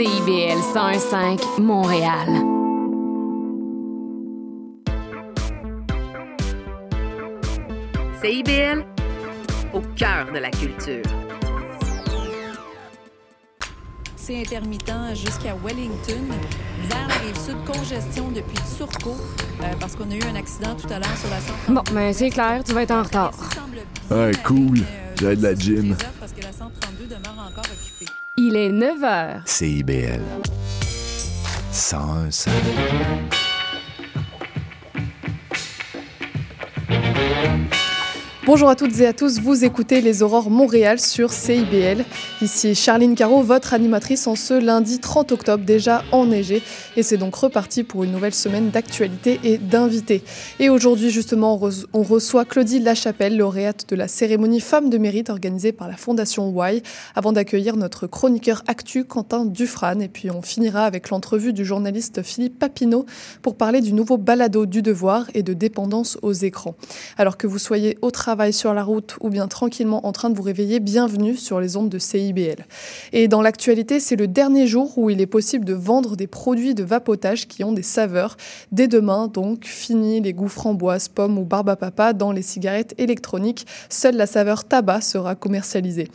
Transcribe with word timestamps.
CIBL 0.00 0.56
101.5 0.72 1.60
Montréal. 1.60 2.26
CIBL, 8.22 8.86
au 9.74 9.82
cœur 9.94 10.32
de 10.32 10.38
la 10.38 10.50
culture. 10.50 11.02
C'est 14.16 14.40
intermittent 14.40 14.90
jusqu'à 15.12 15.54
Wellington. 15.62 16.24
Vers 16.88 17.06
la 17.06 17.14
rive 17.16 17.38
sud, 17.38 17.56
congestion 17.66 18.30
depuis 18.30 18.56
Turcot, 18.78 19.10
euh, 19.10 19.64
parce 19.78 19.96
qu'on 19.96 20.10
a 20.10 20.14
eu 20.14 20.22
un 20.22 20.36
accident 20.36 20.74
tout 20.76 20.88
à 20.90 20.98
l'heure 20.98 21.16
sur 21.18 21.28
la 21.28 21.40
132. 21.40 21.74
Bon, 21.74 21.82
ben 21.92 22.14
c'est 22.14 22.30
clair, 22.30 22.64
tu 22.64 22.72
vas 22.72 22.84
être 22.84 22.92
en 22.92 23.02
retard. 23.02 23.34
Ouais, 24.10 24.32
cool. 24.46 24.78
J'ai 25.20 25.36
de 25.36 25.42
la 25.42 25.54
gym. 25.54 25.94
Parce 26.18 26.32
que 26.32 26.40
la 26.40 26.52
132 26.52 27.04
demeure 27.04 27.46
encore 27.46 27.66
occupée. 27.70 28.10
Il 28.36 28.56
est 28.56 28.70
9 28.70 29.00
h. 29.00 29.40
CIBL. 29.44 30.20
101 31.72 33.39
Bonjour 38.50 38.68
à 38.68 38.74
toutes 38.74 38.98
et 38.98 39.06
à 39.06 39.12
tous, 39.12 39.38
vous 39.38 39.64
écoutez 39.64 40.00
les 40.00 40.24
Aurores 40.24 40.50
Montréal 40.50 40.98
sur 40.98 41.32
CIBL. 41.32 42.04
Ici 42.42 42.74
Charline 42.74 43.14
Caro, 43.14 43.42
votre 43.42 43.74
animatrice 43.74 44.26
en 44.26 44.34
ce 44.34 44.54
lundi 44.54 44.98
30 44.98 45.30
octobre, 45.30 45.64
déjà 45.64 46.02
enneigé. 46.10 46.60
Et 46.96 47.04
c'est 47.04 47.16
donc 47.16 47.36
reparti 47.36 47.84
pour 47.84 48.02
une 48.02 48.10
nouvelle 48.10 48.34
semaine 48.34 48.70
d'actualité 48.70 49.38
et 49.44 49.56
d'invités. 49.56 50.24
Et 50.58 50.68
aujourd'hui, 50.68 51.10
justement, 51.10 51.54
on 51.54 51.68
re- 51.68 51.86
on 51.92 52.02
reçoit 52.02 52.44
Claudie 52.44 52.80
Lachapelle, 52.80 53.36
lauréate 53.36 53.88
de 53.88 53.94
la 53.94 54.08
cérémonie 54.08 54.58
Femmes 54.58 54.90
de 54.90 54.98
mérite 54.98 55.30
organisée 55.30 55.70
par 55.70 55.86
la 55.86 55.96
Fondation 55.96 56.52
Y, 56.52 56.82
avant 57.14 57.30
d'accueillir 57.30 57.76
notre 57.76 58.08
chroniqueur 58.08 58.64
actu 58.66 59.04
Quentin 59.04 59.44
Dufrane. 59.44 60.02
Et 60.02 60.08
puis 60.08 60.28
on 60.28 60.42
finira 60.42 60.86
avec 60.86 61.10
l'entrevue 61.10 61.52
du 61.52 61.64
journaliste 61.64 62.22
Philippe 62.24 62.58
Papineau 62.58 63.06
pour 63.42 63.54
parler 63.54 63.80
du 63.80 63.92
nouveau 63.92 64.18
balado 64.18 64.66
du 64.66 64.82
devoir 64.82 65.26
et 65.34 65.44
de 65.44 65.52
dépendance 65.52 66.18
aux 66.22 66.32
écrans. 66.32 66.74
Alors 67.16 67.36
que 67.36 67.46
vous 67.46 67.58
soyez 67.58 67.96
au 68.02 68.10
travail, 68.10 68.39
sur 68.50 68.72
la 68.72 68.82
route 68.82 69.16
ou 69.20 69.28
bien 69.28 69.48
tranquillement 69.48 70.06
en 70.06 70.12
train 70.12 70.30
de 70.30 70.34
vous 70.34 70.42
réveiller, 70.42 70.80
bienvenue 70.80 71.36
sur 71.36 71.60
les 71.60 71.76
ondes 71.76 71.90
de 71.90 71.98
CIBL. 71.98 72.64
Et 73.12 73.28
dans 73.28 73.42
l'actualité, 73.42 74.00
c'est 74.00 74.16
le 74.16 74.26
dernier 74.26 74.66
jour 74.66 74.96
où 74.96 75.10
il 75.10 75.20
est 75.20 75.26
possible 75.26 75.66
de 75.66 75.74
vendre 75.74 76.16
des 76.16 76.26
produits 76.26 76.74
de 76.74 76.82
vapotage 76.82 77.48
qui 77.48 77.64
ont 77.64 77.72
des 77.72 77.82
saveurs. 77.82 78.38
Dès 78.72 78.88
demain, 78.88 79.28
donc, 79.28 79.66
fini 79.66 80.22
les 80.22 80.32
goûts 80.32 80.48
framboises, 80.48 81.08
pommes 81.08 81.38
ou 81.38 81.44
barbe 81.44 81.68
à 81.68 81.76
papa 81.76 82.14
dans 82.14 82.32
les 82.32 82.40
cigarettes 82.40 82.94
électroniques. 82.96 83.66
Seule 83.90 84.16
la 84.16 84.26
saveur 84.26 84.64
tabac 84.64 85.02
sera 85.02 85.34
commercialisée. 85.34 86.08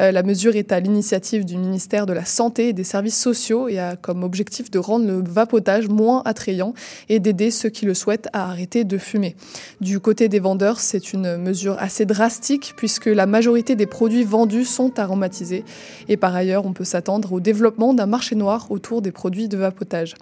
Euh, 0.00 0.12
la 0.12 0.22
mesure 0.22 0.56
est 0.56 0.72
à 0.72 0.80
l'initiative 0.80 1.46
du 1.46 1.56
ministère 1.56 2.04
de 2.04 2.12
la 2.12 2.26
Santé 2.26 2.68
et 2.68 2.72
des 2.74 2.84
Services 2.84 3.18
sociaux 3.18 3.68
et 3.68 3.78
a 3.78 3.96
comme 3.96 4.22
objectif 4.22 4.70
de 4.70 4.78
rendre 4.78 5.06
le 5.06 5.22
vapotage 5.26 5.88
moins 5.88 6.20
attrayant 6.26 6.74
et 7.08 7.20
d'aider 7.20 7.50
ceux 7.50 7.70
qui 7.70 7.86
le 7.86 7.94
souhaitent 7.94 8.28
à 8.34 8.50
arrêter 8.50 8.84
de 8.84 8.98
fumer. 8.98 9.34
Du 9.80 9.98
côté 9.98 10.28
des 10.28 10.40
vendeurs, 10.40 10.78
c'est 10.78 11.14
une 11.14 11.38
mesure 11.38 11.69
assez 11.78 12.06
drastique 12.06 12.74
puisque 12.76 13.06
la 13.06 13.26
majorité 13.26 13.76
des 13.76 13.86
produits 13.86 14.24
vendus 14.24 14.64
sont 14.64 14.98
aromatisés. 14.98 15.64
Et 16.08 16.16
par 16.16 16.34
ailleurs, 16.34 16.66
on 16.66 16.72
peut 16.72 16.84
s'attendre 16.84 17.32
au 17.32 17.40
développement 17.40 17.94
d'un 17.94 18.06
marché 18.06 18.34
noir 18.34 18.66
autour 18.70 19.02
des 19.02 19.12
produits 19.12 19.48
de 19.48 19.56
vapotage. 19.56 20.14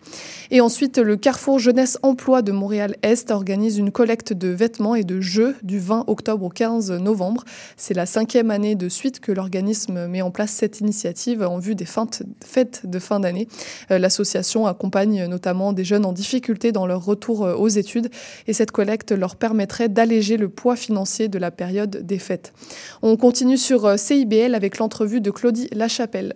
Et 0.50 0.60
ensuite, 0.60 0.98
le 0.98 1.16
Carrefour 1.16 1.58
Jeunesse 1.58 1.98
Emploi 2.02 2.42
de 2.42 2.52
Montréal-Est 2.52 3.30
organise 3.30 3.78
une 3.78 3.90
collecte 3.90 4.32
de 4.32 4.48
vêtements 4.48 4.94
et 4.94 5.04
de 5.04 5.20
jeux 5.20 5.56
du 5.62 5.78
20 5.78 6.04
octobre 6.06 6.46
au 6.46 6.48
15 6.48 6.92
novembre. 6.92 7.44
C'est 7.76 7.94
la 7.94 8.06
cinquième 8.06 8.50
année 8.50 8.74
de 8.74 8.88
suite 8.88 9.20
que 9.20 9.32
l'organisme 9.32 10.06
met 10.06 10.22
en 10.22 10.30
place 10.30 10.50
cette 10.50 10.80
initiative 10.80 11.42
en 11.42 11.58
vue 11.58 11.74
des 11.74 11.86
fêtes 12.44 12.82
de 12.84 12.98
fin 12.98 13.20
d'année. 13.20 13.48
Euh, 13.90 13.98
L'association 13.98 14.66
accompagne 14.66 15.26
notamment 15.26 15.72
des 15.72 15.84
jeunes 15.84 16.04
en 16.04 16.12
difficulté 16.12 16.72
dans 16.72 16.86
leur 16.86 17.04
retour 17.04 17.44
euh, 17.44 17.54
aux 17.54 17.68
études 17.68 18.10
et 18.46 18.52
cette 18.52 18.70
collecte 18.70 19.12
leur 19.12 19.36
permettrait 19.36 19.88
d'alléger 19.88 20.36
le 20.36 20.48
poids 20.48 20.76
financier 20.76 21.27
de 21.28 21.38
la 21.38 21.50
période 21.50 22.04
des 22.04 22.18
fêtes. 22.18 22.52
On 23.02 23.16
continue 23.16 23.56
sur 23.56 23.86
euh, 23.86 23.96
CIBL 23.96 24.54
avec 24.54 24.78
l'entrevue 24.78 25.20
de 25.20 25.30
Claudie 25.30 25.68
Lachapelle. 25.72 26.34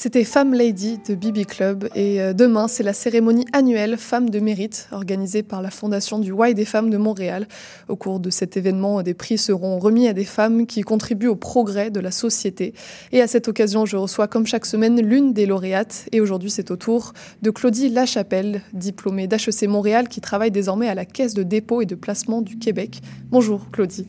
C'était 0.00 0.22
Femme 0.22 0.54
Lady 0.54 1.00
de 1.08 1.16
Bibi 1.16 1.44
Club 1.44 1.88
et 1.96 2.22
euh, 2.22 2.32
demain 2.32 2.68
c'est 2.68 2.84
la 2.84 2.92
cérémonie 2.92 3.46
annuelle 3.52 3.96
Femmes 3.96 4.30
de 4.30 4.38
mérite 4.38 4.88
organisée 4.92 5.42
par 5.42 5.60
la 5.60 5.72
Fondation 5.72 6.20
du 6.20 6.32
Y 6.32 6.54
des 6.54 6.64
femmes 6.64 6.88
de 6.88 6.98
Montréal. 6.98 7.48
Au 7.88 7.96
cours 7.96 8.20
de 8.20 8.30
cet 8.30 8.56
événement, 8.56 9.02
des 9.02 9.14
prix 9.14 9.38
seront 9.38 9.80
remis 9.80 10.06
à 10.06 10.12
des 10.12 10.24
femmes 10.24 10.68
qui 10.68 10.82
contribuent 10.82 11.26
au 11.26 11.34
progrès 11.34 11.90
de 11.90 11.98
la 11.98 12.12
société. 12.12 12.74
Et 13.10 13.20
à 13.20 13.26
cette 13.26 13.48
occasion, 13.48 13.86
je 13.86 13.96
reçois 13.96 14.28
comme 14.28 14.46
chaque 14.46 14.66
semaine 14.66 15.00
l'une 15.00 15.32
des 15.32 15.46
lauréates 15.46 16.08
et 16.12 16.20
aujourd'hui 16.20 16.52
c'est 16.52 16.70
au 16.70 16.76
tour 16.76 17.12
de 17.42 17.50
Claudie 17.50 17.88
Lachapelle, 17.88 18.62
diplômée 18.74 19.26
d'HEC 19.26 19.66
Montréal 19.66 20.06
qui 20.06 20.20
travaille 20.20 20.52
désormais 20.52 20.88
à 20.88 20.94
la 20.94 21.06
Caisse 21.06 21.34
de 21.34 21.42
dépôt 21.42 21.82
et 21.82 21.86
de 21.86 21.96
placement 21.96 22.40
du 22.40 22.56
Québec. 22.56 23.00
Bonjour 23.32 23.68
Claudie. 23.72 24.06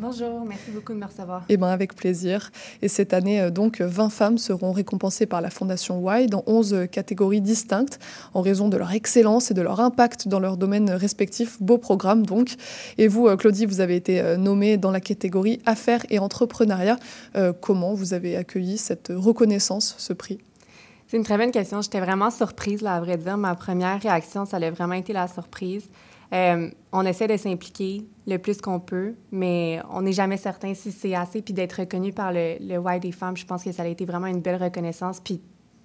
Bonjour, 0.00 0.44
merci 0.46 0.70
beaucoup 0.70 0.92
de 0.92 0.98
me 0.98 1.06
recevoir. 1.06 1.42
Eh 1.48 1.56
bien, 1.56 1.66
avec 1.66 1.96
plaisir. 1.96 2.52
Et 2.82 2.88
cette 2.88 3.12
année, 3.12 3.40
euh, 3.40 3.50
donc, 3.50 3.80
20 3.80 4.10
femmes 4.10 4.38
seront 4.38 4.70
récompensées 4.70 5.26
par 5.26 5.40
la 5.40 5.50
Fondation 5.50 6.00
Y 6.08 6.28
dans 6.28 6.44
11 6.46 6.86
catégories 6.92 7.40
distinctes 7.40 7.98
en 8.32 8.40
raison 8.40 8.68
de 8.68 8.76
leur 8.76 8.92
excellence 8.92 9.50
et 9.50 9.54
de 9.54 9.62
leur 9.62 9.80
impact 9.80 10.28
dans 10.28 10.38
leurs 10.38 10.56
domaines 10.56 10.88
respectifs. 10.88 11.60
Beau 11.60 11.78
programme, 11.78 12.24
donc. 12.24 12.54
Et 12.96 13.08
vous, 13.08 13.26
euh, 13.26 13.36
Claudie, 13.36 13.66
vous 13.66 13.80
avez 13.80 13.96
été 13.96 14.20
euh, 14.20 14.36
nommée 14.36 14.76
dans 14.76 14.92
la 14.92 15.00
catégorie 15.00 15.60
Affaires 15.66 16.06
et 16.10 16.20
Entrepreneuriat. 16.20 16.96
comment 17.60 17.92
vous 17.92 18.14
avez 18.14 18.36
accueilli 18.36 18.78
cette 18.78 19.12
reconnaissance, 19.12 19.96
ce 19.98 20.12
prix? 20.12 20.38
C'est 21.08 21.16
une 21.16 21.24
très 21.24 21.38
bonne 21.38 21.50
question. 21.50 21.82
J'étais 21.82 22.00
vraiment 22.00 22.30
surprise, 22.30 22.82
là, 22.82 22.94
à 22.94 23.00
vrai 23.00 23.16
dire. 23.16 23.36
Ma 23.36 23.56
première 23.56 24.00
réaction, 24.00 24.44
ça 24.44 24.58
a 24.58 24.70
vraiment 24.70 24.94
été 24.94 25.12
la 25.12 25.26
surprise. 25.26 25.88
Euh, 26.32 26.70
on 26.92 27.06
essaie 27.06 27.26
de 27.26 27.36
s'impliquer 27.36 28.06
le 28.26 28.36
plus 28.38 28.60
qu'on 28.60 28.80
peut, 28.80 29.14
mais 29.32 29.80
on 29.90 30.02
n'est 30.02 30.12
jamais 30.12 30.36
certain 30.36 30.74
si 30.74 30.92
c'est 30.92 31.14
assez. 31.14 31.42
Puis 31.42 31.54
d'être 31.54 31.80
reconnu 31.80 32.12
par 32.12 32.32
le, 32.32 32.56
le 32.60 32.98
des 32.98 33.12
femmes, 33.12 33.36
je 33.36 33.46
pense 33.46 33.64
que 33.64 33.72
ça 33.72 33.82
a 33.82 33.86
été 33.86 34.04
vraiment 34.04 34.26
une 34.26 34.40
belle 34.40 34.62
reconnaissance. 34.62 35.20
Puis 35.20 35.40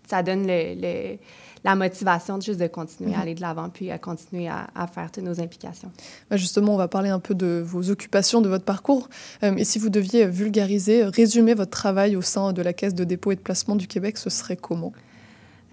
ça 0.07 0.21
donne 0.21 0.45
le, 0.45 1.17
la 1.63 1.75
motivation 1.75 2.39
juste 2.41 2.59
de 2.59 2.67
continuer 2.67 3.13
à 3.13 3.17
mhm. 3.17 3.21
aller 3.21 3.35
de 3.35 3.41
l'avant, 3.41 3.69
puis 3.69 3.89
à 3.91 3.97
continuer 3.97 4.49
à, 4.49 4.87
faire 4.87 5.11
toutes 5.11 5.23
nos 5.23 5.39
implications. 5.39 5.91
Bah, 6.29 6.37
justement, 6.37 6.73
on 6.73 6.77
va 6.77 6.87
parler 6.87 7.09
un 7.09 7.19
peu 7.19 7.35
de 7.35 7.63
vos 7.65 7.89
occupations, 7.89 8.41
de 8.41 8.49
votre 8.49 8.65
parcours. 8.65 9.09
Euh, 9.43 9.55
et 9.55 9.63
si 9.63 9.79
vous 9.79 9.89
deviez 9.89 10.25
vulgariser, 10.27 11.05
résumer 11.05 11.53
votre 11.53 11.71
travail 11.71 12.15
au 12.15 12.21
sein 12.21 12.51
de 12.53 12.61
la 12.61 12.73
Caisse 12.73 12.95
de 12.95 13.03
dépôt 13.03 13.31
et 13.31 13.35
de 13.35 13.41
placement 13.41 13.75
du 13.75 13.87
Québec, 13.87 14.17
ce 14.17 14.29
serait 14.29 14.57
comment? 14.57 14.91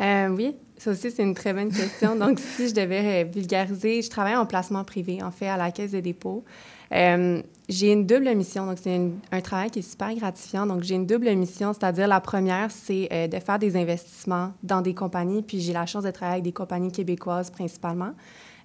Euh, 0.00 0.28
oui, 0.28 0.56
ça 0.80 0.92
aussi, 0.92 1.10
c'est 1.10 1.22
une 1.22 1.34
très 1.34 1.52
bonne 1.52 1.70
question. 1.70 2.16
Donc, 2.16 2.38
si 2.56 2.68
je 2.68 2.74
devais 2.74 3.24
euh, 3.24 3.28
vulgariser, 3.30 4.00
je 4.00 4.08
travaille 4.08 4.36
en 4.36 4.46
placement 4.46 4.82
privé, 4.82 5.22
en 5.22 5.30
fait, 5.30 5.46
à 5.46 5.58
la 5.58 5.70
Caisse 5.70 5.92
de 5.92 6.00
dépôt. 6.00 6.42
Euh, 6.92 7.42
j'ai 7.68 7.92
une 7.92 8.06
double 8.06 8.34
mission, 8.34 8.64
donc 8.64 8.78
c'est 8.82 8.98
un 9.30 9.40
travail 9.42 9.70
qui 9.70 9.80
est 9.80 9.88
super 9.88 10.14
gratifiant. 10.14 10.66
Donc, 10.66 10.82
j'ai 10.82 10.94
une 10.94 11.06
double 11.06 11.30
mission, 11.36 11.74
c'est-à-dire 11.74 12.08
la 12.08 12.20
première, 12.20 12.70
c'est 12.70 13.28
de 13.28 13.38
faire 13.38 13.58
des 13.58 13.76
investissements 13.76 14.52
dans 14.62 14.80
des 14.80 14.94
compagnies, 14.94 15.42
puis 15.42 15.60
j'ai 15.60 15.74
la 15.74 15.84
chance 15.84 16.02
de 16.02 16.10
travailler 16.10 16.36
avec 16.36 16.44
des 16.44 16.52
compagnies 16.52 16.90
québécoises 16.90 17.50
principalement. 17.50 18.12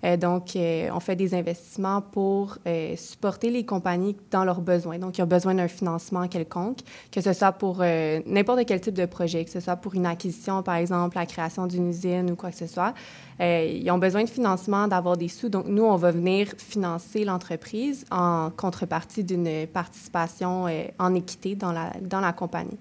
Euh, 0.06 0.18
donc, 0.18 0.56
euh, 0.56 0.90
on 0.94 1.00
fait 1.00 1.16
des 1.16 1.34
investissements 1.34 2.02
pour 2.02 2.58
euh, 2.68 2.96
supporter 2.96 3.50
les 3.50 3.66
compagnies 3.66 4.16
dans 4.32 4.44
leurs 4.44 4.62
besoins. 4.62 5.00
Donc, 5.00 5.18
ils 5.18 5.24
ont 5.24 5.28
besoin 5.28 5.56
d'un 5.56 5.68
financement 5.68 6.28
quelconque, 6.28 6.80
que 7.12 7.22
ce 7.22 7.34
soit 7.34 7.52
pour 7.52 7.80
n'importe 8.26 8.66
quel 8.66 8.82
type 8.82 8.94
de 8.94 9.06
projet, 9.06 9.44
que 9.46 9.52
ce 9.52 9.60
soit 9.60 9.76
pour 9.76 9.96
une 9.96 10.06
acquisition, 10.06 10.62
par 10.64 10.76
exemple, 10.76 11.18
la 11.18 11.26
création 11.26 11.68
d'une 11.68 11.90
usine 11.90 12.32
ou 12.32 12.36
quoi 12.36 12.52
que 12.52 12.58
ce 12.58 12.68
soit. 12.68 12.94
ils 13.40 13.90
ont 13.92 13.98
besoin 13.98 14.24
de 14.24 14.30
financement, 14.30 14.88
d'avoir 14.88 15.18
des 15.18 15.28
sous. 15.28 15.50
Donc, 15.50 15.66
nous, 15.68 15.84
on 15.84 15.96
va 15.96 16.12
venir 16.12 16.48
financer 16.58 17.26
l'entreprise 17.26 18.06
en 18.12 18.50
contrepartie 18.56 19.24
d'une 19.24 19.68
participation 19.68 20.66
en 21.00 21.16
équité 21.16 21.56
dans 21.56 21.72
la, 21.72 21.92
dans 22.02 22.22
la 22.22 22.34
compagnie. 22.34 22.78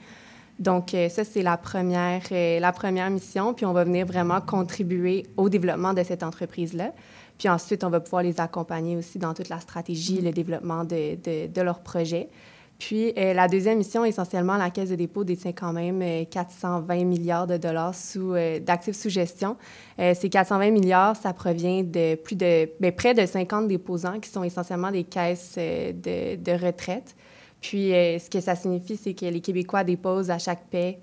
Donc, 0.59 0.95
ça, 1.11 1.25
c'est 1.25 1.43
la 1.43 1.57
première, 1.57 2.23
la 2.31 2.73
première 2.73 3.11
mission. 3.11 3.55
Puis, 3.55 3.67
on 3.67 3.73
va 3.73 3.85
venir 3.85 4.07
vraiment 4.07 4.41
contribuer 4.41 5.27
au 5.37 5.49
développement 5.49 5.95
de 5.95 6.03
cette 6.03 6.23
entreprise-là. 6.23 6.93
Puis 7.39 7.49
ensuite, 7.49 7.85
on 7.85 7.91
va 7.91 8.01
pouvoir 8.01 8.23
les 8.23 8.41
accompagner 8.41 8.97
aussi 8.97 9.19
dans 9.19 9.35
toute 9.35 9.49
la 9.49 9.61
stratégie, 9.61 10.21
le 10.21 10.31
développement 10.31 10.85
de, 10.85 11.17
de, 11.47 11.61
leurs 11.61 11.81
projets. 11.81 12.29
Puis 12.79 13.13
euh, 13.17 13.35
la 13.35 13.49
deuxième 13.49 13.79
mission, 13.79 14.05
essentiellement, 14.05 14.57
la 14.57 14.71
Caisse 14.71 14.91
de 14.91 14.95
dépôt 14.97 15.25
détient 15.25 15.53
quand 15.53 15.73
même 15.73 16.27
420 16.27 16.95
euh, 17.01 17.05
milliards 17.05 17.47
de 17.47 17.57
dollars 17.57 17.95
euh, 18.17 18.59
d'actifs 18.61 18.97
sous 18.97 19.09
gestion. 19.09 19.57
ces 19.99 20.29
420 20.29 20.71
milliards, 20.71 21.17
ça 21.17 21.33
provient 21.33 21.83
de 21.83 22.17
plus 22.17 22.37
de 22.37 22.69
bien, 22.81 22.93
près 22.93 23.15
de 23.15 23.25
50 23.25 23.69
déposants 23.69 24.21
qui 24.21 24.29
sont 24.29 24.45
essentiellement 24.45 24.91
des 24.91 25.05
caisses 25.05 25.57
de, 25.57 26.37
de 26.37 26.53
retraite. 26.53 27.15
Puis 27.65 27.89
ce 27.89 28.29
que 28.29 28.41
ça 28.41 28.55
signifie, 28.55 28.99
c'est 28.99 29.15
que 29.15 29.25
les 29.25 29.41
Québécois 29.41 29.85
déposent 29.85 30.31
à 30.31 30.39
chaque 30.39 30.67
paie 30.67 30.99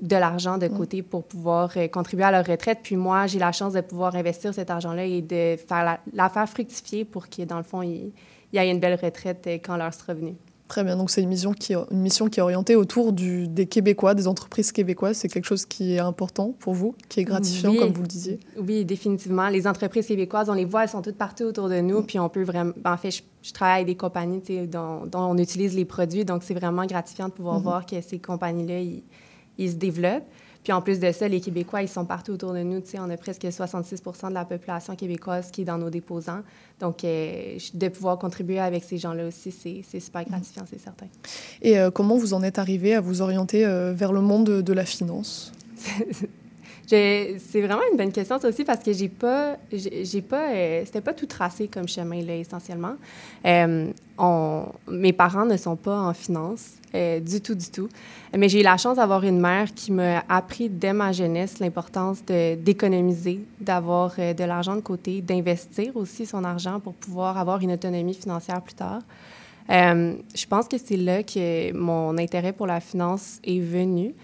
de 0.00 0.16
l'argent 0.16 0.58
de 0.58 0.66
mm. 0.66 0.76
côté 0.76 1.02
pour 1.02 1.22
pouvoir 1.22 1.70
euh, 1.76 1.86
contribuer 1.86 2.24
à 2.24 2.32
leur 2.32 2.44
retraite. 2.44 2.80
Puis 2.82 2.96
moi, 2.96 3.28
j'ai 3.28 3.38
la 3.38 3.52
chance 3.52 3.74
de 3.74 3.80
pouvoir 3.80 4.16
investir 4.16 4.52
cet 4.52 4.70
argent-là 4.70 5.04
et 5.04 5.22
de 5.22 5.56
faire 5.56 6.00
la, 6.12 6.28
faire 6.28 6.48
fructifier 6.48 7.04
pour 7.04 7.28
qu'il, 7.28 7.46
dans 7.46 7.58
le 7.58 7.62
fond, 7.62 7.80
il, 7.82 8.10
y 8.52 8.58
ait 8.58 8.70
une 8.70 8.80
belle 8.80 8.98
retraite 9.00 9.46
euh, 9.46 9.58
quand 9.64 9.76
leur 9.76 9.94
sera 9.94 10.14
venue. 10.14 10.34
Très 10.74 10.82
bien, 10.82 10.96
donc 10.96 11.08
c'est 11.08 11.22
une 11.22 11.28
mission 11.28 11.52
qui, 11.52 11.72
une 11.72 12.00
mission 12.00 12.26
qui 12.26 12.40
est 12.40 12.42
orientée 12.42 12.74
autour 12.74 13.12
du, 13.12 13.46
des 13.46 13.66
Québécois, 13.66 14.14
des 14.14 14.26
entreprises 14.26 14.72
québécoises. 14.72 15.18
C'est 15.18 15.28
quelque 15.28 15.44
chose 15.44 15.66
qui 15.66 15.94
est 15.94 16.00
important 16.00 16.52
pour 16.58 16.74
vous, 16.74 16.96
qui 17.08 17.20
est 17.20 17.22
gratifiant, 17.22 17.76
comme 17.76 17.92
vous 17.92 18.02
le 18.02 18.08
disiez. 18.08 18.40
Oui, 18.58 18.84
définitivement. 18.84 19.48
Les 19.50 19.68
entreprises 19.68 20.08
québécoises, 20.08 20.50
on 20.50 20.54
les 20.54 20.64
voit, 20.64 20.82
elles 20.82 20.88
sont 20.88 21.00
toutes 21.00 21.14
partout 21.14 21.44
autour 21.44 21.68
de 21.68 21.78
nous, 21.78 22.02
puis 22.02 22.18
on 22.18 22.28
peut 22.28 22.42
vraiment... 22.42 22.72
En 22.84 22.96
fait, 22.96 23.22
je, 23.40 23.52
travaille 23.52 23.82
avec 23.82 23.86
des 23.86 23.94
compagnies 23.94 24.42
dont, 24.66 25.06
dont, 25.06 25.20
on 25.20 25.38
utilise 25.38 25.76
les 25.76 25.84
produits, 25.84 26.24
donc 26.24 26.42
c'est 26.42 26.54
vraiment 26.54 26.86
gratifiant 26.86 27.28
de 27.28 27.34
pouvoir 27.34 27.60
mm-hmm. 27.60 27.62
voir 27.62 27.86
que 27.86 28.00
ces 28.00 28.18
compagnies-là, 28.18 28.80
ils 29.58 29.70
se 29.70 29.76
développent. 29.76 30.26
Puis 30.64 30.72
en 30.72 30.80
plus 30.80 30.98
de 30.98 31.12
ça, 31.12 31.28
les 31.28 31.40
Québécois, 31.40 31.82
ils 31.82 31.88
sont 31.88 32.06
partout 32.06 32.32
autour 32.32 32.54
de 32.54 32.62
nous. 32.62 32.80
Tu 32.80 32.92
sais, 32.92 32.98
on 32.98 33.10
a 33.10 33.16
presque 33.18 33.46
66 33.52 34.02
de 34.02 34.34
la 34.34 34.46
population 34.46 34.96
québécoise 34.96 35.50
qui 35.50 35.60
est 35.60 35.64
dans 35.64 35.76
nos 35.76 35.90
déposants. 35.90 36.40
Donc, 36.80 37.04
euh, 37.04 37.58
de 37.74 37.88
pouvoir 37.88 38.18
contribuer 38.18 38.58
avec 38.58 38.82
ces 38.82 38.96
gens-là 38.96 39.26
aussi, 39.26 39.52
c'est 39.52 40.00
super 40.00 40.24
gratifiant, 40.24 40.64
c'est 40.68 40.80
certain. 40.80 41.06
Et 41.60 41.78
euh, 41.78 41.90
comment 41.90 42.16
vous 42.16 42.32
en 42.32 42.42
êtes 42.42 42.58
arrivé 42.58 42.94
à 42.94 43.02
vous 43.02 43.20
orienter 43.20 43.66
euh, 43.66 43.92
vers 43.92 44.12
le 44.12 44.22
monde 44.22 44.62
de, 44.62 44.72
la 44.72 44.86
finance? 44.86 45.52
c'est 46.86 47.36
vraiment 47.54 47.82
une 47.92 47.98
bonne 47.98 48.12
question, 48.12 48.40
ça 48.40 48.48
aussi, 48.48 48.64
parce 48.64 48.82
que 48.82 48.92
j'ai 48.94 49.10
pas, 49.10 49.58
j'ai 49.70 50.22
pas, 50.22 50.48
c'était 50.86 51.02
pas 51.02 51.12
tout 51.12 51.26
tracé 51.26 51.68
comme 51.68 51.88
chemin, 51.88 52.22
là, 52.22 52.36
essentiellement. 52.36 52.96
Mes 54.18 55.12
parents 55.12 55.46
ne 55.46 55.56
sont 55.56 55.76
pas 55.76 56.00
en 56.00 56.14
finance. 56.14 56.78
Euh, 56.94 57.18
du 57.18 57.40
tout, 57.40 57.56
du 57.56 57.68
tout. 57.70 57.88
Mais 58.36 58.48
j'ai 58.48 58.60
eu 58.60 58.62
la 58.62 58.76
chance 58.76 58.98
d'avoir 58.98 59.24
une 59.24 59.40
mère 59.40 59.74
qui 59.74 59.90
m'a 59.90 60.22
appris 60.28 60.68
dès 60.68 60.92
ma 60.92 61.10
jeunesse 61.10 61.58
l'importance 61.58 62.24
d'économiser, 62.24 63.40
d'avoir 63.60 64.12
euh, 64.20 64.32
de 64.32 64.44
l'argent 64.44 64.76
de 64.76 64.80
côté, 64.80 65.20
d'investir 65.20 65.96
aussi 65.96 66.24
son 66.24 66.44
argent 66.44 66.78
pour 66.78 66.94
pouvoir 66.94 67.36
avoir 67.36 67.60
une 67.62 67.72
autonomie 67.72 68.14
financière 68.14 68.62
plus 68.62 68.74
tard. 68.74 69.00
Euh, 69.70 70.14
je 70.36 70.46
pense 70.46 70.68
que 70.68 70.78
c'est 70.78 70.96
là 70.96 71.24
que 71.24 71.72
mon 71.72 72.16
intérêt 72.16 72.52
pour 72.52 72.68
la 72.68 72.78
finance 72.78 73.40
est 73.42 73.58
venu. 73.58 74.14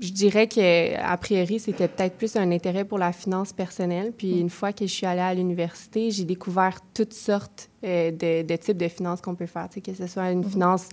Je 0.00 0.12
dirais 0.12 0.46
que 0.46 0.96
a 0.96 1.16
priori 1.16 1.58
c'était 1.58 1.88
peut-être 1.88 2.16
plus 2.16 2.36
un 2.36 2.50
intérêt 2.52 2.84
pour 2.84 2.98
la 2.98 3.12
finance 3.12 3.52
personnelle. 3.52 4.12
Puis 4.16 4.34
mm. 4.34 4.40
une 4.40 4.50
fois 4.50 4.72
que 4.72 4.86
je 4.86 4.92
suis 4.92 5.06
allée 5.06 5.20
à 5.20 5.34
l'université, 5.34 6.10
j'ai 6.10 6.24
découvert 6.24 6.80
toutes 6.94 7.14
sortes 7.14 7.70
de, 7.82 8.56
types 8.56 8.76
de 8.76 8.88
finances 8.88 9.20
qu'on 9.20 9.34
peut 9.34 9.46
faire. 9.46 9.68
que 9.68 9.94
ce 9.94 10.06
soit 10.06 10.30
une 10.30 10.42
mm-hmm. 10.42 10.50
finance 10.50 10.88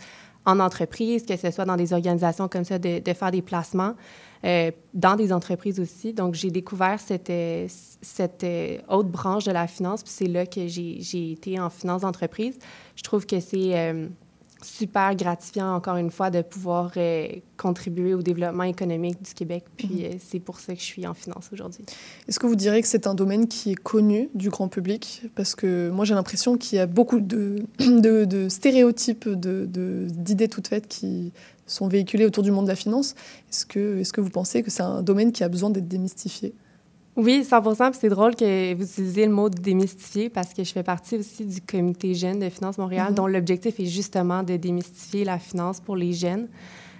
en 0.46 0.60
entreprise, 0.60 1.26
que 1.26 1.36
ce 1.36 1.52
soit 1.52 1.66
dans 1.66 1.76
des 1.76 1.92
organisations 1.94 2.48
comme 2.48 2.64
ça, 2.64 2.78
de, 2.78 3.02
faire 3.14 3.32
des 3.32 3.42
placements, 3.42 3.96
euh, 4.44 4.72
dans 4.94 5.16
des 5.16 5.34
entreprises 5.34 5.80
aussi. 5.80 6.14
Donc, 6.14 6.36
j'ai 6.36 6.52
découvert 6.52 7.00
cette, 7.00 7.30
euh, 7.30 7.68
cette 8.02 8.44
euh, 8.44 8.78
autre 8.88 9.10
branche 9.10 9.46
de 9.46 9.52
la 9.52 9.68
finance, 9.68 10.04
puis 10.04 10.14
c'est 10.16 10.28
là 10.28 10.46
que 10.46 10.68
j'ai 10.68 11.32
été 11.32 11.60
en 11.60 11.70
finance 11.70 12.02
d'entreprise. 12.02 12.58
Je 12.96 13.04
trouve 13.04 13.26
que 13.26 13.40
c'est 13.40 13.94
super 14.66 15.16
gratifiant, 15.16 15.76
encore 15.76 15.98
une 15.98 16.12
fois, 16.12 16.30
de 16.30 16.42
pouvoir 16.42 16.92
euh, 16.98 17.28
contribuer 17.58 18.14
au 18.14 18.22
développement 18.22 18.64
économique 18.64 19.22
du 19.22 19.34
Québec. 19.34 19.64
Puis 19.78 19.88
mhm. 19.88 20.04
euh, 20.04 20.16
c'est 20.20 20.40
pour 20.40 20.60
ça 20.60 20.74
que 20.74 20.80
je 20.80 20.86
suis 20.86 21.06
en 21.06 21.14
finance 21.14 21.50
aujourd'hui. 21.54 21.86
Est-ce 22.28 22.40
que 22.40 22.48
vous 22.48 22.56
diriez 22.56 22.82
que 22.82 22.88
c'est 22.88 23.08
un 23.08 23.14
domaine 23.14 23.48
qui 23.48 23.72
est 23.72 23.76
connu 23.76 24.30
du 24.34 24.50
grand 24.50 24.68
public? 24.68 25.24
Parce 25.36 25.56
que 25.56 25.90
moi, 25.90 26.06
j'ai 26.06 26.16
l'impression 26.16 26.58
qu'il 26.58 26.78
y 26.78 26.82
a 26.82 26.88
beaucoup 26.88 27.20
de, 27.20 27.64
de, 27.80 28.26
de 28.26 28.50
stéréotypes, 28.50 29.30
d'idées 29.30 30.48
de, 30.48 30.52
toutes 30.52 30.68
faites 30.68 30.88
qui 30.88 31.32
sont 31.68 31.88
véhiculées 31.88 32.26
autour 32.26 32.44
du 32.44 32.52
monde 32.52 32.66
de 32.66 32.70
la 32.70 32.76
finance. 32.76 33.16
Est-ce 33.50 33.66
que, 33.66 34.00
est 34.00 34.04
-ce 34.04 34.14
que 34.14 34.22
vous 34.22 34.30
pensez 34.30 34.64
que 34.64 34.72
c'est 34.72 34.84
un 34.84 35.02
domaine 35.02 35.32
qui 35.32 35.44
a 35.44 35.50
besoin 35.50 35.70
d'être 35.70 35.88
démystifié? 35.88 36.54
Oui, 37.16 37.46
100 37.46 37.62
Puis 37.62 38.00
c'est 38.00 38.10
drôle 38.10 38.36
que 38.36 38.74
vous 38.74 38.84
utilisiez 38.84 39.26
le 39.26 39.32
mot 39.32 39.50
démystifier 39.50 40.30
parce 40.30 40.54
que 40.54 40.64
je 40.64 40.72
fais 40.72 40.84
partie 40.84 41.18
aussi 41.18 41.46
du 41.46 41.62
comité 41.62 42.14
jeunes 42.14 42.40
de 42.40 42.50
Finance 42.50 42.78
Montréal, 42.78 43.12
mm-hmm. 43.12 43.16
dont 43.16 43.28
l'objectif 43.28 43.80
est 43.80 43.86
justement 43.86 44.44
de 44.44 44.58
démystifier 44.58 45.24
la 45.24 45.40
finance 45.40 45.80
pour 45.80 45.96
les 45.96 46.12
jeunes. 46.12 46.48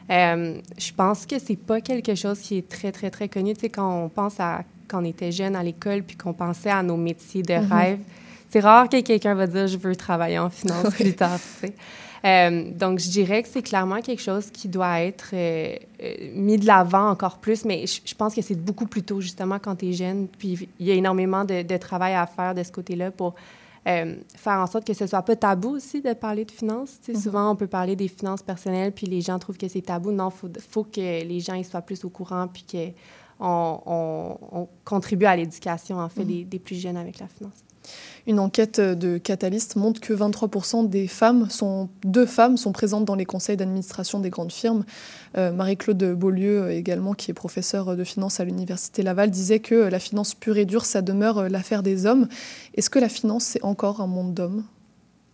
Euh, 0.10 0.60
je 0.78 0.92
pense 0.94 1.26
que 1.26 1.38
c'est 1.40 1.58
pas 1.58 1.82
quelque 1.82 2.16
chose 2.16 2.40
qui 2.40 2.58
est 2.58 2.70
très, 2.70 2.92
très, 2.92 3.10
très 3.10 3.28
connu. 3.28 3.54
Tu 3.56 3.62
sais, 3.62 3.70
quand 3.70 4.04
on 4.04 4.10
pense 4.10 4.40
à 4.40 4.64
quand 4.88 5.02
on 5.02 5.06
était 5.06 5.32
jeune 5.32 5.56
à 5.56 5.64
l'école 5.64 6.04
puis 6.04 6.16
qu'on 6.16 6.34
pensait 6.34 6.70
à 6.70 6.84
nos 6.84 6.96
métiers 6.96 7.42
de 7.42 7.54
mm-hmm. 7.54 7.74
rêve, 7.74 8.00
c'est 8.50 8.60
rare 8.60 8.88
que 8.88 9.02
quelqu'un 9.02 9.34
va 9.34 9.48
dire 9.48 9.68
«je 9.68 9.78
veux 9.78 9.96
travailler 9.96 10.40
en 10.40 10.50
finance 10.50 10.94
plus 10.96 11.16
tard», 11.16 11.40
tu 11.60 11.68
sais. 11.68 11.74
Euh, 12.26 12.72
donc, 12.72 13.00
je 13.00 13.10
dirais 13.10 13.44
que 13.44 13.50
c'est 13.50 13.62
clairement 13.62 14.02
quelque 14.02 14.22
chose 14.22 14.50
qui 14.50 14.68
doit 14.68 15.02
être 15.02 15.30
euh, 15.34 15.76
euh, 16.02 16.32
mis 16.34 16.58
de 16.58 16.66
l'avant 16.66 17.10
encore 17.10 17.38
plus, 17.38 17.66
mais 17.66 17.86
je, 17.86 18.02
je 18.04 18.16
pense 18.16 18.34
que 18.34 18.42
c'est 18.42 18.56
beaucoup 18.56 18.88
plus 18.88 19.04
tôt, 19.04 19.22
justement, 19.22 19.60
quand 19.60 19.76
tu 19.76 19.90
es 19.90 19.94
jeune. 19.94 20.28
Puis, 20.28 20.68
il 20.80 20.86
y 20.88 20.92
a 20.92 20.96
énormément 20.96 21.46
de, 21.46 21.62
de 21.62 21.78
travail 21.78 22.16
à 22.16 22.26
faire 22.26 22.56
de 22.56 22.64
ce 22.64 22.72
côté-là 22.72 23.12
pour 23.12 23.36
euh, 23.88 24.16
faire 24.36 24.60
en 24.60 24.66
sorte 24.66 24.88
que 24.88 24.94
ce 24.94 25.06
soit 25.06 25.22
pas 25.22 25.36
tabou 25.36 25.76
aussi 25.76 26.02
de 26.02 26.14
parler 26.14 26.46
de 26.46 26.52
finances. 26.52 26.98
Sais, 27.02 27.14
Souvent, 27.14 27.52
on 27.52 27.56
peut 27.56 27.68
parler 27.68 27.96
des 27.96 28.08
finances 28.08 28.42
personnelles, 28.42 28.92
puis 28.92 29.06
les 29.06 29.22
gens 29.22 29.38
trouvent 29.38 29.58
que 29.58 29.68
c'est 29.68 29.82
tabou. 29.82 30.12
Non, 30.12 30.30
il 30.30 30.36
faut, 30.36 30.50
faut 30.68 30.84
que 30.84 31.00
les 31.24 31.40
gens 31.40 31.54
ils 31.54 31.66
soient 31.66 31.84
plus 31.84 32.04
au 32.06 32.10
courant, 32.10 32.48
puis 32.48 32.66
qu'on 32.72 33.82
on, 33.86 34.38
on 34.52 34.68
contribue 34.84 35.26
à 35.26 35.36
l'éducation, 35.36 36.00
en 36.00 36.10
fait, 36.10 36.26
des, 36.26 36.44
des 36.44 36.58
plus 36.58 36.82
jeunes 36.82 36.98
avec 36.98 37.20
la 37.20 37.28
finance. 37.28 37.65
Une 38.28 38.40
enquête 38.40 38.80
de 38.80 39.18
Catalyst 39.18 39.76
montre 39.76 40.02
que 40.02 40.14
23% 40.14 40.90
des 40.90 41.08
femmes 41.08 41.50
sont, 41.50 41.90
deux 42.04 42.26
femmes 42.26 42.58
sont 42.58 42.72
présentes 42.72 43.06
dans 43.06 43.14
les 43.16 43.26
conseils 43.26 43.56
d'administration 43.56 44.20
des 44.20 44.32
grandes 44.32 44.52
firmes. 44.52 44.84
Euh, 45.38 45.52
Marie-Claude 45.52 46.16
Beaulieu, 46.16 46.72
également, 46.72 47.14
qui 47.14 47.30
est 47.30 47.36
professeure 47.36 47.96
de 47.96 48.04
finance 48.04 48.40
à 48.40 48.46
l'Université 48.46 49.04
Laval, 49.04 49.30
disait 49.30 49.60
que 49.60 49.76
la 49.76 50.00
finance 50.00 50.34
pure 50.34 50.58
et 50.58 50.66
dure, 50.66 50.86
ça 50.86 51.04
demeure 51.04 51.50
l'affaire 51.50 51.84
des 51.84 52.08
hommes. 52.08 52.28
Est-ce 52.74 52.90
que 52.90 53.00
la 53.00 53.10
finance, 53.10 53.44
c'est 53.44 53.64
encore 53.64 54.02
un 54.02 54.08
monde 54.08 54.34
d'hommes? 54.34 54.64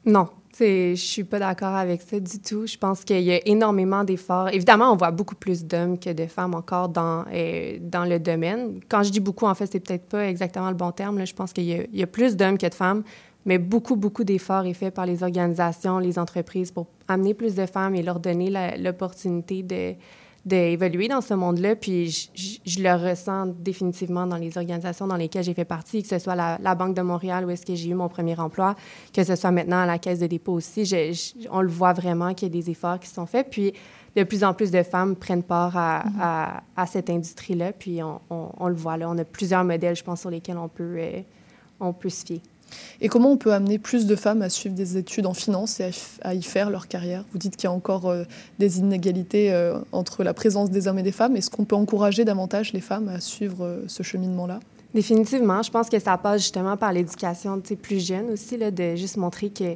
Non, 0.05 0.27
je 0.59 0.95
suis 0.95 1.23
pas 1.23 1.39
d'accord 1.39 1.75
avec 1.75 2.01
ça 2.01 2.19
du 2.19 2.39
tout. 2.39 2.67
Je 2.67 2.77
pense 2.77 3.03
qu'il 3.03 3.21
y 3.21 3.31
a 3.31 3.39
énormément 3.47 4.03
d'efforts. 4.03 4.49
Évidemment, 4.49 4.91
on 4.91 4.95
voit 4.95 5.11
beaucoup 5.11 5.35
plus 5.35 5.65
d'hommes 5.65 5.97
que 5.97 6.11
de 6.11 6.25
femmes 6.25 6.53
encore 6.53 6.89
dans, 6.89 7.25
euh, 7.33 7.77
dans 7.81 8.05
le 8.05 8.19
domaine. 8.19 8.79
Quand 8.89 9.03
je 9.03 9.11
dis 9.11 9.19
beaucoup, 9.19 9.45
en 9.45 9.55
fait, 9.55 9.67
c'est 9.67 9.79
peut-être 9.79 10.07
pas 10.07 10.27
exactement 10.27 10.69
le 10.69 10.75
bon 10.75 10.91
terme. 10.91 11.25
Je 11.25 11.33
pense 11.33 11.53
qu'il 11.53 11.63
y, 11.63 11.87
y, 11.93 12.03
a 12.03 12.07
plus 12.07 12.35
d'hommes 12.35 12.57
que 12.57 12.67
de 12.67 12.73
femmes, 12.73 13.03
mais 13.45 13.57
beaucoup, 13.57 13.95
beaucoup 13.95 14.23
d'efforts 14.23 14.65
est 14.65 14.73
fait 14.73 14.91
par 14.91 15.05
les 15.05 15.23
organisations, 15.23 15.99
les 15.99 16.19
entreprises 16.19 16.71
pour 16.71 16.87
amener 17.07 17.33
plus 17.33 17.55
de 17.55 17.65
femmes 17.65 17.95
et 17.95 18.03
leur 18.03 18.19
donner 18.19 18.51
l'opportunité 18.77 19.63
de 19.63 19.95
d'évoluer 20.45 21.07
dans 21.07 21.21
ce 21.21 21.33
monde-là. 21.33 21.75
Puis 21.75 22.31
je, 22.33 22.57
je, 22.65 22.81
le 22.81 22.93
ressens 22.93 23.47
définitivement 23.47 24.25
dans 24.25 24.37
les 24.37 24.57
organisations 24.57 25.07
dans 25.07 25.15
lesquelles 25.15 25.43
j'ai 25.43 25.53
fait 25.53 25.65
partie, 25.65 26.01
que 26.01 26.09
ce 26.09 26.19
soit 26.19 26.35
la, 26.35 26.57
la 26.61 26.75
Banque 26.75 26.95
de 26.95 27.01
Montréal 27.01 27.45
où 27.45 27.49
est-ce 27.49 27.65
que 27.65 27.75
j'ai 27.75 27.89
eu 27.89 27.93
mon 27.93 28.09
premier 28.09 28.39
emploi, 28.39 28.75
que 29.13 29.23
ce 29.23 29.35
soit 29.35 29.51
maintenant 29.51 29.81
à 29.81 29.85
la 29.85 29.99
Caisse 29.99 30.19
de 30.19 30.27
dépôt 30.27 30.53
aussi. 30.53 30.85
Je, 30.85 31.47
on 31.51 31.61
le 31.61 31.69
voit 31.69 31.93
vraiment 31.93 32.33
qu'il 32.33 32.47
y 32.47 32.51
a 32.51 32.61
des 32.61 32.69
efforts 32.71 32.99
qui 32.99 33.07
sont 33.07 33.25
faits. 33.25 33.49
Puis 33.51 33.73
de 34.15 34.23
plus 34.23 34.43
en 34.43 34.53
plus 34.53 34.71
de 34.71 34.83
femmes 34.83 35.15
prennent 35.15 35.43
part 35.43 35.77
à, 35.77 35.99
mm-hmm. 35.99 36.19
à, 36.19 36.63
à 36.75 36.85
cette 36.85 37.09
industrie-là. 37.09 37.71
Puis 37.73 38.01
on, 38.03 38.19
on, 38.29 38.49
on, 38.59 38.67
le 38.67 38.75
voit 38.75 38.97
là. 38.97 39.09
On 39.09 39.17
a 39.17 39.23
plusieurs 39.23 39.63
modèles, 39.63 39.95
je 39.95 40.03
pense, 40.03 40.21
sur 40.21 40.29
lesquels 40.29 40.57
on 40.57 40.67
peut, 40.67 40.95
euh, 40.97 41.21
on 41.79 41.93
peut 41.93 42.09
se 42.09 42.25
fier. 42.25 42.41
Et 43.01 43.07
comment 43.07 43.31
on 43.31 43.37
peut 43.37 43.53
amener 43.53 43.79
plus 43.79 44.05
de 44.05 44.15
femmes 44.15 44.41
à 44.41 44.49
suivre 44.49 44.75
des 44.75 44.97
études 44.97 45.25
en 45.25 45.33
finance 45.33 45.79
et 45.79 45.91
à, 46.21 46.33
y 46.33 46.43
faire 46.43 46.69
leur 46.69 46.87
carrière? 46.87 47.25
Vous 47.31 47.37
dites 47.37 47.55
qu'il 47.55 47.65
y 47.65 47.67
a 47.67 47.71
encore 47.71 48.09
euh, 48.09 48.23
des 48.59 48.79
inégalités 48.79 49.51
euh, 49.51 49.79
entre 49.91 50.23
la 50.23 50.33
présence 50.33 50.69
des 50.69 50.87
hommes 50.87 50.99
et 50.99 51.03
des 51.03 51.11
femmes. 51.11 51.35
Est-ce 51.35 51.49
qu'on 51.49 51.65
peut 51.65 51.75
encourager 51.75 52.25
davantage 52.25 52.73
les 52.73 52.81
femmes 52.81 53.09
à 53.09 53.19
suivre 53.19 53.65
euh, 53.65 53.83
ce 53.87 54.03
cheminement-là? 54.03 54.59
Définitivement. 54.93 55.63
Je 55.63 55.71
pense 55.71 55.89
que 55.89 55.99
ça 55.99 56.17
passe 56.17 56.41
justement 56.41 56.77
par 56.77 56.93
l'éducation 56.93 57.61
plus 57.81 58.05
jeune 58.05 58.31
aussi, 58.31 58.57
là, 58.57 58.71
de 58.71 58.95
juste 58.95 59.17
montrer 59.17 59.49
que 59.49 59.75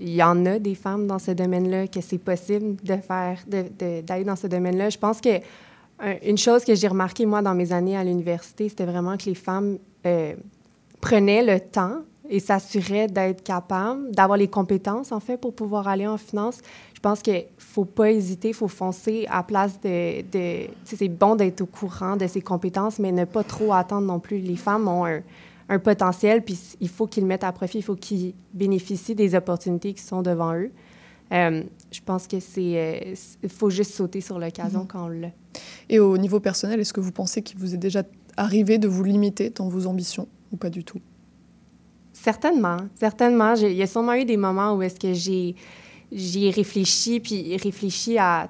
il 0.00 0.14
y 0.14 0.22
en 0.22 0.46
a 0.46 0.58
des 0.58 0.74
femmes 0.74 1.06
dans 1.06 1.18
ce 1.18 1.30
domaine-là, 1.30 1.86
que 1.86 2.00
c'est 2.00 2.16
possible 2.16 2.76
de 2.82 2.96
faire, 2.96 3.38
d'aller 3.46 4.24
dans 4.24 4.36
ce 4.36 4.46
domaine-là. 4.46 4.88
Je 4.88 4.96
pense 4.96 5.20
que 5.20 5.40
une 6.26 6.38
chose 6.38 6.64
que 6.64 6.74
j'ai 6.74 6.88
remarqué, 6.88 7.26
moi, 7.26 7.42
dans 7.42 7.54
mes 7.54 7.72
années 7.72 7.94
à 7.94 8.04
l'université, 8.04 8.70
c'était 8.70 8.86
vraiment 8.86 9.18
que 9.18 9.26
les 9.26 9.34
femmes 9.34 9.78
prenait 11.04 11.44
le 11.44 11.60
temps 11.60 11.98
et 12.30 12.40
s'assurait 12.40 13.08
d'être 13.08 13.42
capable, 13.42 14.10
d'avoir 14.12 14.38
les 14.38 14.48
compétences, 14.48 15.12
en 15.12 15.20
fait, 15.20 15.36
pour 15.36 15.54
pouvoir 15.54 15.86
aller 15.86 16.06
en 16.06 16.16
finance. 16.16 16.60
Je 16.94 17.00
pense 17.00 17.20
qu'il 17.20 17.34
ne 17.34 17.40
faut 17.58 17.84
pas 17.84 18.10
hésiter, 18.10 18.48
il 18.48 18.54
faut 18.54 18.68
foncer 18.68 19.26
à 19.28 19.42
place 19.42 19.78
de... 19.82 20.22
de 20.22 20.66
c'est 20.84 21.08
bon 21.08 21.36
d'être 21.36 21.60
au 21.60 21.66
courant 21.66 22.16
de 22.16 22.26
ses 22.26 22.40
compétences, 22.40 22.98
mais 22.98 23.12
ne 23.12 23.26
pas 23.26 23.44
trop 23.44 23.74
attendre 23.74 24.06
non 24.06 24.18
plus. 24.18 24.38
Les 24.38 24.56
femmes 24.56 24.88
ont 24.88 25.04
un, 25.04 25.20
un 25.68 25.78
potentiel, 25.78 26.42
puis 26.42 26.58
il 26.80 26.88
faut 26.88 27.06
qu'ils 27.06 27.24
le 27.24 27.28
mettent 27.28 27.44
à 27.44 27.52
profit, 27.52 27.78
il 27.78 27.84
faut 27.84 27.96
qu'ils 27.96 28.32
bénéficient 28.54 29.14
des 29.14 29.34
opportunités 29.34 29.92
qui 29.92 30.02
sont 30.02 30.22
devant 30.22 30.54
eux. 30.54 30.70
Euh, 31.32 31.62
je 31.92 32.00
pense 32.00 32.26
que 32.26 32.40
c'est... 32.40 32.62
Il 32.62 33.46
euh, 33.46 33.48
faut 33.48 33.68
juste 33.68 33.92
sauter 33.92 34.22
sur 34.22 34.38
l'occasion 34.38 34.80
mm 34.80 34.84
-hmm. 34.84 34.86
quand 34.86 35.04
on 35.04 35.08
l'a. 35.08 35.32
Et 35.90 35.98
au 35.98 36.16
niveau 36.16 36.40
personnel, 36.40 36.80
est-ce 36.80 36.94
que 36.94 37.02
vous 37.02 37.12
pensez 37.12 37.42
qu'il 37.42 37.58
vous 37.58 37.74
est 37.74 37.82
déjà 37.88 38.02
arrivé 38.38 38.78
de 38.78 38.88
vous 38.88 39.04
limiter 39.04 39.50
dans 39.50 39.68
vos 39.68 39.84
ambitions? 39.86 40.28
Ou 40.54 40.56
pas 40.56 40.70
du 40.70 40.84
tout? 40.84 41.00
Certainement, 42.12 42.78
certainement. 42.94 43.54
Il 43.54 43.72
y 43.72 43.82
a 43.82 43.86
sûrement 43.86 44.14
eu 44.14 44.24
des 44.24 44.36
moments 44.36 44.74
où 44.74 44.82
est-ce 44.82 44.98
que 44.98 45.12
j'ai, 45.12 46.50
réfléchi, 46.50 47.20
puis 47.20 47.56
réfléchi 47.56 48.18
à 48.18 48.48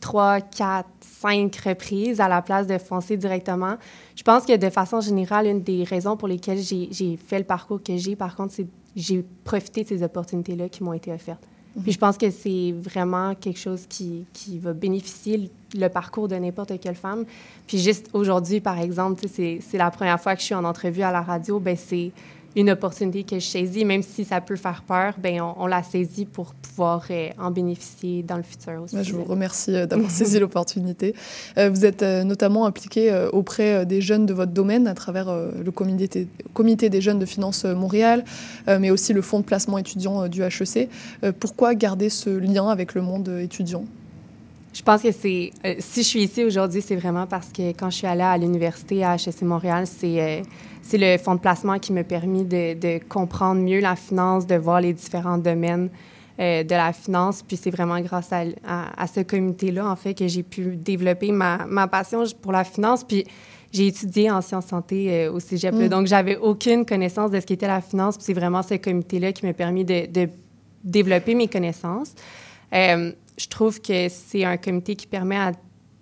trois, 0.00 0.40
quatre, 0.40 0.88
cinq 1.00 1.54
reprises 1.56 2.20
à 2.20 2.28
la 2.28 2.40
place 2.40 2.66
de 2.66 2.78
foncer 2.78 3.16
directement. 3.16 3.76
Je 4.16 4.22
pense 4.22 4.46
que 4.46 4.56
de 4.56 4.70
façon 4.70 5.00
générale, 5.00 5.46
une 5.46 5.62
des 5.62 5.84
raisons 5.84 6.16
pour 6.16 6.28
lesquelles 6.28 6.60
j'ai, 6.60 6.88
j'ai 6.90 7.16
fait 7.16 7.38
le 7.38 7.44
parcours 7.44 7.82
que 7.82 7.96
j'ai, 7.96 8.16
par 8.16 8.34
contre, 8.34 8.54
c'est 8.54 8.68
j'ai 8.96 9.24
profité 9.44 9.84
de 9.84 9.88
ces 9.88 10.02
opportunités-là 10.02 10.68
qui 10.68 10.82
m'ont 10.82 10.92
été 10.92 11.12
offertes. 11.12 11.46
Puis 11.82 11.92
je 11.92 11.98
pense 11.98 12.18
que 12.18 12.30
c'est 12.30 12.74
vraiment 12.76 13.34
quelque 13.34 13.58
chose 13.58 13.86
qui, 13.88 14.24
qui 14.32 14.58
va 14.58 14.72
bénéficier 14.72 15.50
le 15.74 15.88
parcours 15.88 16.26
de 16.26 16.34
n'importe 16.34 16.72
quelle 16.80 16.96
femme. 16.96 17.24
Puis 17.66 17.78
juste 17.78 18.08
aujourd'hui, 18.12 18.60
par 18.60 18.78
exemple, 18.78 19.24
c'est, 19.32 19.60
c'est 19.60 19.78
la 19.78 19.90
première 19.90 20.20
fois 20.20 20.34
que 20.34 20.40
je 20.40 20.46
suis 20.46 20.54
en 20.54 20.64
entrevue 20.64 21.02
à 21.02 21.12
la 21.12 21.22
radio, 21.22 21.60
ben 21.60 21.76
c'est 21.76 22.10
une 22.56 22.70
opportunité 22.70 23.22
que 23.24 23.38
je 23.38 23.46
saisis, 23.46 23.84
même 23.84 24.02
si 24.02 24.24
ça 24.24 24.40
peut 24.40 24.56
faire 24.56 24.82
peur, 24.86 25.14
ben 25.18 25.40
on, 25.40 25.54
on 25.56 25.66
la 25.66 25.82
saisit 25.82 26.24
pour 26.24 26.54
pouvoir 26.54 27.04
euh, 27.10 27.28
en 27.38 27.50
bénéficier 27.50 28.22
dans 28.22 28.36
le 28.36 28.42
futur 28.42 28.82
aussi. 28.82 28.96
Je 29.02 29.12
vous 29.14 29.24
remercie 29.24 29.74
euh, 29.74 29.86
d'avoir 29.86 30.10
saisi 30.10 30.38
l'opportunité. 30.40 31.14
Euh, 31.58 31.70
vous 31.70 31.84
êtes 31.84 32.02
euh, 32.02 32.24
notamment 32.24 32.66
impliqué 32.66 33.10
auprès 33.32 33.86
des 33.86 34.00
jeunes 34.00 34.26
de 34.26 34.34
votre 34.34 34.52
domaine 34.52 34.86
à 34.86 34.94
travers 34.94 35.32
le 35.32 35.70
comité, 35.70 36.28
comité, 36.54 36.90
des 36.90 37.00
jeunes 37.00 37.18
de 37.18 37.26
finance 37.26 37.64
Montréal, 37.64 38.24
mais 38.66 38.90
aussi 38.90 39.12
le 39.12 39.22
fonds 39.22 39.40
de 39.40 39.44
placement 39.44 39.78
étudiant 39.78 40.28
du 40.28 40.42
HEC. 40.42 40.88
pourquoi 41.38 41.74
garder 41.74 42.08
ce 42.08 42.30
lien 42.30 42.68
avec 42.68 42.94
le 42.94 43.02
monde 43.02 43.28
étudiant? 43.28 43.84
Je 44.72 44.82
pense 44.82 45.02
que 45.02 45.10
c'est. 45.10 45.50
Euh, 45.64 45.74
si 45.80 46.02
je 46.02 46.08
suis 46.08 46.22
ici 46.22 46.44
aujourd'hui, 46.44 46.80
c'est 46.80 46.96
vraiment 46.96 47.26
parce 47.26 47.48
que 47.48 47.70
quand 47.72 47.90
je 47.90 47.96
suis 47.96 48.06
allée 48.06 48.22
à 48.22 48.36
l'université 48.38 49.04
à 49.04 49.16
HEC 49.16 49.42
Montréal, 49.42 49.86
c'est 49.86 50.20
euh, 50.20 50.42
c'est 50.82 50.98
le 50.98 51.18
fonds 51.18 51.34
de 51.34 51.40
placement 51.40 51.78
qui 51.78 51.92
m'a 51.92 52.04
permis 52.04 52.44
de, 52.44 52.74
de, 52.74 53.00
comprendre 53.08 53.60
mieux 53.60 53.80
la 53.80 53.96
finance, 53.96 54.46
de 54.46 54.54
voir 54.56 54.80
les 54.80 54.92
différents 54.92 55.38
domaines 55.38 55.88
euh, 56.40 56.62
de 56.62 56.70
la 56.70 56.92
finance. 56.92 57.42
Puis 57.42 57.56
c'est 57.56 57.70
vraiment 57.70 58.00
grâce 58.00 58.32
à, 58.32 58.44
à, 58.66 59.02
à 59.02 59.06
ce 59.06 59.20
comité-là, 59.20 59.88
en 59.88 59.96
fait, 59.96 60.14
que 60.14 60.26
j'ai 60.26 60.42
pu 60.42 60.76
développer 60.76 61.32
ma, 61.32 61.66
ma, 61.66 61.86
passion 61.86 62.24
pour 62.40 62.52
la 62.52 62.64
finance. 62.64 63.04
Puis 63.04 63.24
j'ai 63.72 63.88
étudié 63.88 64.30
en 64.30 64.40
sciences 64.40 64.66
santé 64.66 65.28
au 65.28 65.38
cégep. 65.38 65.74
Mm. 65.74 65.88
Donc, 65.88 66.06
j'avais 66.06 66.36
aucune 66.36 66.84
connaissance 66.84 67.30
de 67.30 67.38
ce 67.38 67.46
qu'était 67.46 67.68
la 67.68 67.80
finance. 67.80 68.16
Puis 68.16 68.26
c'est 68.26 68.34
vraiment 68.34 68.62
ce 68.62 68.74
comité-là 68.74 69.32
qui 69.32 69.46
m'a 69.46 69.52
permis 69.52 69.84
de, 69.84 70.06
de, 70.06 70.28
développer 70.82 71.34
mes 71.34 71.48
connaissances. 71.48 72.14
Euh, 72.72 73.12
je 73.40 73.48
trouve 73.48 73.80
que 73.80 74.08
c'est 74.08 74.44
un 74.44 74.58
comité 74.58 74.94
qui 74.94 75.06
permet 75.06 75.36
à 75.36 75.52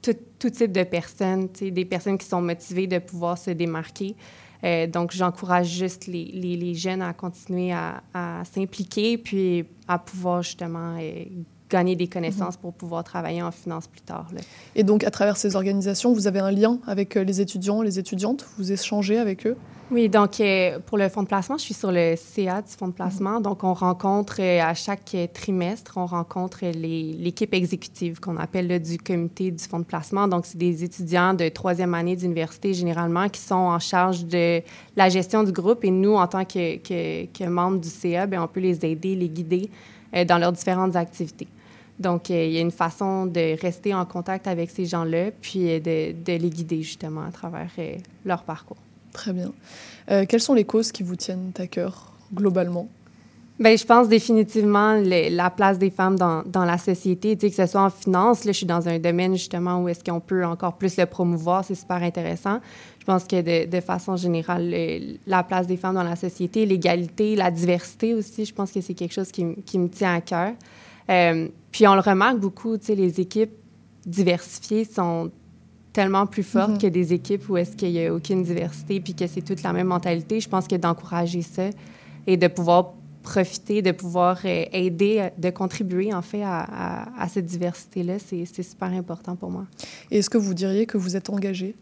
tout, 0.03 0.51
type 0.51 0.73
de 0.73 0.83
personnes, 0.85 1.49
des 1.49 1.85
personnes 1.85 2.19
qui 2.19 2.27
sont 2.27 2.41
motivées 2.41 2.87
de 2.87 2.99
pouvoir 2.99 3.39
se 3.39 3.51
démarquer. 3.51 4.17
Euh, 4.65 4.87
donc, 4.89 5.13
j'encourage 5.13 5.69
juste 5.69 6.07
les, 6.07 6.75
jeunes 6.75 7.03
à 7.03 7.13
continuer 7.13 7.73
à, 7.73 8.03
à 8.13 8.45
s'impliquer 8.45 9.19
puis 9.19 9.65
à 9.87 9.99
pouvoir 9.99 10.43
justement 10.43 10.97
euh, 11.01 11.25
gagner 11.69 11.97
des 11.97 12.09
connaissances 12.09 12.55
mm 12.55 12.59
-hmm. 12.59 12.63
pour 12.63 12.73
pouvoir 12.73 13.05
travailler 13.05 13.43
en 13.43 13.51
finance 13.51 13.87
plus 13.87 14.01
tard. 14.01 14.27
Là. 14.33 14.41
Et 14.75 14.85
donc, 14.85 15.05
à 15.05 15.11
travers 15.11 15.37
ces 15.37 15.55
organisations, 15.57 16.13
vous 16.13 16.27
avez 16.27 16.41
un 16.41 16.51
lien 16.51 16.79
avec 16.87 17.17
euh, 17.17 17.25
les 17.25 17.41
étudiants, 17.41 17.83
les 17.83 17.99
étudiantes? 17.99 18.47
Vous 18.59 18.73
échangez 18.73 19.19
avec 19.19 19.47
eux? 19.47 19.57
Oui, 19.91 20.11
donc 20.11 20.39
euh, 20.39 20.79
pour 20.85 20.99
le 20.99 21.09
fonds 21.09 21.23
de 21.23 21.29
placement, 21.29 21.57
je 21.57 21.63
suis 21.63 21.73
sur 21.83 21.91
le 21.91 22.15
CA 22.17 22.61
du 22.61 22.73
fonds 22.79 22.89
de 22.89 22.93
placement. 22.93 23.41
Donc, 23.41 23.65
on 23.65 23.73
rencontre 23.73 24.37
euh, 24.41 24.61
à 24.73 24.75
chaque 24.75 25.17
trimestre, 25.33 25.93
on 25.97 26.05
rencontre 26.05 26.59
l'équipe 26.63 27.55
exécutive 27.55 28.21
qu'on 28.21 28.37
appelle 28.37 28.67
là, 28.69 28.79
du 28.79 28.99
comité 28.99 29.51
du 29.51 29.65
fonds 29.65 29.79
de 29.79 29.85
placement. 29.85 30.29
Donc, 30.29 30.45
c'est 30.45 30.59
des 30.59 30.85
étudiants 30.85 31.33
de 31.33 31.49
troisième 31.49 31.95
année 31.95 32.17
d'université 32.17 32.75
généralement 32.75 33.29
qui 33.31 33.41
sont 33.41 33.55
en 33.55 33.79
charge 33.79 34.27
de 34.27 34.61
la 34.95 35.09
gestion 35.09 35.43
du 35.43 35.53
groupe. 35.53 35.83
Et 35.85 35.91
nous, 35.91 36.17
en 36.17 36.27
tant 36.27 36.45
que, 36.45 36.77
que, 36.77 37.25
que 37.27 37.45
membres 37.49 37.81
du 37.81 37.89
CA, 37.89 38.27
bien, 38.27 38.43
on 38.43 38.49
peut 38.49 38.61
les 38.61 38.85
aider, 38.85 39.17
les 39.17 39.31
guider 39.31 39.71
euh, 40.15 40.25
dans 40.27 40.39
leurs 40.39 40.53
différentes 40.53 40.97
activités. 40.97 41.49
Donc, 41.99 42.31
euh, 42.31 42.45
il 42.45 42.53
y 42.53 42.59
a 42.59 42.61
une 42.61 42.71
façon 42.71 43.27
de 43.27 43.61
rester 43.61 43.93
en 43.93 44.05
contact 44.05 44.47
avec 44.47 44.71
ces 44.71 44.87
gens-là, 44.87 45.31
puis 45.43 45.81
de, 45.81 46.13
de, 46.13 46.33
les 46.33 46.51
guider 46.51 46.83
justement 46.83 47.23
à 47.23 47.33
travers 47.33 47.71
euh, 47.79 47.97
leur 48.25 48.43
parcours. 48.45 48.77
Très 49.13 49.33
bien. 49.33 49.53
Euh, 50.11 50.25
quelles 50.29 50.41
sont 50.41 50.55
les 50.55 50.65
causes 50.65 50.93
qui 50.93 51.03
vous 51.03 51.17
tiennent 51.17 51.53
à 51.59 51.67
cœur 51.67 52.13
globalement? 52.33 52.89
Bien, 53.59 53.75
je 53.75 53.85
pense 53.85 54.09
définitivement 54.09 54.95
le- 54.95 55.35
la 55.35 55.51
place 55.51 55.79
des 55.79 55.91
femmes 55.91 56.17
dans, 56.17 56.45
dans 56.45 56.65
la 56.65 56.79
société, 56.79 57.37
tu 57.37 57.47
sais, 57.47 57.51
que 57.51 57.57
ce 57.57 57.67
soit 57.67 57.83
en 57.83 57.91
finance. 57.91 58.45
Là, 58.45 58.53
je 58.53 58.59
suis 58.59 58.67
dans 58.67 58.89
un 58.89 59.01
domaine 59.01 59.33
justement 59.33 59.83
où 59.83 59.89
est-ce 59.89 60.05
qu'on 60.05 60.21
peut 60.21 60.45
encore 60.45 60.75
plus 60.75 60.97
le 60.97 61.07
promouvoir. 61.07 61.65
C'est 61.65 61.75
super 61.75 62.01
intéressant. 62.01 62.61
Je 63.01 63.05
pense 63.05 63.25
que 63.25 63.41
de, 63.41 63.69
de 63.69 63.81
façon 63.81 64.15
générale, 64.15 64.71
le- 64.71 65.17
la 65.27 65.43
place 65.43 65.67
des 65.67 65.77
femmes 65.77 65.97
dans 65.97 66.05
la 66.05 66.15
société, 66.15 66.65
l'égalité, 66.67 67.35
la 67.35 67.51
diversité 67.51 68.15
aussi, 68.15 68.45
je 68.45 68.55
pense 68.55 68.71
que 68.71 68.81
c'est 68.81 68.95
quelque 68.95 69.15
chose 69.15 69.33
qui 69.33 69.79
me 69.79 69.89
tient 69.89 70.15
à 70.15 70.21
cœur. 70.21 70.53
Euh, 71.11 71.49
puis 71.73 71.87
on 71.87 71.95
le 71.95 72.01
remarque 72.01 72.39
beaucoup, 72.39 72.77
tu 72.79 72.87
sais, 72.87 72.95
les 72.95 73.21
équipes 73.21 73.53
diversifiées 74.07 74.85
sont 74.85 75.31
tellement 75.93 76.27
plus 76.27 76.43
fortes 76.43 76.73
Mhm. 76.73 76.79
que 76.79 76.87
des 76.87 77.13
équipes 77.13 77.49
où 77.49 77.57
est-ce 77.57 77.77
qu'il 77.77 77.91
n'y 77.93 78.07
a 78.07 78.15
aucune 78.15 78.43
diversité 78.43 79.01
puis 79.01 79.15
que 79.15 79.27
c'est 79.27 79.43
toute 79.43 79.63
la 79.63 79.73
même 79.73 79.89
mentalité. 79.89 80.41
Je 80.41 80.49
pense 80.49 80.69
que 80.69 80.77
d'encourager 80.77 81.43
ça 81.43 81.71
et 82.27 82.37
de 82.37 82.47
pouvoir 82.47 82.93
profiter, 83.23 83.83
de 83.83 83.91
pouvoir 83.93 84.39
euh, 84.45 84.65
aider, 84.73 85.17
euh, 85.19 85.29
de 85.39 85.51
contribuer 85.51 86.15
en 86.15 86.23
fait 86.23 86.43
à, 86.43 86.61
à- 86.61 87.23
à 87.23 87.29
cette 87.29 87.47
diversité-là, 87.47 88.19
c'est 88.19 88.45
super 88.63 88.89
important 88.93 89.35
pour 89.37 89.51
moi. 89.51 89.67
Et 90.11 90.19
est-ce 90.19 90.31
que 90.31 90.39
vous 90.39 90.55
diriez 90.55 90.87
que 90.87 90.97
vous 90.97 91.17
êtes 91.17 91.29
engagé 91.31 91.75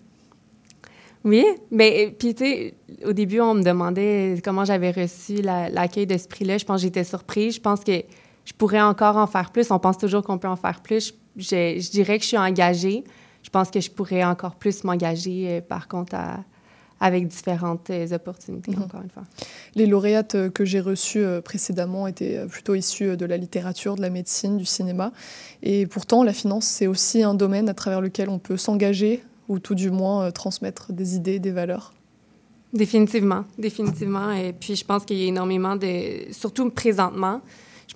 Oui, 1.25 1.45
mais 1.71 2.15
puis 2.19 2.35
tu 2.35 2.45
sais, 2.45 2.75
au 3.05 3.13
début, 3.13 3.41
on 3.41 3.55
me 3.55 3.63
demandait 3.63 4.41
comment 4.45 4.65
j'avais 4.65 4.93
reçu 4.93 5.43
la- 5.43 5.69
l'accueil 5.69 6.07
de 6.07 6.17
ce 6.17 6.27
prix-là. 6.29 6.57
Je 6.59 6.65
pense 6.65 6.77
que 6.81 6.83
j'étais 6.87 7.05
surprise. 7.05 7.57
Je 7.57 7.61
pense 7.61 7.81
que 7.85 8.03
je 8.47 8.53
pourrais 8.55 8.81
encore 8.81 9.17
en 9.19 9.27
faire 9.27 9.51
plus. 9.51 9.71
On 9.71 9.79
pense 9.79 9.99
toujours 9.99 10.23
qu'on 10.23 10.39
peut 10.39 10.49
en 10.49 10.57
faire 10.57 10.81
plus. 10.81 11.13
Je, 11.37 11.91
dirais 11.91 12.17
que 12.17 12.23
je 12.23 12.29
suis 12.29 12.39
engagée. 12.39 13.05
Je 13.43 13.51
pense 13.51 13.71
que 13.71 13.81
je 13.81 13.91
pourrais 13.91 14.25
encore 14.25 14.55
plus 14.57 14.83
m'engager, 14.85 15.47
euh, 15.51 15.61
par 15.61 15.87
contre, 15.89 16.15
à- 16.15 16.39
avec 16.99 17.29
différentes 17.29 17.91
euh, 17.91 18.07
opportunités, 18.15 18.71
Mhm. 18.73 18.83
encore 18.85 19.03
une 19.03 19.11
fois. 19.11 19.25
Les 19.75 19.85
lauréates 19.87 20.35
euh, 20.35 20.49
que 20.49 20.65
j'ai 20.65 20.81
reçues 20.81 21.25
précédemment 21.45 22.07
étaient 22.07 22.47
plutôt 22.47 22.75
issues 22.75 23.17
de 23.19 23.27
la 23.27 23.37
littérature, 23.37 23.97
de 23.97 24.01
la 24.01 24.09
médecine, 24.11 24.57
du 24.57 24.65
cinéma. 24.65 25.13
Et 25.63 25.87
pourtant, 25.87 26.23
la 26.25 26.33
finance, 26.33 26.65
c'est 26.65 26.87
aussi 26.87 27.23
un 27.23 27.35
domaine 27.35 27.69
à 27.69 27.75
travers 27.75 28.01
lequel 28.01 28.31
on 28.31 28.39
peut 28.39 28.57
s'engager 28.57 29.23
ou 29.49 29.59
tout 29.59 29.75
du 29.75 29.91
moins 29.91 30.31
transmettre 30.33 30.93
des 30.93 31.15
idées, 31.17 31.39
des 31.39 31.53
valeurs. 31.53 31.93
Définitivement, 32.73 33.45
définitivement. 33.59 34.33
Et 34.33 34.53
puis, 34.53 34.75
je 34.77 34.85
pense 34.85 35.05
qu'il 35.05 35.19
y 35.19 35.25
a 35.25 35.29
énormément 35.29 35.77
de, 35.77 36.33
surtout 36.33 36.69
présentement, 36.71 37.41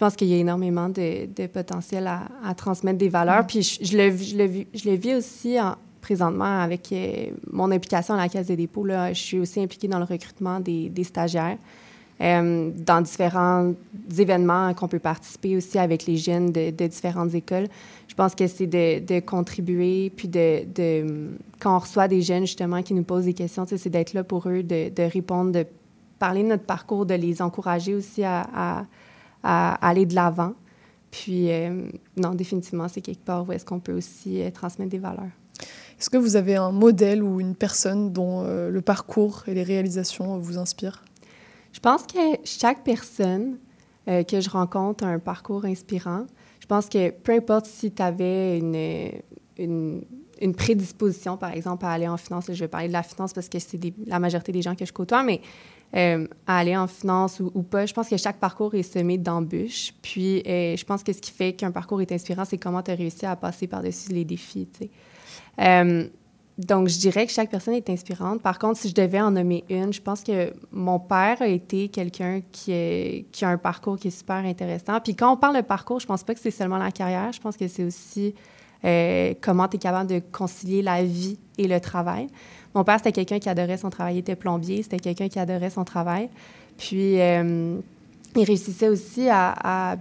pense 0.01 0.17
qu'il 0.17 0.29
y 0.29 0.35
a 0.35 0.39
énormément 0.39 0.89
de, 0.89 1.47
potentiel 1.47 2.07
à, 2.09 2.55
transmettre 2.55 2.99
des 2.99 3.09
valeurs. 3.11 3.47
Puis, 3.47 3.63
je, 3.63 3.85
je 3.85 3.97
le, 3.97 4.11
je, 4.17 4.43
vis- 4.43 4.67
je 4.75 5.17
aussi 5.19 5.61
en- 5.61 5.77
présentement 6.01 6.63
avec 6.63 6.91
euh, 6.93 7.27
mon 7.53 7.71
implication 7.71 8.15
à 8.15 8.17
la 8.17 8.29
Caisse 8.29 8.47
des 8.47 8.57
dépôts. 8.57 8.85
Là, 8.85 9.13
je 9.13 9.21
suis 9.21 9.39
aussi 9.39 9.61
impliquée 9.61 9.89
dans 9.89 9.99
le 9.99 10.05
recrutement 10.05 10.59
des, 10.59 10.91
stagiaires, 11.05 11.59
euh, 12.21 12.71
dans 12.75 13.03
différents 13.03 13.73
événements 14.19 14.73
qu'on 14.75 14.89
peut 14.89 14.99
participer 14.99 15.57
aussi 15.57 15.79
avec 15.79 16.07
les 16.07 16.17
jeunes 16.17 16.51
de, 16.51 16.87
différentes 16.87 17.35
écoles. 17.35 17.69
Je 18.09 18.15
pense 18.15 18.35
que 18.35 18.47
c'est 18.47 18.67
de, 18.67 19.21
contribuer, 19.21 20.11
puis 20.17 20.29
de, 20.29 21.29
quand 21.61 21.77
on 21.77 21.79
reçoit 21.79 22.09
des 22.09 22.23
jeunes 22.23 22.47
justement 22.47 22.83
qui 22.83 22.95
nous 22.95 23.05
posent 23.05 23.27
des 23.27 23.35
questions, 23.35 23.67
c'est 23.67 23.89
d'être 23.91 24.15
là 24.15 24.25
pour 24.25 24.49
eux, 24.49 24.63
de, 24.63 25.03
répondre, 25.13 25.53
de 25.53 25.67
parler 26.19 26.43
de 26.43 26.49
notre 26.49 26.65
parcours, 26.65 27.05
de 27.07 27.15
les 27.15 27.41
encourager 27.43 27.95
aussi 27.95 28.25
à- 28.25 28.87
à 29.43 29.75
aller 29.87 30.07
de 30.07 30.15
l'avant. 30.15 30.55
Puis, 31.11 31.51
euh, 31.51 31.89
non, 32.17 32.35
définitivement, 32.35 32.89
c'est 32.89 33.01
quelque 33.01 33.25
part 33.25 33.49
où 33.49 33.53
est-ce 33.53 33.65
qu'on 33.65 33.81
peut 33.81 33.93
aussi 33.93 34.41
euh, 34.41 34.51
transmettre 34.51 34.91
des 34.91 34.99
valeurs. 34.99 35.31
Est-ce 35.99 36.09
que 36.09 36.17
vous 36.17 36.37
avez 36.37 36.57
un 36.57 36.71
modèle 36.71 37.23
ou 37.23 37.41
une 37.41 37.55
personne 37.55 38.13
dont 38.13 38.45
euh, 38.45 38.71
le 38.71 38.81
parcours 38.81 39.43
et 39.47 39.55
les 39.55 39.63
réalisations 39.63 40.39
vous 40.39 40.57
inspirent? 40.57 41.03
Je 41.73 41.81
pense 41.81 42.05
que 42.07 42.19
chaque 42.45 42.83
personne 42.83 43.59
que 44.07 44.41
je 44.41 44.51
rencontre 44.51 45.05
a 45.05 45.07
un 45.07 45.21
parcours 45.21 45.65
inspirant. 45.67 46.27
Je 46.59 46.67
pense 46.67 46.89
que 46.89 47.11
peu 47.11 47.33
importe 47.33 47.67
si 47.67 47.93
tu 47.93 48.03
avais 48.03 48.59
une, 48.59 49.13
une, 49.57 50.03
une 50.41 50.55
prédisposition, 50.55 51.37
par 51.37 51.53
exemple, 51.53 51.85
à 51.85 51.91
aller 51.91 52.09
en 52.09 52.17
finance, 52.17 52.49
là, 52.49 52.55
je 52.55 52.61
vais 52.61 52.69
parler 52.69 52.89
de 52.89 52.93
la 52.93 53.05
finance 53.05 53.33
parce 53.33 53.49
que 53.49 53.59
c'est 53.61 53.79
la 54.07 54.19
majorité 54.19 54.51
des 54.51 54.63
gens 54.63 54.75
que 54.75 54.85
je 54.85 54.93
côtoie, 54.93 55.23
mais 55.23 55.41
euh, 55.97 56.29
à 56.47 56.59
aller 56.59 56.77
en 56.77 56.87
finance 56.87 57.41
ou, 57.41 57.63
pas, 57.63 57.85
je 57.85 57.93
pense 57.93 58.09
que 58.09 58.17
chaque 58.17 58.39
parcours 58.39 58.77
est 58.77 58.85
semé 58.85 59.19
d'embûches. 59.19 59.93
Puis, 60.03 60.41
euh, 60.47 60.77
je 60.77 60.85
pense 60.85 61.03
que 61.03 61.13
ce 61.13 61.19
qui 61.19 61.33
fait 61.33 61.53
qu'un 61.53 61.73
parcours 61.73 62.01
est 62.01 62.13
inspirant, 62.13 62.45
c'est 62.45 62.59
comment 62.59 62.81
tu 62.81 62.93
as 62.93 62.95
réussi 62.95 63.27
à 63.27 63.35
passer 63.35 63.67
par-dessus 63.67 64.13
les 64.13 64.25
défis. 64.25 64.69
Euh, 65.61 66.07
donc, 66.59 66.87
je 66.87 66.99
dirais 66.99 67.27
que 67.27 67.33
chaque 67.33 67.51
personne 67.51 67.75
est 67.75 67.91
inspirante. 67.91 68.41
Par 68.41 68.61
contre, 68.61 68.79
si 68.79 68.89
je 68.89 68.95
devais 68.95 69.21
en 69.21 69.33
nommer 69.33 69.65
une, 69.69 69.93
je 69.93 70.01
pense 70.01 70.23
que 70.23 70.53
mon 70.71 71.01
père 71.01 71.43
a 71.43 71.49
été 71.49 71.89
quelqu'un 71.89 72.41
qui, 72.53 72.73
a 73.43 73.49
un 73.49 73.59
parcours 73.59 73.99
qui 73.99 74.09
est 74.09 74.17
super 74.17 74.37
intéressant. 74.37 75.01
Puis 75.01 75.17
quand 75.17 75.33
on 75.33 75.37
parle 75.37 75.57
de 75.57 75.63
parcours, 75.63 75.99
je 75.99 76.07
pense 76.07 76.23
pas 76.23 76.35
que 76.35 76.41
c'est 76.41 76.53
seulement 76.53 76.79
la 76.79 76.93
carrière. 76.93 77.33
Je 77.33 77.41
pense 77.41 77.57
que 77.57 77.67
c'est 77.67 77.85
aussi 77.85 78.35
comment 79.43 79.69
tu 79.69 79.77
es 79.77 79.79
capable 79.79 80.09
de 80.09 80.21
concilier 80.21 80.83
la 80.83 81.03
vie 81.03 81.39
et 81.59 81.67
le 81.67 81.81
travail. 81.81 82.29
Mon 82.75 82.85
père, 82.85 82.99
c'était 82.99 83.13
quelqu'un 83.13 83.39
qui 83.39 83.49
adorait 83.49 83.77
son 83.77 83.91
travail. 83.91 84.17
Il 84.17 84.19
était 84.19 84.37
plombier. 84.37 84.83
C'était 84.83 84.99
quelqu'un 84.99 85.29
qui 85.29 85.39
adorait 85.39 85.71
son 85.71 85.85
travail. 85.85 86.29
Puis, 86.77 87.21
euh, 87.21 87.81
il 88.37 88.45
réussissait 88.45 88.89
aussi 88.89 89.29
à, 89.29 89.97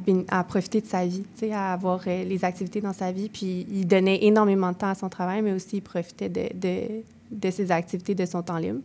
profiter 0.48 0.82
de 0.82 0.86
sa 0.86 1.06
vie, 1.06 1.24
à 1.52 1.74
avoir 1.74 2.02
euh, 2.06 2.24
les 2.24 2.46
activités 2.46 2.82
dans 2.82 2.94
sa 2.94 3.12
vie. 3.12 3.30
Puis 3.30 3.66
il 3.72 3.88
donnait 3.88 4.24
énormément 4.24 4.72
de 4.72 4.78
temps 4.78 4.90
à 4.90 4.96
son 4.96 5.10
travail, 5.10 5.42
mais 5.42 5.54
aussi 5.54 5.78
il 5.78 5.82
profitait 5.82 6.30
de, 6.30 7.50
ses 7.50 7.72
activités, 7.72 8.14
de 8.14 8.26
son 8.26 8.44
temps 8.44 8.58
libre. 8.58 8.82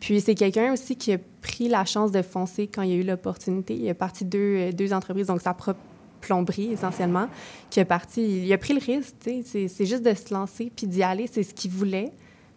Puis 0.00 0.20
c'est 0.20 0.34
quelqu'un 0.34 0.72
aussi 0.72 0.96
qui 0.96 1.12
a 1.12 1.18
pris 1.42 1.68
la 1.68 1.84
chance 1.84 2.10
de 2.10 2.22
foncer 2.22 2.66
quand 2.66 2.82
il 2.82 2.90
y 2.90 2.92
a 2.94 2.96
eu 2.96 3.04
l'opportunité. 3.04 3.74
Il 3.74 3.88
a 3.88 3.94
parti 3.94 4.24
deux, 4.24 4.38
euh, 4.38 4.72
deux 4.72 4.92
entreprises, 4.92 5.26
donc 5.26 5.42
sa 5.42 5.54
propre 5.54 5.80
plomberie 6.20 6.72
essentiellement, 6.72 7.26
qui 7.68 7.80
a 7.80 7.84
parti, 7.84 8.44
il 8.44 8.52
a 8.52 8.58
pris 8.58 8.74
le 8.74 8.80
risque, 8.80 9.14
c'est 9.44 9.84
juste 9.84 10.04
de 10.04 10.14
se 10.14 10.32
lancer 10.32 10.70
puis 10.74 10.86
d'y 10.86 11.02
aller, 11.02 11.26
c'est 11.26 11.42
ce 11.42 11.52
qu'il 11.52 11.72
voulait, 11.72 12.12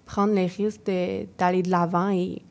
prendre 0.05 0.33
le 0.33 0.45
risque 0.45 0.81
d'aller 1.37 1.61
de 1.61 1.69
l'avant 1.69 2.09
et 2.09 2.41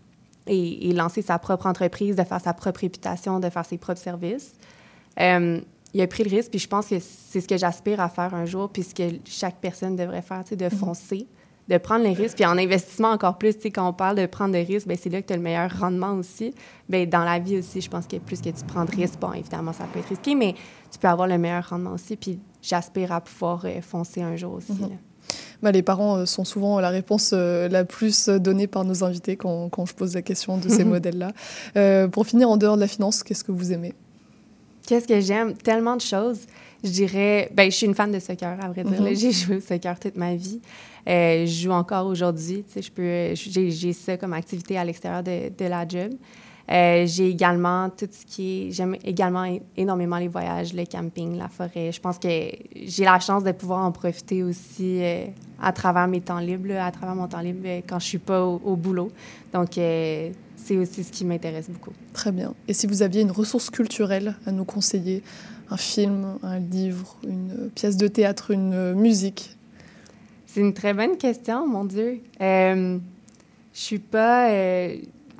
et, 0.47 0.91
et 0.91 0.93
lancer 0.93 1.23
sa 1.23 1.39
propre 1.39 1.67
entreprise, 1.67 2.17
de 2.17 2.25
faire 2.25 2.41
sa 2.41 2.53
propre 2.53 2.81
réputation, 2.81 3.41
de 3.41 3.49
faire 3.49 3.65
ses 3.65 3.79
propres 3.79 4.01
services. 4.01 4.55
Euh, 5.21 5.61
il 5.93 6.01
a 6.01 6.07
pris 6.07 6.25
le 6.25 6.31
risque, 6.31 6.51
puis 6.51 6.59
je 6.59 6.69
pense 6.69 6.89
que 6.89 6.99
c'est 6.99 7.41
ce 7.41 7.47
que 7.47 7.57
j'aspire 7.57 8.01
à 8.01 8.09
faire 8.09 8.35
un 8.35 8.47
jour, 8.47 8.69
puis 8.69 8.83
ce 8.83 8.95
que 8.95 9.05
chaque 9.25 9.57
personne 9.61 9.95
devrait 9.95 10.23
faire, 10.23 10.43
tu 10.43 10.51
sais, 10.51 10.57
de 10.57 10.69
foncer, 10.69 11.29
de 11.69 11.79
prendre 11.79 12.05
les 12.05 12.13
risques. 12.13 12.35
Puis 12.35 12.45
en 12.45 12.59
investissement 12.59 13.11
encore 13.11 13.39
plus, 13.39 13.55
tu 13.55 13.63
sais, 13.63 13.71
quand 13.71 13.89
on 13.89 13.93
parle 13.93 14.17
de 14.17 14.27
prendre 14.27 14.53
des 14.53 14.65
risques, 14.65 14.89
ben 14.89 14.99
c'est 15.01 15.09
là 15.09 15.23
que 15.23 15.29
tu 15.29 15.33
as 15.33 15.37
le 15.37 15.43
meilleur 15.43 15.71
rendement 15.79 16.15
aussi. 16.15 16.53
Bien, 16.89 17.07
dans 17.07 17.23
la 17.23 17.39
vie 17.39 17.59
aussi, 17.59 17.81
je 17.81 17.89
pense 17.89 18.09
que 18.09 18.17
plus 18.17 18.41
que 18.41 18.51
tu 18.51 18.65
prends 18.67 18.85
de 18.85 18.91
risques, 18.91 19.21
bon, 19.21 19.33
évidemment, 19.33 19.73
ça 19.73 19.85
peut 19.85 20.01
être 20.01 20.09
risqué, 20.09 20.35
mais 20.35 20.55
tu 20.91 20.99
peux 20.99 21.09
avoir 21.09 21.29
le 21.29 21.39
meilleur 21.39 21.69
rendement 21.69 21.93
aussi. 21.93 22.17
Puis 22.17 22.41
j'aspire 22.61 23.13
à 23.13 23.21
pouvoir 23.21 23.65
euh, 23.65 23.81
foncer 23.81 24.21
un 24.21 24.35
jour 24.35 24.55
aussi. 24.55 24.73
Mhm. 24.73 24.81
là. 24.91 24.97
Bah, 25.65 25.73
Les 25.73 25.83
parents 25.83 26.19
euh, 26.19 26.27
sont 26.27 26.45
souvent 26.45 26.79
la 26.79 26.91
réponse 26.91 27.31
euh, 27.33 27.71
la 27.71 27.87
plus 27.87 28.29
euh, 28.29 28.39
donnée 28.39 28.67
par 28.67 28.85
nos 28.85 29.03
invités 29.03 29.37
quand, 29.37 29.71
quand 29.71 29.87
je 29.87 29.95
pose 29.95 30.15
la 30.15 30.21
question 30.21 30.59
de 30.59 30.69
ces 30.69 30.85
modèles-là. 30.95 31.33
Euh, 31.79 32.07
pour 32.07 32.27
finir, 32.27 32.51
en 32.51 32.59
dehors 32.59 32.77
de 32.77 32.83
la 32.83 32.87
finance, 32.87 33.23
qu'est-ce 33.23 33.43
que 33.43 33.51
vous 33.51 33.73
aimez? 33.73 33.95
Qu'est-ce 34.87 35.09
que 35.09 35.19
j'aime? 35.21 35.55
Tellement 35.55 35.97
de 35.97 36.03
choses. 36.03 36.41
Je 36.85 36.91
dirais, 36.91 37.51
ben, 37.55 37.71
je 37.71 37.77
suis 37.77 37.87
une 37.87 37.95
fan 37.95 38.13
de 38.13 38.19
soccer, 38.19 38.59
à 38.63 38.69
vrai 38.69 38.85
dire. 38.85 39.01
Mhm. 39.01 39.07
là. 39.07 39.15
J'ai 39.15 39.33
joué 39.33 39.57
au 39.57 39.61
soccer 39.61 39.99
toute 39.99 40.17
ma 40.17 40.35
vie. 40.35 40.61
Euh, 41.09 41.47
je 41.47 41.63
joue 41.63 41.71
encore 41.71 42.07
aujourd'hui. 42.09 42.63
Je 42.77 42.91
peux, 42.91 43.35
j'ai 43.35 43.93
ça 43.95 44.19
comme 44.19 44.35
activité 44.35 44.77
à 44.77 44.85
l'extérieur 44.85 45.23
de, 45.23 45.49
de 45.49 45.65
la 45.65 45.89
job. 45.89 46.13
Euh, 46.71 47.05
j'ai 47.07 47.29
également 47.29 47.91
tout 47.91 48.09
ce 48.11 48.25
qui 48.25 48.69
est. 48.69 48.71
J'aime 48.73 48.97
également 49.05 49.45
énormément 49.77 50.17
les 50.17 50.29
voyages, 50.29 50.73
le 50.73 50.87
camping, 50.87 51.37
la 51.37 51.49
forêt. 51.49 51.93
Je 51.93 52.01
pense 52.01 52.19
que 52.19 52.29
j'ai 52.75 53.05
la 53.05 53.21
chance 53.21 53.45
de 53.45 53.53
pouvoir 53.53 53.85
en 53.85 53.93
profiter 53.93 54.43
aussi 54.43 55.03
euh, 55.03 55.27
à 55.61 55.73
travers 55.73 56.09
mes 56.09 56.23
temps 56.23 56.39
libres, 56.39 56.69
là, 56.69 56.87
à 56.87 56.91
travers 56.91 57.15
mon 57.15 57.29
temps 57.29 57.41
libre 57.41 57.61
euh, 57.67 57.81
quand 57.87 57.99
je 57.99 58.07
suis 58.07 58.19
pas 58.19 58.43
au, 58.43 58.63
au 58.65 58.77
boulot. 58.77 59.11
Donc, 59.53 59.73
c'est 59.75 60.79
aussi 60.79 61.05
ce 61.05 61.13
qui 61.13 61.27
m'intéresse 61.27 61.69
beaucoup. 61.69 61.93
Très 62.15 62.33
bien. 62.33 62.55
Et 62.67 62.73
si 62.73 62.87
vous 62.87 63.03
aviez 63.03 63.21
une 63.21 63.31
ressource 63.31 63.69
culturelle 63.69 64.35
à 64.47 64.51
nous 64.51 64.65
conseiller, 64.65 65.23
un 65.69 65.77
film, 65.77 66.39
un 66.43 66.59
livre, 66.59 67.19
une 67.29 67.71
pièce 67.75 67.99
de 67.99 68.09
théâtre, 68.09 68.53
une 68.53 68.95
musique? 68.95 69.55
C'est 70.47 70.61
une 70.61 70.73
très 70.73 70.95
bonne 70.95 71.19
question, 71.19 71.69
mon 71.69 71.85
Dieu. 71.85 72.21
Je 72.41 72.99
suis 73.73 73.99
pas. 73.99 74.49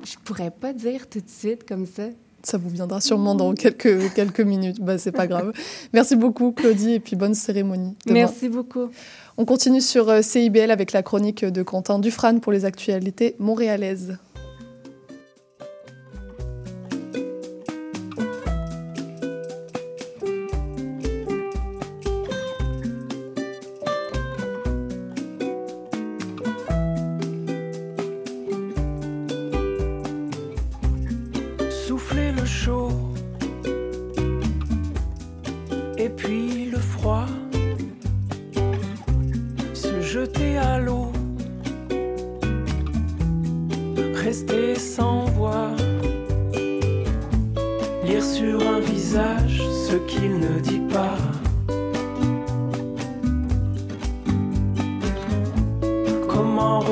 Je 0.05 0.15
pourrais 0.23 0.51
pas 0.51 0.73
dire 0.73 1.09
tout 1.09 1.19
de 1.19 1.29
suite 1.29 1.67
comme 1.67 1.85
ça. 1.85 2.03
Ça 2.43 2.59
vous 2.59 2.69
viendra 2.69 3.01
sûrement 3.01 3.33
dans 3.33 3.53
quelques, 3.55 4.13
quelques 4.13 4.41
minutes. 4.41 4.79
Bah, 4.79 4.99
c'est 4.99 5.11
pas 5.11 5.25
grave. 5.25 5.51
Merci 5.93 6.15
beaucoup, 6.15 6.51
Claudie, 6.51 6.93
et 6.93 6.99
puis 6.99 7.15
bonne 7.15 7.33
cérémonie. 7.33 7.95
demain. 8.05 8.19
Merci 8.19 8.49
beaucoup. 8.49 8.89
On 9.37 9.45
continue 9.45 9.81
sur 9.81 10.09
euh, 10.09 10.21
CIBL 10.21 10.69
avec 10.69 10.91
la 10.91 11.01
chronique 11.01 11.43
de 11.43 11.63
Quentin 11.63 11.97
Dufresne 11.97 12.39
pour 12.39 12.51
les 12.51 12.63
actualités 12.63 13.35
montréalaises. 13.39 14.17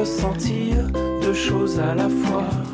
Ressentir 0.04 0.76
deux 1.22 1.34
choses 1.34 1.80
à 1.80 1.96
la 1.96 2.10
fois? 2.10 2.73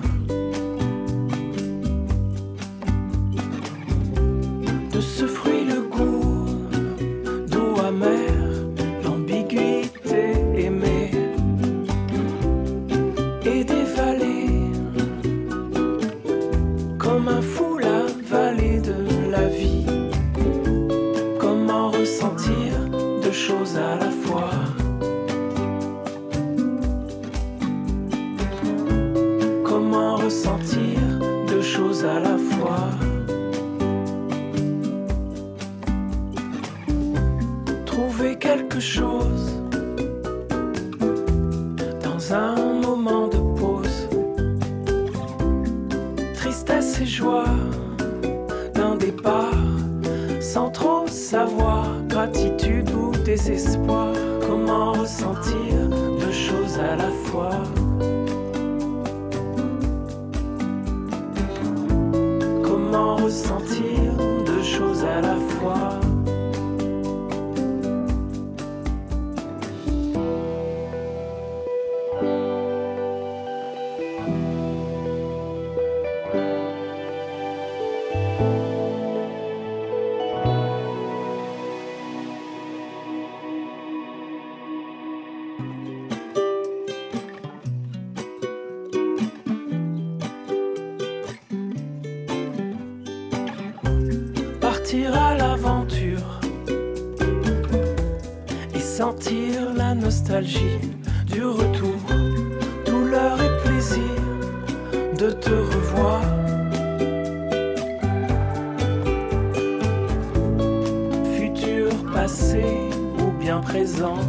Passé 112.29 112.89
ou 113.19 113.31
bien 113.39 113.59
présent. 113.59 114.19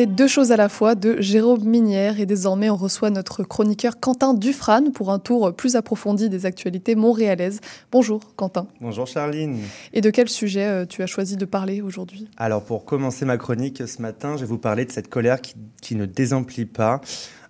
C'était 0.00 0.12
deux 0.14 0.28
choses 0.28 0.50
à 0.50 0.56
la 0.56 0.70
fois 0.70 0.94
de 0.94 1.20
Jérôme 1.20 1.62
Minière 1.62 2.20
et 2.20 2.24
désormais 2.24 2.70
on 2.70 2.76
reçoit 2.76 3.10
notre 3.10 3.42
chroniqueur 3.42 4.00
Quentin 4.00 4.32
Dufrane 4.32 4.92
pour 4.92 5.10
un 5.10 5.18
tour 5.18 5.54
plus 5.54 5.76
approfondi 5.76 6.30
des 6.30 6.46
actualités 6.46 6.94
montréalaises. 6.94 7.60
Bonjour 7.92 8.20
Quentin. 8.34 8.66
Bonjour 8.80 9.06
Charline. 9.06 9.58
Et 9.92 10.00
de 10.00 10.08
quel 10.08 10.30
sujet 10.30 10.64
euh, 10.64 10.86
tu 10.86 11.02
as 11.02 11.06
choisi 11.06 11.36
de 11.36 11.44
parler 11.44 11.82
aujourd'hui? 11.82 12.30
Alors 12.38 12.62
pour 12.62 12.86
commencer 12.86 13.26
ma 13.26 13.36
chronique 13.36 13.86
ce 13.86 14.00
matin, 14.00 14.36
je 14.36 14.40
vais 14.40 14.46
vous 14.46 14.56
parler 14.56 14.86
de 14.86 14.90
cette 14.90 15.10
colère 15.10 15.42
qui, 15.42 15.52
qui 15.82 15.96
ne 15.96 16.06
désemplit 16.06 16.64
pas 16.64 17.02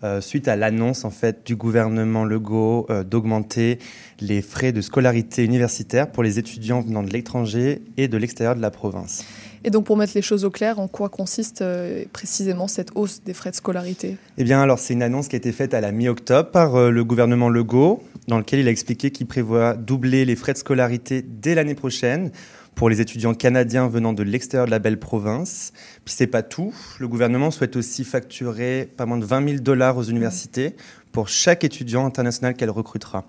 euh, 0.03 0.21
suite 0.21 0.49
à 0.49 0.57
l'annonce 0.57 1.05
en 1.05 1.11
fait 1.11 1.47
du 1.47 1.55
gouvernement 1.55 2.25
Legault 2.25 2.87
euh, 2.91 3.05
d'augmenter 3.05 3.79
les 4.19 4.43
frais 4.43 4.73
de 4.73 4.81
scolarité 4.81 5.45
universitaire 5.45 6.11
pour 6.11 6.25
les 6.25 6.41
étudiants 6.41 6.81
venant 6.81 7.05
de 7.05 7.11
l'étranger 7.11 7.83
et 7.97 8.09
de 8.09 8.17
l'extérieur 8.17 8.57
de 8.57 8.61
la 8.61 8.73
province. 8.73 9.25
Et 9.63 9.71
donc 9.71 9.85
pour 9.85 9.97
mettre 9.97 10.13
les 10.15 10.23
choses 10.23 10.45
au 10.45 10.51
clair, 10.51 10.79
en 10.79 10.89
quoi 10.89 11.11
consiste 11.11 11.61
euh, 11.61 12.05
précisément 12.13 12.67
cette 12.67 12.91
hausse 12.95 13.23
des 13.23 13.35
frais 13.35 13.51
de 13.51 13.57
scolarité? 13.57 14.17
Eh 14.39 14.45
bien 14.45 14.63
alors 14.63 14.79
c'est 14.79 14.95
une 14.95 15.03
annonce 15.03 15.29
qui 15.29 15.37
a 15.37 15.39
été 15.39 15.53
faite 15.53 15.75
à 15.75 15.83
la 15.83 15.93
mi-octobre 15.93 16.51
par 16.51 16.77
euh, 16.77 16.91
le 16.91 17.05
gouvernement 17.05 17.51
Legault, 17.51 18.03
dans 18.27 18.39
lequel 18.39 18.61
il 18.61 18.69
a 18.69 18.71
expliqué 18.71 19.11
qu'il 19.11 19.27
prévoit 19.27 19.75
doubler 19.75 20.25
les 20.25 20.37
frais 20.37 20.55
de 20.55 20.59
scolarité 20.59 21.23
dès 21.23 21.55
l'année 21.55 21.75
prochaine 21.75 22.31
pour 22.75 22.89
les 22.89 23.03
étudiants 23.03 23.35
canadiens 23.35 23.89
venant 23.89 24.15
de 24.15 24.23
l'extérieur 24.23 24.65
de 24.65 24.71
la 24.71 24.79
belle 24.79 24.99
province. 24.99 25.73
Puis 26.07 26.15
c'est 26.17 26.27
pas 26.27 26.43
tout, 26.43 26.75
le 26.99 27.09
gouvernement 27.09 27.51
souhaite 27.51 27.77
aussi 27.77 28.05
facturer 28.05 28.89
pas 28.97 29.05
moins 29.05 29.19
de 29.19 29.27
20 29.27 29.47
000 29.47 29.61
dollars 29.61 29.99
aux 29.99 30.05
universités 30.05 30.75
pour 31.13 31.29
chaque 31.29 31.65
étudiant 31.65 32.07
international 32.07 32.55
qu'elle 32.55 32.71
recrutera. 32.71 33.27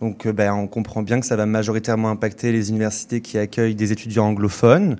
Donc 0.00 0.26
euh, 0.26 0.32
ben, 0.32 0.52
on 0.52 0.68
comprend 0.68 1.02
bien 1.02 1.18
que 1.18 1.26
ça 1.26 1.34
va 1.34 1.46
majoritairement 1.46 2.10
impacter 2.10 2.52
les 2.52 2.70
universités 2.70 3.20
qui 3.20 3.38
accueillent 3.38 3.74
des 3.74 3.90
étudiants 3.90 4.26
anglophones. 4.26 4.96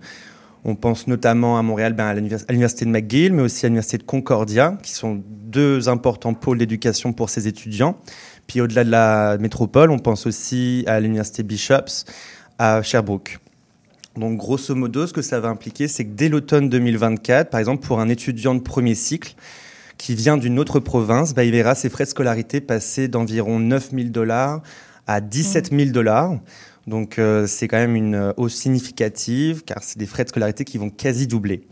On 0.64 0.74
pense 0.74 1.06
notamment 1.06 1.58
à 1.58 1.62
Montréal, 1.62 1.92
ben, 1.92 2.06
à 2.06 2.14
l'univers- 2.14 2.44
à 2.48 2.52
l'université 2.52 2.84
de 2.84 2.90
McGill, 2.90 3.32
mais 3.32 3.42
aussi 3.42 3.64
à 3.64 3.68
l'université 3.68 3.98
de 3.98 4.02
Concordia, 4.02 4.76
qui 4.82 4.92
sont 4.92 5.22
deux 5.26 5.88
importants 5.88 6.34
pôles 6.34 6.58
d'éducation 6.58 7.12
pour 7.12 7.30
ces 7.30 7.48
étudiants. 7.48 7.96
Puis 8.46 8.60
au-delà 8.60 8.84
de 8.84 8.90
la 8.90 9.38
métropole, 9.38 9.90
on 9.90 9.98
pense 9.98 10.26
aussi 10.26 10.84
à 10.86 11.00
l'université 11.00 11.42
Bishops 11.42 12.04
à 12.58 12.82
Sherbrooke. 12.82 13.38
Donc 14.16 14.36
grosso 14.36 14.74
modo, 14.74 15.06
ce 15.06 15.12
que 15.12 15.22
ça 15.22 15.38
va 15.38 15.48
impliquer, 15.48 15.86
c'est 15.86 16.04
que 16.04 16.10
dès 16.10 16.28
l'automne 16.28 16.68
2024, 16.68 17.50
par 17.50 17.60
exemple, 17.60 17.86
pour 17.86 18.00
un 18.00 18.08
étudiant 18.08 18.54
de 18.54 18.60
premier 18.60 18.94
cycle 18.94 19.34
qui 19.96 20.14
vient 20.14 20.36
d'une 20.36 20.58
autre 20.58 20.80
province, 20.80 21.34
bah, 21.34 21.44
il 21.44 21.52
verra 21.52 21.74
ses 21.74 21.88
frais 21.88 22.04
de 22.04 22.08
scolarité 22.08 22.60
passer 22.60 23.08
d'environ 23.08 23.60
9 23.60 23.90
000 23.92 24.08
dollars 24.08 24.62
à 25.06 25.20
17 25.20 25.70
000 25.70 25.90
dollars. 25.90 26.34
Donc 26.88 27.18
euh, 27.18 27.46
c'est 27.46 27.68
quand 27.68 27.77
même 27.77 27.96
une 27.96 28.14
euh, 28.14 28.33
hausse 28.37 28.55
significative, 28.55 29.62
car 29.64 29.83
c'est 29.83 29.98
des 29.98 30.07
frais 30.07 30.24
de 30.24 30.31
scolarité 30.31 30.64
qui 30.64 30.79
vont 30.79 30.90
quasi 30.90 31.27
doubler. 31.27 31.62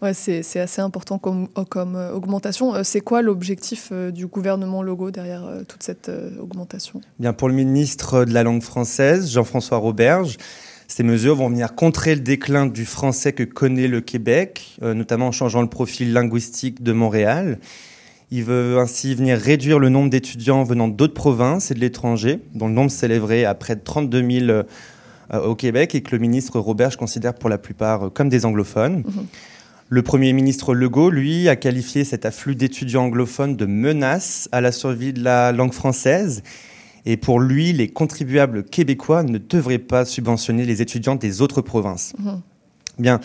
Ouais, 0.00 0.14
c'est 0.14 0.60
assez 0.60 0.80
important 0.80 1.18
comme, 1.18 1.48
comme 1.68 1.94
euh, 1.94 2.12
augmentation. 2.12 2.74
Euh, 2.74 2.82
c'est 2.84 3.02
quoi 3.02 3.20
l'objectif 3.20 3.92
du 3.92 4.26
gouvernement 4.26 4.82
Legault 4.82 5.10
derrière 5.10 5.44
toute 5.68 5.82
cette 5.82 6.10
augmentation? 6.40 7.02
Bien, 7.18 7.34
pour 7.34 7.48
le 7.48 7.54
ministre 7.54 8.24
de 8.24 8.32
la 8.32 8.42
langue 8.42 8.62
française, 8.62 9.30
Jean-François 9.30 9.76
Roberge, 9.76 10.38
ces 10.88 11.02
mesures 11.02 11.36
vont 11.36 11.50
venir 11.50 11.74
contrer 11.74 12.14
le 12.14 12.20
déclin 12.20 12.66
du 12.66 12.86
français 12.86 13.32
que 13.32 13.42
connaît 13.42 13.88
le 13.88 14.00
Québec, 14.00 14.76
notamment 14.80 15.28
en 15.28 15.32
changeant 15.32 15.62
le 15.62 15.68
profil 15.68 16.12
linguistique 16.12 16.82
de 16.82 16.92
Montréal. 16.92 17.58
Il 18.32 18.44
veut 18.44 18.78
ainsi 18.78 19.14
venir 19.14 19.36
réduire 19.38 19.78
le 19.80 19.88
nombre 19.88 20.08
d'étudiants 20.08 20.62
venant 20.62 20.86
d'autres 20.86 21.14
provinces 21.14 21.70
et 21.70 21.74
de 21.74 21.80
l'étranger, 21.80 22.38
dont 22.54 22.68
le 22.68 22.74
nombre 22.74 22.90
s'élèverait 22.90 23.44
à 23.44 23.54
près 23.54 23.74
de 23.74 23.80
32 23.80 24.30
000 24.46 24.50
euh, 24.50 24.64
au 25.42 25.56
Québec 25.56 25.94
et 25.94 26.02
que 26.02 26.12
le 26.12 26.18
ministre 26.18 26.60
Robert 26.60 26.96
considère 26.96 27.34
pour 27.34 27.48
la 27.48 27.58
plupart 27.58 28.06
euh, 28.06 28.10
comme 28.10 28.28
des 28.28 28.46
anglophones. 28.46 29.02
Le 29.88 30.02
Premier 30.02 30.32
ministre 30.32 30.74
Legault, 30.74 31.10
lui, 31.10 31.48
a 31.48 31.56
qualifié 31.56 32.04
cet 32.04 32.24
afflux 32.24 32.54
d'étudiants 32.54 33.06
anglophones 33.06 33.56
de 33.56 33.66
menace 33.66 34.48
à 34.52 34.60
la 34.60 34.70
survie 34.70 35.12
de 35.12 35.24
la 35.24 35.50
langue 35.50 35.72
française. 35.72 36.44
Et 37.06 37.16
pour 37.16 37.40
lui, 37.40 37.72
les 37.72 37.88
contribuables 37.88 38.62
québécois 38.62 39.24
ne 39.24 39.38
devraient 39.38 39.78
pas 39.78 40.04
subventionner 40.04 40.64
les 40.64 40.80
étudiants 40.80 41.16
des 41.16 41.42
autres 41.42 41.62
provinces. 41.62 42.12
Bien. 43.00 43.20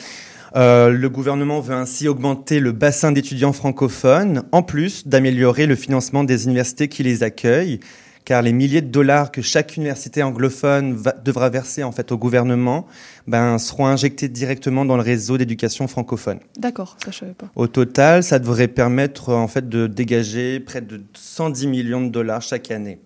Euh, 0.55 0.89
le 0.89 1.09
gouvernement 1.09 1.59
veut 1.59 1.75
ainsi 1.75 2.07
augmenter 2.07 2.59
le 2.61 2.71
bassin 2.71 3.11
d'étudiants 3.11 3.51
francophones, 3.51 4.43
en 4.53 4.63
plus 4.63 5.05
d'améliorer 5.07 5.65
le 5.65 5.75
financement 5.75 6.23
des 6.23 6.45
universités 6.45 6.87
qui 6.87 7.03
les 7.03 7.23
accueillent, 7.23 7.81
car 8.23 8.41
les 8.41 8.53
milliers 8.53 8.81
de 8.81 8.87
dollars 8.87 9.31
que 9.31 9.41
chaque 9.41 9.75
université 9.75 10.23
anglophone 10.23 10.93
va- 10.95 11.11
devra 11.11 11.49
verser 11.49 11.83
en 11.83 11.91
fait 11.91 12.11
au 12.11 12.17
gouvernement 12.17 12.87
ben, 13.27 13.57
seront 13.59 13.85
injectés 13.85 14.29
directement 14.29 14.85
dans 14.85 14.95
le 14.95 15.03
réseau 15.03 15.37
d'éducation 15.37 15.87
francophone. 15.87 16.39
D'accord, 16.57 16.95
ça 17.03 17.11
je 17.11 17.17
savais 17.19 17.33
pas. 17.33 17.51
Au 17.55 17.67
total, 17.67 18.23
ça 18.23 18.39
devrait 18.39 18.69
permettre 18.69 19.33
en 19.33 19.47
fait 19.49 19.67
de 19.67 19.87
dégager 19.87 20.59
près 20.61 20.81
de 20.81 21.01
110 21.13 21.67
millions 21.67 22.01
de 22.01 22.09
dollars 22.09 22.41
chaque 22.41 22.71
année. 22.71 22.97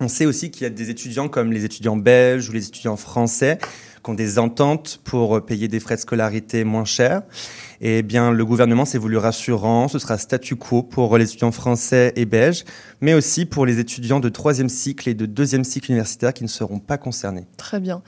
On 0.00 0.08
sait 0.08 0.24
aussi 0.24 0.50
qu'il 0.50 0.62
y 0.62 0.66
a 0.66 0.70
des 0.70 0.88
étudiants 0.88 1.28
comme 1.28 1.52
les 1.52 1.66
étudiants 1.66 1.98
belges 1.98 2.48
ou 2.48 2.52
les 2.52 2.66
étudiants 2.66 2.96
français 2.96 3.58
qui 4.02 4.10
ont 4.10 4.14
des 4.14 4.38
ententes 4.38 5.00
pour 5.04 5.36
euh, 5.36 5.40
payer 5.40 5.68
des 5.68 5.80
frais 5.80 5.96
de 5.96 6.00
scolarité 6.00 6.64
moins 6.64 6.84
chers. 6.84 7.22
Et 7.82 8.02
bien, 8.02 8.30
le 8.30 8.44
gouvernement 8.44 8.84
s'est 8.84 8.98
voulu 8.98 9.16
rassurant. 9.16 9.88
Ce 9.88 9.98
sera 9.98 10.18
statu 10.18 10.54
quo 10.56 10.82
pour 10.82 11.16
les 11.16 11.24
étudiants 11.24 11.50
français 11.50 12.12
et 12.14 12.26
belges, 12.26 12.64
mais 13.00 13.14
aussi 13.14 13.46
pour 13.46 13.64
les 13.64 13.78
étudiants 13.78 14.20
de 14.20 14.28
troisième 14.28 14.68
cycle 14.68 15.08
et 15.08 15.14
de 15.14 15.24
deuxième 15.24 15.64
cycle 15.64 15.90
universitaire 15.90 16.34
qui 16.34 16.42
ne 16.42 16.48
seront 16.48 16.78
pas 16.78 16.98
concernés. 16.98 17.46
Très 17.56 17.80
bien. 17.80 18.02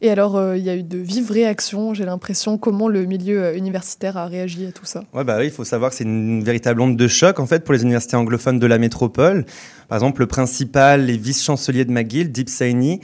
Et 0.00 0.10
alors, 0.10 0.36
euh, 0.36 0.56
il 0.56 0.64
y 0.64 0.70
a 0.70 0.76
eu 0.76 0.82
de 0.82 0.96
vives 0.96 1.30
réactions, 1.30 1.92
j'ai 1.92 2.06
l'impression. 2.06 2.56
Comment 2.56 2.88
le 2.88 3.04
milieu 3.04 3.44
euh, 3.44 3.56
universitaire 3.56 4.16
a 4.16 4.26
réagi 4.26 4.64
à 4.66 4.72
tout 4.72 4.86
ça? 4.86 5.04
Ouais, 5.12 5.24
bah 5.24 5.36
oui, 5.38 5.46
il 5.46 5.50
faut 5.50 5.64
savoir 5.64 5.90
que 5.90 5.96
c'est 5.96 6.04
une 6.04 6.42
véritable 6.42 6.80
onde 6.80 6.96
de 6.96 7.08
choc 7.08 7.38
en 7.38 7.46
fait 7.46 7.64
pour 7.64 7.74
les 7.74 7.82
universités 7.82 8.16
anglophones 8.16 8.58
de 8.58 8.66
la 8.66 8.78
métropole. 8.78 9.44
Par 9.88 9.96
exemple, 9.96 10.20
le 10.20 10.26
principal 10.26 11.10
et 11.10 11.18
vice-chancelier 11.18 11.84
de 11.84 11.92
McGill, 11.92 12.32
Deep 12.32 12.48
Saini, 12.48 13.00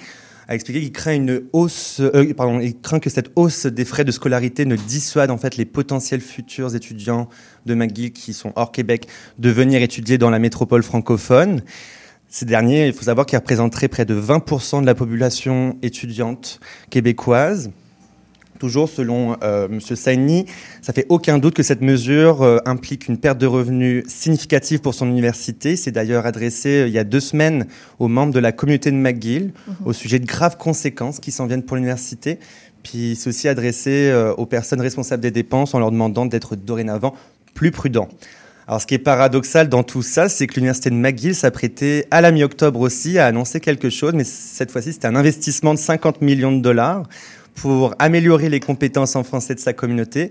a 0.49 0.55
expliqué 0.55 0.81
qu'il 0.81 0.93
craint 0.93 1.15
une 1.15 1.43
hausse, 1.53 2.01
euh, 2.01 2.33
pardon, 2.35 2.61
il 2.61 2.79
craint 2.81 3.01
que 3.01 3.11
cette 3.11 3.31
hausse 3.37 3.67
des 3.67 3.85
frais 3.85 4.05
de 4.05 4.11
scolarité 4.11 4.65
ne 4.67 4.77
dissuade 4.77 5.31
en 5.31 5.39
fait 5.39 5.57
les 5.57 5.65
potentiels 5.65 6.21
futurs 6.21 6.75
étudiants 6.75 7.29
de 7.67 7.75
McGill 7.75 8.13
qui 8.13 8.33
sont 8.33 8.53
hors 8.57 8.73
Québec 8.73 9.09
de 9.39 9.51
venir 9.51 9.83
étudier 9.83 10.19
dans 10.19 10.31
la 10.31 10.39
métropole 10.39 10.83
francophone. 10.83 11.63
Ces 12.29 12.47
derniers, 12.47 12.89
il 12.89 12.93
faut 12.93 13.05
savoir 13.05 13.27
qu'ils 13.27 13.39
représenteraient 13.39 13.89
près 13.89 14.05
de 14.05 14.21
20% 14.21 14.81
de 14.81 14.87
la 14.87 14.95
population 14.95 15.79
étudiante 15.83 16.61
québécoise. 16.91 17.71
Toujours 18.59 18.89
selon 18.89 19.37
euh, 19.43 19.67
M. 19.67 19.81
Saini, 19.81 20.47
ça 20.81 20.93
fait 20.93 21.07
aucun 21.09 21.39
doute 21.39 21.55
que 21.55 21.65
cette 21.65 21.81
mesure 21.81 22.43
euh, 22.43 22.59
implique 22.67 23.09
une 23.09 23.19
perte 23.19 23.39
de 23.39 23.47
revenus 23.47 24.05
significative 24.07 24.81
pour 24.81 24.95
son 24.95 25.09
université. 25.09 25.75
C'est 25.75 25.91
d'ailleurs 25.91 26.25
adressé 26.25 26.69
euh, 26.69 26.87
il 26.87 26.93
y 26.93 26.99
a 26.99 27.05
deux 27.05 27.21
semaines 27.21 27.67
aux 27.99 28.07
membres 28.07 28.33
de 28.33 28.39
la 28.39 28.53
communauté 28.53 28.93
de 28.93 28.97
McGill 28.97 29.53
au 29.85 29.93
sujet 29.93 30.21
de 30.21 30.27
graves 30.27 30.57
conséquences 30.57 31.19
qui 31.19 31.33
s'en 31.33 31.47
viennent 31.47 31.65
pour 31.65 31.77
l'université. 31.77 32.39
Puis 32.85 33.17
c'est 33.19 33.29
aussi 33.29 33.49
adressé 33.49 34.13
aux 34.37 34.45
personnes 34.45 34.83
responsables 34.83 35.23
des 35.23 35.31
dépenses 35.31 35.75
en 35.75 35.79
leur 35.79 35.91
demandant 35.91 36.27
d'être 36.27 36.55
dorénavant 36.55 37.15
plus 37.55 37.71
prudents. 37.71 38.09
Alors, 38.67 38.81
ce 38.81 38.87
qui 38.87 38.95
est 38.95 38.99
paradoxal 38.99 39.69
dans 39.69 39.83
tout 39.83 40.03
ça, 40.03 40.29
c'est 40.29 40.47
que 40.47 40.55
l'université 40.55 40.89
de 40.89 40.95
McGill 40.95 41.35
s'apprêtait 41.35 42.07
à 42.11 42.21
la 42.21 42.31
mi-octobre 42.31 42.81
aussi 42.81 43.19
à 43.19 43.27
annoncer 43.27 43.61
quelque 43.61 43.91
chose, 43.91 44.15
mais 44.15 44.25
cette 44.25 44.71
fois-ci, 44.71 44.95
c'était 44.95 45.07
un 45.07 45.17
investissement 45.17 45.75
de 45.75 45.79
50 45.79 46.23
millions 46.23 46.53
de 46.53 46.63
dollars 46.63 47.05
pour 47.55 47.95
améliorer 47.99 48.49
les 48.49 48.61
compétences 48.61 49.17
en 49.17 49.25
français 49.25 49.55
de 49.55 49.61
sa 49.61 49.73
communauté, 49.73 50.31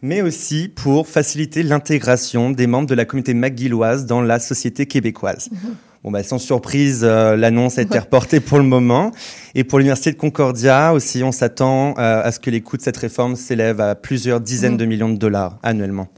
mais 0.00 0.22
aussi 0.22 0.68
pour 0.68 1.06
faciliter 1.06 1.62
l'intégration 1.62 2.50
des 2.50 2.66
membres 2.66 2.88
de 2.88 2.94
la 2.94 3.04
communauté 3.04 3.34
McGilloise 3.34 4.06
dans 4.06 4.20
la 4.20 4.38
société 4.38 4.86
québécoise. 4.86 5.48
Bon, 6.02 6.10
bah, 6.10 6.24
sans 6.24 6.38
surprise, 6.38 7.02
euh, 7.04 7.36
l'annonce 7.36 7.78
a 7.78 7.82
été 7.88 7.96
reportée 7.98 8.40
pour 8.40 8.58
le 8.58 8.64
moment. 8.64 9.12
Et 9.54 9.62
pour 9.62 9.78
l'Université 9.78 10.10
de 10.10 10.16
Concordia 10.16 10.92
aussi, 10.92 11.22
on 11.22 11.30
s'attend 11.30 11.90
euh, 11.98 12.22
à 12.24 12.32
ce 12.32 12.40
que 12.40 12.50
les 12.50 12.60
coûts 12.60 12.76
de 12.76 12.82
cette 12.82 12.96
réforme 12.96 13.36
s'élèvent 13.36 13.80
à 13.80 13.94
plusieurs 13.94 14.40
dizaines 14.40 14.72
Mhm. 14.72 14.78
de 14.78 14.84
millions 14.86 15.08
de 15.10 15.16
dollars 15.18 15.58
annuellement. 15.62 16.08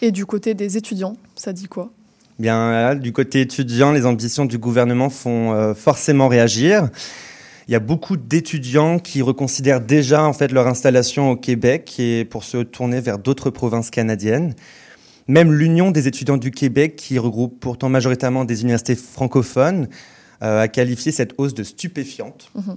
Et 0.00 0.10
du 0.12 0.24
côté 0.24 0.54
des 0.54 0.78
étudiants, 0.78 1.16
ça 1.36 1.52
dit 1.52 1.66
quoi? 1.68 1.90
Bien, 2.38 2.70
là, 2.72 2.94
du 2.94 3.12
côté 3.12 3.42
étudiant, 3.42 3.92
les 3.92 4.06
ambitions 4.06 4.46
du 4.46 4.56
gouvernement 4.58 5.10
font 5.10 5.52
euh, 5.52 5.74
forcément 5.74 6.28
réagir. 6.28 6.88
Il 7.66 7.72
y 7.72 7.74
a 7.74 7.80
beaucoup 7.80 8.16
d'étudiants 8.16 8.98
qui 8.98 9.22
reconsidèrent 9.22 9.80
déjà 9.80 10.24
en 10.24 10.32
fait 10.34 10.52
leur 10.52 10.66
installation 10.66 11.30
au 11.30 11.36
Québec 11.36 11.94
et 11.98 12.24
pour 12.26 12.44
se 12.44 12.58
tourner 12.58 13.00
vers 13.00 13.18
d'autres 13.18 13.50
provinces 13.50 13.90
canadiennes. 13.90 14.54
Même 15.28 15.52
l'Union 15.52 15.90
des 15.90 16.06
étudiants 16.06 16.36
du 16.36 16.50
Québec, 16.50 16.96
qui 16.96 17.18
regroupe 17.18 17.58
pourtant 17.58 17.88
majoritairement 17.88 18.44
des 18.44 18.60
universités 18.60 18.94
francophones, 18.94 19.88
euh, 20.42 20.60
a 20.62 20.68
qualifié 20.68 21.12
cette 21.12 21.32
hausse 21.38 21.54
de 21.54 21.62
stupéfiante 21.62 22.50
Mhm. 22.54 22.76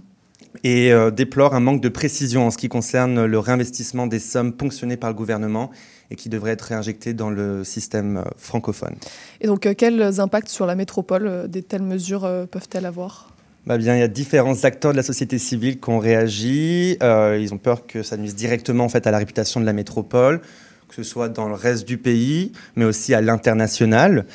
et 0.64 0.94
euh, 0.94 1.12
déplore 1.12 1.54
un 1.54 1.60
manque 1.60 1.82
de 1.82 1.90
précision 1.90 2.48
en 2.48 2.52
ce 2.52 2.58
qui 2.58 2.70
concerne 2.70 3.26
le 3.26 3.40
réinvestissement 3.40 4.08
des 4.08 4.20
sommes 4.20 4.54
ponctionnées 4.54 4.96
par 4.96 5.10
le 5.10 5.16
gouvernement 5.18 5.72
et 6.10 6.16
qui 6.16 6.30
devraient 6.30 6.52
être 6.52 6.62
réinjectées 6.62 7.14
dans 7.14 7.30
le 7.30 7.66
système 7.66 8.18
euh, 8.18 8.24
francophone. 8.38 8.96
Et 9.42 9.48
donc, 9.48 9.68
quels 9.76 10.22
impacts 10.22 10.48
sur 10.48 10.66
la 10.66 10.76
métropole 10.76 11.50
des 11.50 11.64
telles 11.64 11.84
mesures 11.84 12.22
peuvent-elles 12.50 12.86
avoir? 12.86 13.34
Bah 13.68 13.78
bien, 13.78 13.98
il 13.98 14.00
y 14.00 14.04
a 14.04 14.08
différents 14.08 14.64
acteurs 14.64 14.94
de 14.94 14.96
la 14.96 15.04
société 15.04 15.38
civile 15.38 15.82
qui 15.82 15.90
ont 15.90 16.00
réagi. 16.00 16.96
Euh, 17.04 17.38
ils 17.38 17.54
ont 17.54 17.58
peur 17.58 17.86
que 17.86 18.02
ça 18.02 18.16
nuise 18.16 18.34
directement 18.34 18.86
en 18.86 18.90
fait 18.90 19.06
à 19.06 19.12
la 19.12 19.18
réputation 19.18 19.60
de 19.60 19.66
la 19.66 19.74
métropole, 19.74 20.40
que 20.88 20.96
ce 20.96 21.04
soit 21.04 21.28
dans 21.28 21.50
le 21.50 21.54
reste 21.54 21.86
du 21.86 21.98
pays, 21.98 22.54
mais 22.78 22.86
aussi 22.86 23.14
à 23.14 23.20
l'international. 23.20 24.26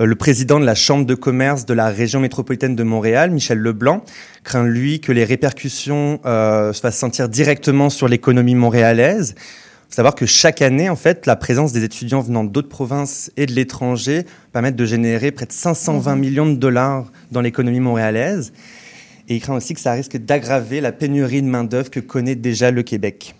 Euh, 0.00 0.06
le 0.06 0.14
président 0.14 0.58
de 0.58 0.64
la 0.64 0.74
Chambre 0.74 1.04
de 1.04 1.14
commerce 1.14 1.66
de 1.66 1.74
la 1.74 1.90
région 1.90 2.20
métropolitaine 2.20 2.74
de 2.74 2.82
Montréal, 2.82 3.32
Michel 3.32 3.58
Leblanc, 3.58 4.02
craint 4.44 4.64
lui 4.64 5.02
que 5.02 5.12
les 5.12 5.24
répercussions 5.24 6.18
euh, 6.24 6.72
se 6.72 6.80
fassent 6.80 6.96
sentir 6.96 7.28
directement 7.28 7.90
sur 7.90 8.08
l'économie 8.08 8.54
montréalaise. 8.54 9.34
Faut 9.90 9.96
savoir 9.96 10.14
que 10.14 10.24
chaque 10.24 10.62
année, 10.62 10.88
en 10.88 10.94
fait, 10.94 11.26
la 11.26 11.34
présence 11.34 11.72
des 11.72 11.82
étudiants 11.82 12.20
venant 12.20 12.44
d'autres 12.44 12.68
provinces 12.68 13.32
et 13.36 13.46
de 13.46 13.52
l'étranger 13.52 14.24
permet 14.52 14.70
de 14.70 14.84
générer 14.84 15.32
près 15.32 15.46
de 15.46 15.52
520 15.52 16.14
millions 16.14 16.46
de 16.46 16.54
dollars 16.54 17.10
dans 17.32 17.40
l'économie 17.40 17.80
montréalaise. 17.80 18.52
Et 19.28 19.34
il 19.34 19.40
craint 19.40 19.56
aussi 19.56 19.74
que 19.74 19.80
ça 19.80 19.90
risque 19.90 20.16
d'aggraver 20.16 20.80
la 20.80 20.92
pénurie 20.92 21.42
de 21.42 21.48
main-d'œuvre 21.48 21.90
que 21.90 21.98
connaît 21.98 22.36
déjà 22.36 22.70
le 22.70 22.84
Québec. 22.84 23.34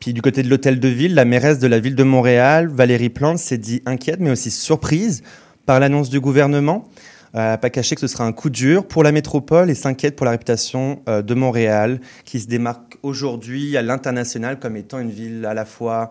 Puis 0.00 0.12
du 0.12 0.20
côté 0.20 0.42
de 0.42 0.50
l'hôtel 0.50 0.80
de 0.80 0.88
ville, 0.88 1.14
la 1.14 1.24
mairesse 1.24 1.60
de 1.60 1.68
la 1.68 1.78
ville 1.78 1.94
de 1.94 2.02
Montréal, 2.02 2.66
Valérie 2.66 3.08
Plante, 3.08 3.38
s'est 3.38 3.56
dit 3.56 3.80
inquiète, 3.86 4.18
mais 4.18 4.30
aussi 4.30 4.50
surprise 4.50 5.22
par 5.64 5.78
l'annonce 5.78 6.10
du 6.10 6.18
gouvernement. 6.18 6.88
Euh, 7.36 7.38
n'a 7.38 7.58
pas 7.58 7.70
caché 7.70 7.94
que 7.94 8.00
ce 8.00 8.08
sera 8.08 8.24
un 8.24 8.32
coup 8.32 8.50
dur 8.50 8.86
pour 8.86 9.04
la 9.04 9.12
métropole 9.12 9.70
et 9.70 9.74
s'inquiète 9.74 10.16
pour 10.16 10.24
la 10.24 10.32
réputation 10.32 11.02
euh, 11.08 11.22
de 11.22 11.34
Montréal, 11.34 12.00
qui 12.24 12.40
se 12.40 12.48
démarque 12.48 12.93
aujourd'hui 13.04 13.76
à 13.76 13.82
l'international 13.82 14.58
comme 14.58 14.76
étant 14.76 14.98
une 14.98 15.10
ville 15.10 15.44
à 15.46 15.54
la 15.54 15.64
fois 15.64 16.10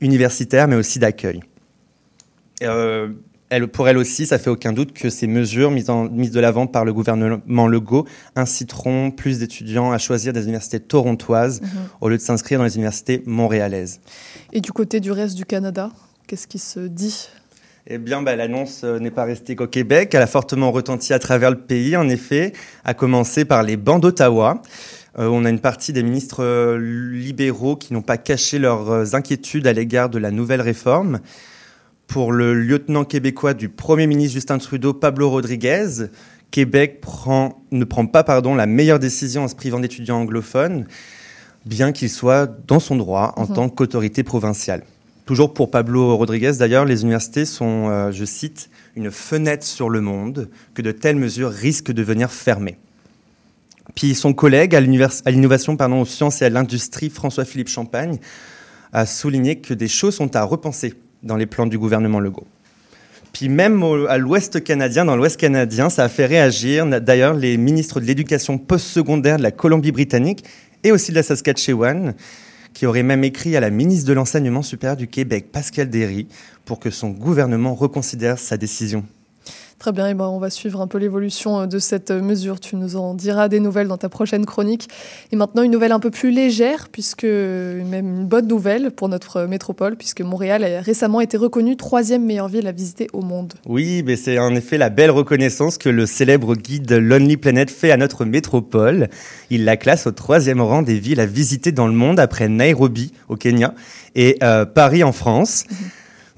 universitaire, 0.00 0.68
mais 0.68 0.76
aussi 0.76 0.98
d'accueil. 0.98 1.40
Euh, 2.62 3.08
elle, 3.50 3.68
pour 3.68 3.86
elle 3.88 3.98
aussi, 3.98 4.24
ça 4.26 4.38
fait 4.38 4.48
aucun 4.50 4.72
doute 4.72 4.92
que 4.94 5.10
ces 5.10 5.26
mesures 5.26 5.70
mises, 5.70 5.90
en- 5.90 6.08
mises 6.08 6.30
de 6.30 6.40
l'avant 6.40 6.66
par 6.66 6.84
le 6.86 6.92
gouvernement 6.94 7.68
Legault 7.68 8.06
inciteront 8.34 9.10
plus 9.10 9.40
d'étudiants 9.40 9.92
à 9.92 9.98
choisir 9.98 10.32
des 10.32 10.44
universités 10.44 10.80
torontoises 10.80 11.60
au 12.00 12.08
lieu 12.08 12.16
de 12.16 12.22
s'inscrire 12.22 12.58
dans 12.58 12.64
les 12.64 12.76
universités 12.76 13.22
montréalaises. 13.26 14.00
Et 14.52 14.60
du 14.60 14.72
côté 14.72 15.00
du 15.00 15.12
reste 15.12 15.36
du 15.36 15.44
Canada, 15.44 15.90
qu'est-ce 16.26 16.46
qui 16.46 16.58
se 16.58 16.80
dit? 16.80 17.28
Eh 17.88 17.98
bien, 17.98 18.22
bah, 18.22 18.36
l'annonce 18.36 18.82
euh, 18.84 19.00
n'est 19.00 19.10
pas 19.10 19.24
restée 19.24 19.56
qu'au 19.56 19.66
Québec. 19.66 20.14
Elle 20.14 20.22
a 20.22 20.28
fortement 20.28 20.70
retenti 20.70 21.12
à 21.12 21.18
travers 21.18 21.50
le 21.50 21.58
pays, 21.58 21.96
en 21.96 22.08
effet, 22.08 22.52
à 22.84 22.94
commencer 22.94 23.44
par 23.44 23.64
les 23.64 23.76
bancs 23.76 24.00
d'Ottawa. 24.00 24.62
Euh, 25.18 25.26
on 25.28 25.44
a 25.44 25.50
une 25.50 25.60
partie 25.60 25.92
des 25.92 26.02
ministres 26.02 26.42
euh, 26.42 26.78
libéraux 26.78 27.76
qui 27.76 27.92
n'ont 27.92 28.02
pas 28.02 28.16
caché 28.16 28.58
leurs 28.58 28.90
euh, 28.90 29.04
inquiétudes 29.12 29.66
à 29.66 29.72
l'égard 29.72 30.08
de 30.08 30.18
la 30.18 30.30
nouvelle 30.30 30.60
réforme. 30.62 31.20
Pour 32.06 32.32
le 32.32 32.54
lieutenant 32.54 33.04
québécois 33.04 33.54
du 33.54 33.68
Premier 33.68 34.06
ministre 34.06 34.34
Justin 34.34 34.58
Trudeau, 34.58 34.92
Pablo 34.92 35.30
Rodriguez, 35.30 36.06
Québec 36.50 37.00
prend, 37.00 37.62
ne 37.70 37.84
prend 37.84 38.06
pas 38.06 38.24
pardon, 38.24 38.54
la 38.54 38.66
meilleure 38.66 38.98
décision 38.98 39.44
en 39.44 39.48
se 39.48 39.54
privant 39.54 39.80
d'étudiants 39.80 40.20
anglophones, 40.20 40.86
bien 41.64 41.92
qu'il 41.92 42.10
soit 42.10 42.46
dans 42.66 42.80
son 42.80 42.96
droit 42.96 43.32
en 43.36 43.46
Mhm. 43.46 43.54
tant 43.54 43.68
qu'autorité 43.68 44.22
provinciale. 44.22 44.82
Toujours 45.24 45.54
pour 45.54 45.70
Pablo 45.70 46.16
Rodriguez, 46.16 46.52
d'ailleurs, 46.58 46.84
les 46.84 47.02
universités 47.02 47.44
sont, 47.44 47.88
euh, 47.88 48.10
je 48.10 48.24
cite, 48.24 48.68
une 48.96 49.10
fenêtre 49.10 49.64
sur 49.64 49.88
le 49.88 50.00
monde 50.00 50.50
que 50.74 50.82
de 50.82 50.90
telles 50.90 51.16
mesures 51.16 51.50
risquent 51.50 51.92
de 51.92 52.02
venir 52.02 52.30
fermer. 52.30 52.76
Puis 53.94 54.14
son 54.14 54.32
collègue 54.32 54.74
à 54.74 54.80
l'innovation, 54.80 55.76
aux 55.76 56.04
sciences 56.04 56.42
et 56.42 56.46
à 56.46 56.50
l'industrie, 56.50 57.10
François-Philippe 57.10 57.68
Champagne, 57.68 58.18
a 58.92 59.06
souligné 59.06 59.56
que 59.56 59.74
des 59.74 59.88
choses 59.88 60.14
sont 60.14 60.34
à 60.36 60.42
repenser 60.44 60.94
dans 61.22 61.36
les 61.36 61.46
plans 61.46 61.66
du 61.66 61.78
gouvernement 61.78 62.20
Legault. 62.20 62.46
Puis 63.32 63.48
même 63.48 63.82
à 64.08 64.18
l'ouest 64.18 64.62
canadien, 64.62 65.04
dans 65.06 65.16
l'ouest 65.16 65.38
canadien, 65.38 65.88
ça 65.88 66.04
a 66.04 66.08
fait 66.08 66.26
réagir. 66.26 66.86
D'ailleurs, 67.00 67.34
les 67.34 67.56
ministres 67.56 68.00
de 68.00 68.04
l'éducation 68.04 68.58
postsecondaire 68.58 69.38
de 69.38 69.42
la 69.42 69.50
Colombie-Britannique 69.50 70.44
et 70.84 70.92
aussi 70.92 71.12
de 71.12 71.16
la 71.16 71.22
Saskatchewan, 71.22 72.14
qui 72.74 72.86
auraient 72.86 73.02
même 73.02 73.24
écrit 73.24 73.56
à 73.56 73.60
la 73.60 73.70
ministre 73.70 74.08
de 74.08 74.12
l'Enseignement 74.12 74.62
supérieur 74.62 74.96
du 74.96 75.06
Québec, 75.06 75.46
Pascal 75.52 75.88
Derry, 75.88 76.26
pour 76.64 76.78
que 76.78 76.90
son 76.90 77.10
gouvernement 77.10 77.74
reconsidère 77.74 78.38
sa 78.38 78.56
décision. 78.56 79.04
Très 79.82 79.90
bien, 79.90 80.06
et 80.06 80.14
ben 80.14 80.28
on 80.28 80.38
va 80.38 80.48
suivre 80.48 80.80
un 80.80 80.86
peu 80.86 80.98
l'évolution 80.98 81.62
euh, 81.62 81.66
de 81.66 81.80
cette 81.80 82.12
mesure. 82.12 82.60
Tu 82.60 82.76
nous 82.76 82.94
en 82.94 83.14
diras 83.14 83.48
des 83.48 83.58
nouvelles 83.58 83.88
dans 83.88 83.96
ta 83.96 84.08
prochaine 84.08 84.46
chronique. 84.46 84.88
Et 85.32 85.36
maintenant, 85.36 85.64
une 85.64 85.72
nouvelle 85.72 85.90
un 85.90 85.98
peu 85.98 86.12
plus 86.12 86.30
légère, 86.30 86.88
puisque 86.88 87.24
même 87.24 88.20
une 88.20 88.26
bonne 88.26 88.46
nouvelle 88.46 88.92
pour 88.92 89.08
notre 89.08 89.42
métropole, 89.46 89.96
puisque 89.96 90.20
Montréal 90.20 90.62
a 90.62 90.82
récemment 90.82 91.20
été 91.20 91.36
reconnue 91.36 91.76
troisième 91.76 92.24
meilleure 92.24 92.46
ville 92.46 92.68
à 92.68 92.70
visiter 92.70 93.08
au 93.12 93.22
monde. 93.22 93.54
Oui, 93.66 94.04
mais 94.06 94.14
c'est 94.14 94.38
en 94.38 94.54
effet 94.54 94.78
la 94.78 94.88
belle 94.88 95.10
reconnaissance 95.10 95.78
que 95.78 95.88
le 95.88 96.06
célèbre 96.06 96.54
guide 96.54 96.92
Lonely 96.92 97.36
Planet 97.36 97.68
fait 97.68 97.90
à 97.90 97.96
notre 97.96 98.24
métropole. 98.24 99.08
Il 99.50 99.64
la 99.64 99.76
classe 99.76 100.06
au 100.06 100.12
troisième 100.12 100.60
rang 100.60 100.82
des 100.82 101.00
villes 101.00 101.18
à 101.18 101.26
visiter 101.26 101.72
dans 101.72 101.88
le 101.88 101.94
monde 101.94 102.20
après 102.20 102.48
Nairobi 102.48 103.10
au 103.28 103.34
Kenya 103.34 103.74
et 104.14 104.38
euh, 104.44 104.64
Paris 104.64 105.02
en 105.02 105.10
France. 105.10 105.64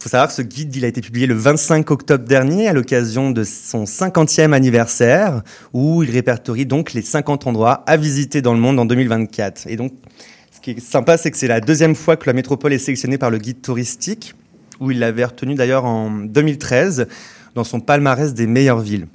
Faut 0.05 0.11
savoir 0.11 0.29
que 0.29 0.35
ce 0.35 0.43
guide 0.43 0.77
il 0.77 0.85
a 0.85 0.88
été 0.88 1.01
publié 1.01 1.27
le 1.27 1.33
25 1.33 1.90
octobre 1.90 2.25
dernier 2.27 2.69
à 2.69 2.75
l'occasion 2.75 3.31
de 3.31 3.43
son 3.43 3.85
50e 3.85 4.53
anniversaire 4.53 5.40
où 5.73 6.03
il 6.03 6.11
répertorie 6.11 6.67
donc 6.67 6.93
les 6.93 7.01
50 7.01 7.47
endroits 7.47 7.83
à 7.87 7.97
visiter 7.97 8.43
dans 8.43 8.53
le 8.53 8.61
monde 8.61 8.79
en 8.79 8.85
2024. 8.85 9.67
Et 9.67 9.77
donc, 9.77 9.95
ce 10.55 10.61
qui 10.61 10.73
est 10.73 10.81
sympa, 10.81 11.17
c'est 11.17 11.31
que 11.31 11.38
c'est 11.38 11.49
la 11.49 11.62
deuxième 11.62 11.95
fois 11.95 12.19
que 12.19 12.27
la 12.27 12.35
métropole 12.35 12.75
est 12.75 12.79
sélectionnée 12.79 13.17
par 13.17 13.31
le 13.31 13.38
guide 13.38 13.62
touristique 13.62 14.35
où 14.79 14.90
il 14.90 14.99
l'avait 14.99 15.25
retenu 15.25 15.55
d'ailleurs 15.55 15.87
en 15.87 16.11
2013 16.11 17.07
dans 17.55 17.64
son 17.64 17.81
palmarès 17.81 18.35
des 18.35 18.47
meilleures 18.47 18.81
villes. 18.81 19.07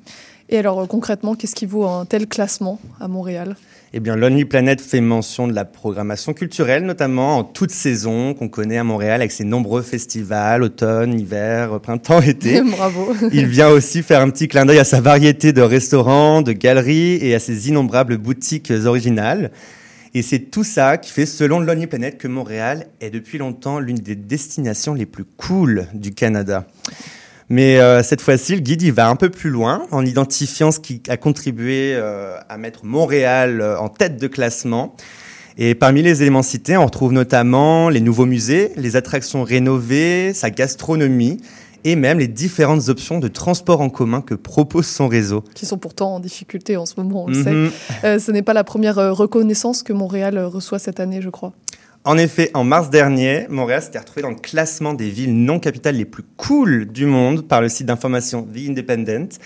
Et 0.50 0.58
alors, 0.58 0.80
euh, 0.80 0.86
concrètement, 0.88 1.36
qu'est-ce 1.36 1.54
qui 1.54 1.68
vaut 1.68 1.86
un 1.86 2.06
tel 2.06 2.26
classement 2.26 2.80
à 3.00 3.08
Montréal? 3.08 3.58
Eh 3.92 4.00
bien, 4.00 4.16
Lonely 4.16 4.46
Planet 4.46 4.80
fait 4.80 5.02
mention 5.02 5.48
de 5.48 5.54
la 5.54 5.66
programmation 5.66 6.34
culturelle, 6.34 6.86
notamment 6.86 7.40
en 7.40 7.44
toute 7.44 7.72
saison 7.72 8.36
qu'on 8.36 8.48
connaît 8.48 8.78
à 8.78 8.84
Montréal 8.84 9.22
avec 9.22 9.32
ses 9.32 9.46
nombreux 9.46 9.82
festivals, 9.82 10.62
automne, 10.62 11.20
hiver, 11.20 11.80
printemps, 11.80 12.22
été. 12.26 12.62
Bravo. 12.70 13.16
Il 13.32 13.48
vient 13.48 13.70
aussi 13.70 14.04
faire 14.04 14.22
un 14.22 14.30
petit 14.30 14.48
clin 14.48 14.68
d'œil 14.68 14.78
à 14.78 14.84
sa 14.84 15.02
variété 15.02 15.54
de 15.54 15.64
restaurants, 15.64 16.44
de 16.44 16.52
galeries 16.52 17.16
et 17.16 17.34
à 17.34 17.40
ses 17.40 17.70
innombrables 17.70 18.18
boutiques 18.20 18.72
originales. 18.86 19.50
Et 20.14 20.22
c'est 20.22 20.40
tout 20.40 20.64
ça 20.64 20.98
qui 20.98 21.12
fait, 21.12 21.26
selon 21.26 21.60
Lonely 21.60 21.88
Planet, 21.88 22.16
que 22.16 22.28
Montréal 22.28 22.88
est 23.02 23.10
depuis 23.10 23.40
longtemps 23.40 23.80
l'une 23.80 23.98
des 23.98 24.16
destinations 24.16 24.94
les 24.94 25.08
plus 25.08 25.26
cool 25.26 25.88
du 25.96 26.14
Canada. 26.14 26.68
Mais 27.50 27.80
euh, 27.80 28.04
cette 28.04 28.22
fois-ci, 28.22 28.54
le 28.56 28.62
guide 28.62 28.82
il 28.84 28.92
va 28.94 29.10
un 29.10 29.16
peu 29.16 29.30
plus 29.30 29.50
loin 29.50 29.84
en 29.92 30.06
identifiant 30.06 30.72
ce 30.72 30.80
qui 30.80 31.02
a 31.10 31.18
contribué 31.18 31.94
euh, 31.96 32.38
à 32.48 32.58
mettre 32.58 32.86
Montréal 32.86 33.60
euh, 33.62 33.80
en 33.80 33.90
tête 33.90 34.18
de 34.18 34.28
classement. 34.28 34.96
Et 35.58 35.76
parmi 35.76 36.02
les 36.04 36.22
éléments 36.22 36.44
cités, 36.44 36.78
on 36.78 36.86
retrouve 36.86 37.12
notamment 37.12 37.90
les 37.90 38.02
nouveaux 38.02 38.28
musées, 38.28 38.72
les 38.78 38.96
attractions 38.96 39.44
rénovées, 39.44 40.32
sa 40.34 40.52
gastronomie 40.52 41.42
et 41.84 41.96
même 41.96 42.20
les 42.20 42.28
différentes 42.28 42.88
options 42.90 43.20
de 43.20 43.28
transport 43.28 43.82
en 43.82 43.90
commun 43.90 44.22
que 44.22 44.36
propose 44.36 44.86
son 44.86 45.08
réseau. 45.08 45.44
Qui 45.56 45.66
sont 45.66 45.78
pourtant 45.78 46.16
en 46.16 46.20
difficulté 46.20 46.78
en 46.78 46.86
ce 46.86 46.94
moment, 46.98 47.24
on 47.26 47.28
le 47.30 47.38
Mhm. 47.38 47.44
sait. 47.72 48.06
Euh, 48.06 48.20
ce 48.20 48.32
n'est 48.32 48.42
pas 48.42 48.54
la 48.54 48.64
première 48.64 48.96
reconnaissance 49.16 49.82
que 49.82 49.92
Montréal 49.94 50.38
reçoit 50.40 50.78
cette 50.80 51.00
année, 51.00 51.22
je 51.22 51.30
crois. 51.30 51.52
En 52.06 52.18
effet, 52.18 52.50
en 52.54 52.64
mars 52.64 52.90
dernier, 52.90 53.46
Montréal 53.50 53.82
s'était 53.82 54.00
retrouvé 54.00 54.22
dans 54.22 54.30
le 54.30 54.36
classement 54.36 54.94
des 54.94 55.10
villes 55.10 55.36
non 55.36 55.60
capitales 55.60 55.96
les 55.96 56.06
plus 56.06 56.24
cool 56.38 56.86
du 56.86 57.06
monde 57.06 57.46
par 57.46 57.62
le 57.62 57.68
site 57.68 57.88
d'information 57.88 58.44
The 58.44 58.70
Independent. 58.70 59.38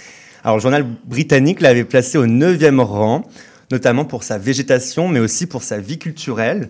Alors, 0.44 0.58
le 0.58 0.62
journal 0.62 0.86
britannique 1.06 1.62
l'avait 1.62 1.84
placé 1.84 2.18
au 2.18 2.28
9e 2.28 2.80
rang, 2.80 3.24
notamment 3.72 4.06
pour 4.06 4.24
sa 4.24 4.38
végétation, 4.38 5.08
mais 5.08 5.20
aussi 5.20 5.48
pour 5.48 5.64
sa 5.64 5.80
vie 5.80 5.98
culturelle. 5.98 6.70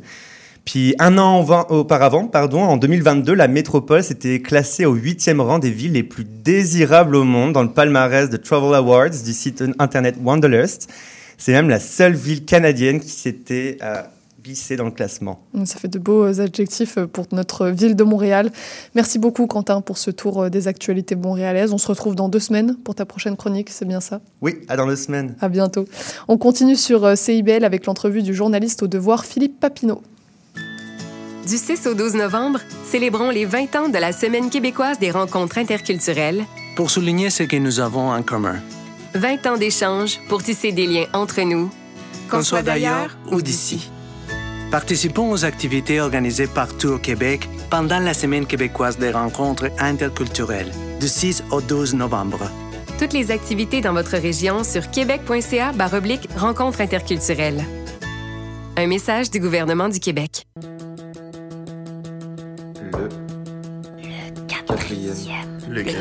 Puis 0.64 0.96
un 1.00 1.18
an 1.18 1.46
auparavant, 1.70 2.28
pardon, 2.28 2.62
en 2.62 2.78
2022, 2.78 3.34
la 3.34 3.50
métropole 3.50 4.02
s'était 4.02 4.40
classée 4.42 4.86
au 4.86 4.96
8e 4.96 5.42
rang 5.42 5.60
des 5.60 5.72
villes 5.72 5.92
les 5.92 6.04
plus 6.04 6.24
désirables 6.24 7.18
au 7.18 7.26
monde 7.26 7.52
dans 7.52 7.64
le 7.64 7.72
palmarès 7.72 8.30
de 8.30 8.38
Travel 8.38 8.74
Awards 8.74 9.10
du 9.10 9.34
site 9.34 9.62
internet 9.80 10.16
Wanderlust. 10.24 10.90
C'est 11.38 11.52
même 11.52 11.68
la 11.68 11.82
seule 11.82 12.14
ville 12.14 12.46
canadienne 12.46 13.02
qui 13.02 13.10
s'était 13.10 13.78
euh, 13.82 14.04
glissée 14.44 14.76
dans 14.76 14.86
le 14.86 14.92
classement. 14.92 15.42
Ça 15.64 15.80
fait 15.80 15.88
de 15.88 16.00
beaux 16.00 16.26
euh, 16.26 16.42
adjectifs 16.42 16.98
euh, 16.98 17.08
pour 17.08 17.28
notre 17.32 17.68
ville 17.68 17.96
de 17.96 18.04
Montréal. 18.04 18.52
Merci 18.94 19.18
beaucoup, 19.18 19.48
Quentin, 19.48 19.80
pour 19.80 19.98
ce 19.98 20.12
tour 20.12 20.44
euh, 20.44 20.50
des 20.50 20.68
actualités 20.68 21.16
montréalaises. 21.16 21.72
On 21.72 21.78
se 21.78 21.88
retrouve 21.88 22.16
dans 22.16 22.28
deux 22.28 22.40
semaines 22.40 22.76
pour 22.84 22.94
ta 22.94 23.06
prochaine 23.06 23.38
chronique, 23.38 23.70
c'est 23.70 23.86
bien 23.88 24.02
ça? 24.02 24.20
Oui, 24.42 24.56
à 24.68 24.76
dans 24.76 24.86
deux 24.86 24.98
semaines. 24.98 25.36
À 25.40 25.48
bientôt. 25.48 25.86
On 26.28 26.38
continue 26.38 26.76
sur 26.76 27.18
CIBL 27.18 27.64
avec 27.64 27.86
l'entrevue 27.86 28.22
du 28.22 28.34
journaliste 28.34 28.84
au 28.84 28.88
devoir 28.88 29.24
Philippe 29.24 29.62
Papineau. 29.62 30.02
Du 31.48 31.58
6 31.58 31.88
au 31.88 31.94
12 31.94 32.16
novembre, 32.16 32.60
célébrons 32.86 33.30
les 33.30 33.46
20 33.46 33.76
ans 33.78 33.90
de 33.90 33.98
la 33.98 34.12
Semaine 34.12 34.50
québécoise 34.50 35.00
des 35.00 35.12
rencontres 35.12 35.58
interculturelles. 35.58 36.44
Pour 36.76 36.90
souligner 36.90 37.30
ce 37.30 37.44
que 37.44 37.56
nous 37.56 37.80
avons 37.80 38.12
en 38.12 38.24
commun. 38.24 38.56
20 39.16 39.46
ans 39.48 39.58
d'échanges 39.58 40.20
pour 40.28 40.44
tisser 40.44 40.72
des 40.72 40.88
liens 40.88 41.06
entre 41.14 41.42
nous, 41.42 41.70
Qu'on 42.30 42.42
soit 42.42 42.64
d'ailleurs 42.64 43.18
ou 43.32 43.42
d'ici. 43.42 43.90
Participons 44.74 45.30
aux 45.30 45.46
activités 45.46 46.02
organisées 46.02 46.48
partout 46.48 46.88
au 46.88 46.98
Québec 46.98 47.48
pendant 47.70 48.00
la 48.00 48.16
Semaine 48.16 48.48
québécoise 48.48 48.98
des 48.98 49.12
rencontres 49.12 49.70
interculturelles, 49.78 50.72
du 51.00 51.08
6 51.08 51.44
au 51.52 51.62
12 51.62 51.94
novembre. 51.94 52.50
Toutes 52.98 53.14
les 53.14 53.30
activités 53.30 53.82
dans 53.82 53.94
votre 53.94 54.18
région 54.18 54.64
sur 54.64 54.90
québec.ca 54.90 55.74
baroblique 55.74 56.28
rencontres 56.36 56.82
interculturelles. 56.82 57.64
Un 58.76 58.88
message 58.88 59.30
du 59.30 59.40
gouvernement 59.40 59.90
du 59.90 60.00
Québec. 60.00 60.48
Le 62.92 63.10
quatrième 64.48 65.53
mur. 65.82 65.94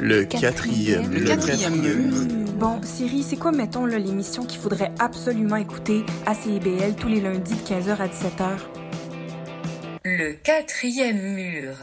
Le 0.00 0.24
quatrième 0.24 1.12
Le 1.12 1.24
quatrième 1.24 1.80
mur. 1.80 2.14
Bon, 2.58 2.80
Siri, 2.82 3.22
c'est 3.22 3.36
quoi, 3.36 3.52
mettons, 3.52 3.86
là, 3.86 3.98
l'émission 3.98 4.44
qu'il 4.44 4.58
faudrait 4.58 4.92
absolument 4.98 5.56
écouter 5.56 6.04
à 6.26 6.34
CIBL 6.34 6.94
tous 6.98 7.08
les 7.08 7.20
lundis 7.20 7.54
de 7.54 7.60
15h 7.60 7.96
à 7.98 8.08
17h? 8.08 8.58
Le 10.04 10.32
quatrième 10.32 11.20
mur. 11.34 11.74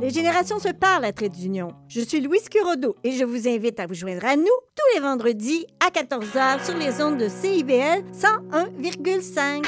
Les 0.00 0.10
générations 0.10 0.58
se 0.58 0.68
parlent 0.68 1.04
à 1.04 1.12
Trait 1.12 1.28
d'Union. 1.28 1.72
Je 1.88 2.00
suis 2.00 2.20
Louise 2.20 2.48
Curodo 2.48 2.96
et 3.04 3.12
je 3.12 3.24
vous 3.24 3.48
invite 3.48 3.80
à 3.80 3.86
vous 3.86 3.94
joindre 3.94 4.24
à 4.24 4.36
nous 4.36 4.44
tous 4.44 4.94
les 4.94 5.00
vendredis 5.00 5.66
à 5.80 5.90
14h 5.90 6.64
sur 6.64 6.76
les 6.76 7.02
ondes 7.02 7.18
de 7.18 7.28
CIBL 7.28 8.04
101,5. 8.12 9.64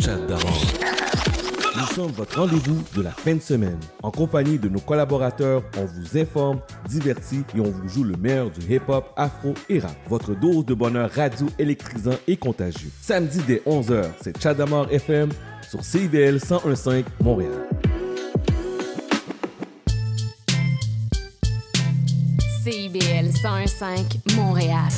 Chat 0.00 0.16
d'avance. 0.26 0.79
Sommes 1.94 2.12
votre 2.12 2.38
rendez-vous 2.38 2.84
de 2.94 3.02
la 3.02 3.10
fin 3.10 3.34
de 3.34 3.40
semaine. 3.40 3.78
En 4.04 4.12
compagnie 4.12 4.58
de 4.58 4.68
nos 4.68 4.78
collaborateurs, 4.78 5.64
on 5.76 5.86
vous 5.86 6.16
informe, 6.16 6.60
divertit 6.88 7.42
et 7.56 7.60
on 7.60 7.70
vous 7.70 7.88
joue 7.88 8.04
le 8.04 8.14
meilleur 8.16 8.48
du 8.50 8.60
hip-hop, 8.72 9.12
afro 9.16 9.54
et 9.68 9.80
rap. 9.80 9.96
Votre 10.08 10.34
dose 10.36 10.64
de 10.64 10.74
bonheur 10.74 11.10
radio 11.10 11.48
électrisant 11.58 12.14
et 12.28 12.36
contagieux. 12.36 12.90
Samedi 13.00 13.40
dès 13.44 13.62
11h, 13.66 14.04
c'est 14.22 14.40
Chadamar 14.40 14.86
FM 14.92 15.30
sur 15.68 15.84
CIBL 15.84 16.36
101.5 16.36 17.04
Montréal. 17.22 17.68
CIBL 22.62 23.30
101.5 23.30 24.36
Montréal. 24.36 24.88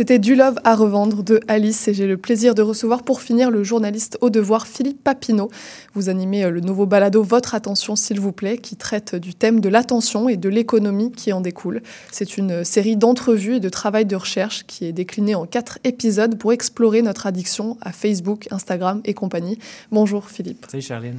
C'était 0.00 0.18
Du 0.18 0.34
Love 0.34 0.58
à 0.64 0.76
revendre 0.76 1.22
de 1.22 1.40
Alice 1.46 1.86
et 1.86 1.92
j'ai 1.92 2.06
le 2.06 2.16
plaisir 2.16 2.54
de 2.54 2.62
recevoir 2.62 3.02
pour 3.02 3.20
finir 3.20 3.50
le 3.50 3.62
journaliste 3.62 4.16
au 4.22 4.30
devoir 4.30 4.66
Philippe 4.66 5.04
Papineau. 5.04 5.50
Vous 5.92 6.08
animez 6.08 6.42
euh, 6.42 6.50
le 6.50 6.60
nouveau 6.60 6.86
balado 6.86 7.22
Votre 7.22 7.54
attention 7.54 7.96
s'il 7.96 8.18
vous 8.18 8.32
plaît 8.32 8.56
qui 8.56 8.76
traite 8.76 9.14
du 9.14 9.34
thème 9.34 9.60
de 9.60 9.68
l'attention 9.68 10.30
et 10.30 10.38
de 10.38 10.48
l'économie 10.48 11.12
qui 11.12 11.34
en 11.34 11.42
découle. 11.42 11.82
C'est 12.10 12.38
une 12.38 12.64
série 12.64 12.96
d'entrevues 12.96 13.56
et 13.56 13.60
de 13.60 13.68
travail 13.68 14.06
de 14.06 14.16
recherche 14.16 14.64
qui 14.66 14.86
est 14.86 14.92
déclinée 14.92 15.34
en 15.34 15.44
quatre 15.44 15.78
épisodes 15.84 16.38
pour 16.38 16.54
explorer 16.54 17.02
notre 17.02 17.26
addiction 17.26 17.76
à 17.82 17.92
Facebook, 17.92 18.48
Instagram 18.50 19.02
et 19.04 19.12
compagnie. 19.12 19.58
Bonjour 19.92 20.30
Philippe. 20.30 20.64
Salut 20.70 20.82
Charline. 20.82 21.18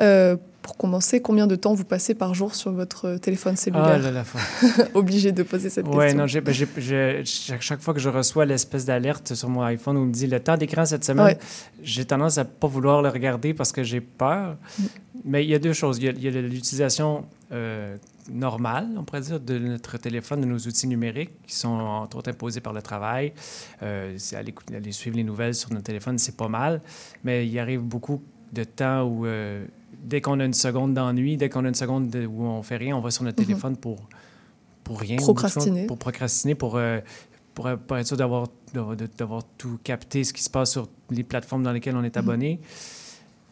Euh, 0.00 0.38
pour 0.62 0.76
commencer, 0.76 1.20
combien 1.20 1.46
de 1.46 1.56
temps 1.56 1.74
vous 1.74 1.84
passez 1.84 2.14
par 2.14 2.34
jour 2.34 2.54
sur 2.54 2.70
votre 2.72 3.16
téléphone 3.16 3.56
cellulaire 3.56 3.84
Ah 3.86 3.98
là 3.98 4.10
là, 4.12 4.24
faut- 4.24 4.38
Obligé 4.94 5.32
de 5.32 5.42
poser 5.42 5.68
cette 5.70 5.86
Ouais, 5.88 6.14
question. 6.14 6.18
non, 6.18 6.42
ben, 6.42 7.24
chaque, 7.24 7.62
chaque 7.62 7.80
fois 7.82 7.92
que 7.94 8.00
je 8.00 8.08
reçois 8.08 8.44
l'espèce 8.46 8.84
d'alerte 8.84 9.34
sur 9.34 9.48
mon 9.48 9.62
iPhone 9.62 9.96
où 9.96 10.00
on 10.00 10.06
me 10.06 10.12
dit 10.12 10.26
le 10.26 10.40
temps 10.40 10.56
d'écran 10.56 10.84
cette 10.86 11.04
semaine, 11.04 11.26
Ouais. 11.26 11.38
j'ai 11.82 12.04
tendance 12.04 12.38
à 12.38 12.44
pas 12.44 12.68
vouloir 12.68 13.02
le 13.02 13.08
regarder 13.08 13.54
parce 13.54 13.72
que 13.72 13.82
j'ai 13.82 14.00
peur. 14.00 14.56
Mais 15.24 15.44
il 15.44 15.50
y 15.50 15.54
a 15.54 15.58
deux 15.58 15.72
choses. 15.72 15.98
Il 15.98 16.04
y 16.22 16.28
a- 16.28 16.30
l'utilisation 16.40 17.26
euh, 17.52 17.96
normale, 18.30 18.88
on 18.96 19.04
pourrait 19.04 19.20
dire, 19.20 19.40
de 19.40 19.58
notre 19.58 19.98
téléphone, 19.98 20.40
de 20.40 20.46
nos 20.46 20.58
outils 20.58 20.86
numériques 20.86 21.32
qui 21.46 21.54
sont 21.56 21.68
entre 21.68 22.16
autres 22.18 22.30
imposés 22.30 22.60
par 22.60 22.72
le 22.72 22.80
travail. 22.82 23.32
Euh, 23.82 24.16
aller, 24.34 24.92
suivre 24.92 25.16
les 25.16 25.24
nouvelles 25.24 25.54
sur 25.54 25.70
notre 25.70 25.84
téléphone, 25.84 26.18
c'est 26.18 26.36
pas 26.36 26.48
mal. 26.48 26.80
Mais 27.24 27.46
il 27.46 27.58
arrive 27.58 27.80
beaucoup 27.80 28.22
de 28.52 28.64
temps 28.64 29.02
où, 29.02 29.26
euh, 29.26 29.64
dès 30.02 30.20
qu'on 30.20 30.40
a 30.40 30.44
une 30.44 30.52
seconde 30.54 30.94
d'ennui, 30.94 31.36
dès 31.36 31.48
qu'on 31.48 31.64
a 31.64 31.68
une 31.68 31.74
seconde 31.74 32.08
de- 32.10 32.26
où 32.26 32.42
on 32.44 32.62
fait 32.62 32.76
rien, 32.76 32.96
on 32.96 33.00
va 33.00 33.10
sur 33.10 33.24
notre 33.24 33.40
Mhm. 33.40 33.46
téléphone 33.46 33.76
pour, 33.76 34.08
pour 34.84 35.00
rien. 35.00 35.16
Procrastiner. 35.16 35.86
Pour 35.86 35.98
procrastiner, 35.98 36.54
pour, 36.54 36.76
euh, 36.76 37.00
pour, 37.54 37.66
euh, 37.66 37.76
pour 37.76 37.96
être 37.98 38.06
sûr 38.06 38.16
d'avoir, 38.16 38.48
d'avoir, 38.74 39.42
tout 39.58 39.78
capté 39.84 40.24
ce 40.24 40.32
qui 40.32 40.42
se 40.42 40.50
passe 40.50 40.72
sur 40.72 40.88
les 41.10 41.22
plateformes 41.22 41.62
dans 41.62 41.72
lesquelles 41.72 41.96
on 41.96 42.04
est 42.04 42.16
abonné. 42.16 42.60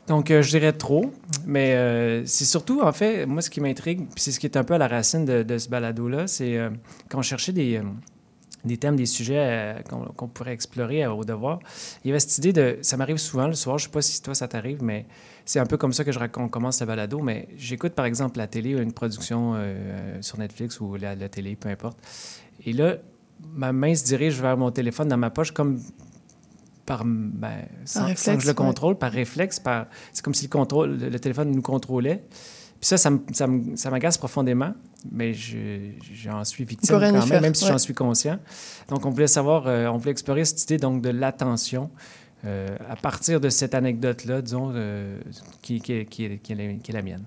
Donc, 0.09 0.31
euh, 0.31 0.43
je 0.43 0.51
dirais 0.51 0.73
trop, 0.73 1.13
mais 1.47 1.75
euh, 1.75 2.25
c'est 2.27 2.45
surtout, 2.45 2.81
en 2.83 2.93
fait, 2.93 3.27
moi, 3.27 3.43
ce 3.43 3.51
qui 3.51 3.61
m'intrigue, 3.61 3.99
puis 4.07 4.21
c'est 4.23 4.33
ce 4.33 4.41
qui 4.41 4.47
est 4.47 4.57
un 4.57 4.65
peu 4.65 4.75
à 4.75 4.79
la 4.79 4.89
racine 4.89 5.25
de, 5.25 5.43
de 5.45 5.59
ce 5.59 5.69
balado-là, 5.69 6.27
c'est 6.27 6.59
quand 7.09 7.19
on 7.19 7.23
cherchait 7.23 7.53
des, 7.53 7.81
des 8.65 8.77
thèmes, 8.77 8.97
des 8.97 9.07
sujets 9.07 9.39
euh, 9.39 9.81
qu'on 9.83 10.05
qu'on 10.17 10.29
pourrait 10.29 10.53
explorer 10.53 11.05
euh, 11.05 11.13
au 11.13 11.25
devoir, 11.25 11.61
il 12.05 12.09
y 12.09 12.11
avait 12.11 12.21
cette 12.21 12.39
idée 12.39 12.53
de... 12.53 12.79
Ça 12.83 12.97
m'arrive 12.97 13.17
souvent 13.17 13.47
le 13.47 13.55
soir, 13.55 13.79
je 13.79 13.85
sais 13.85 13.91
pas 13.91 14.03
si 14.03 14.21
toi, 14.23 14.35
ça 14.35 14.49
t'arrive, 14.49 14.83
mais 14.83 15.07
c'est 15.45 15.59
un 15.59 15.67
peu 15.67 15.77
comme 15.77 15.93
ça 15.93 16.05
que 16.05 16.13
je 16.13 16.19
raconte, 16.19 16.51
commence 16.51 16.81
le 16.81 16.87
balado, 16.87 17.21
mais 17.21 17.49
j'écoute, 17.57 17.93
par 17.93 18.05
exemple, 18.05 18.39
la 18.39 18.47
télé, 18.47 18.71
une 18.71 18.93
production 18.93 19.55
euh, 19.55 20.21
sur 20.21 20.39
Netflix 20.39 20.81
ou 20.81 20.97
la, 20.97 21.15
la 21.15 21.29
télé, 21.29 21.57
peu 21.57 21.69
importe. 21.69 21.99
Et 22.67 22.73
là, 22.73 22.97
ma 23.55 23.73
main 23.73 23.95
se 23.95 24.05
dirige 24.05 24.41
vers 24.41 24.57
mon 24.57 24.71
téléphone 24.71 25.09
dans 25.09 25.17
ma 25.17 25.31
poche 25.31 25.53
comme 25.53 25.81
par 26.85 27.05
ben, 27.05 27.67
sans, 27.85 28.01
sans 28.01 28.07
réflexe, 28.07 28.37
que 28.37 28.43
je 28.43 28.47
le 28.47 28.51
ouais. 28.51 28.55
contrôle, 28.55 28.99
par 28.99 29.13
réflexe, 29.13 29.61
par 29.61 29.87
c'est 30.13 30.25
comme 30.25 30.35
si 30.35 30.45
le 30.45 30.51
contrôle, 30.51 30.99
le, 30.99 31.09
le 31.09 31.21
téléphone 31.21 31.51
nous 31.53 31.63
contrôlait. 31.63 32.25
Puis 32.81 32.89
ça, 32.89 32.97
ça 32.97 33.11
ça 33.33 33.47
ça 33.77 33.91
m'agace 33.91 34.17
profondément, 34.17 34.73
mais 35.13 35.35
je- 35.35 35.91
j'en 36.15 36.45
suis 36.45 36.65
victime 36.65 36.95
quand 36.95 37.01
même, 37.01 37.21
faire, 37.23 37.41
même 37.43 37.55
si 37.55 37.65
ouais. 37.65 37.71
j'en 37.71 37.79
suis 37.79 37.93
conscient. 37.95 38.39
Donc, 38.89 39.05
on 39.05 39.11
voulait 39.11 39.27
savoir, 39.27 39.67
euh, 39.67 39.87
on 39.89 39.99
voulait 39.99 40.13
explorer 40.13 40.45
cette 40.47 40.63
idée 40.65 40.79
donc 40.79 41.03
de 41.03 41.11
l'attention 41.11 41.91
euh, 42.47 42.69
à 42.89 42.97
partir 42.97 43.39
de 43.39 43.51
cette 43.51 43.75
anecdote-là, 43.75 44.41
disons, 44.41 44.73
euh, 44.75 45.19
qui, 45.61 45.79
qui, 45.83 45.93
est- 45.93 46.05
qui 46.07 46.25
est- 46.25 46.39
qui 46.39 46.53
est 46.53 46.55
la- 46.57 46.73
qui 46.75 46.91
est 46.91 46.95
la 46.95 47.03
mienne. 47.03 47.23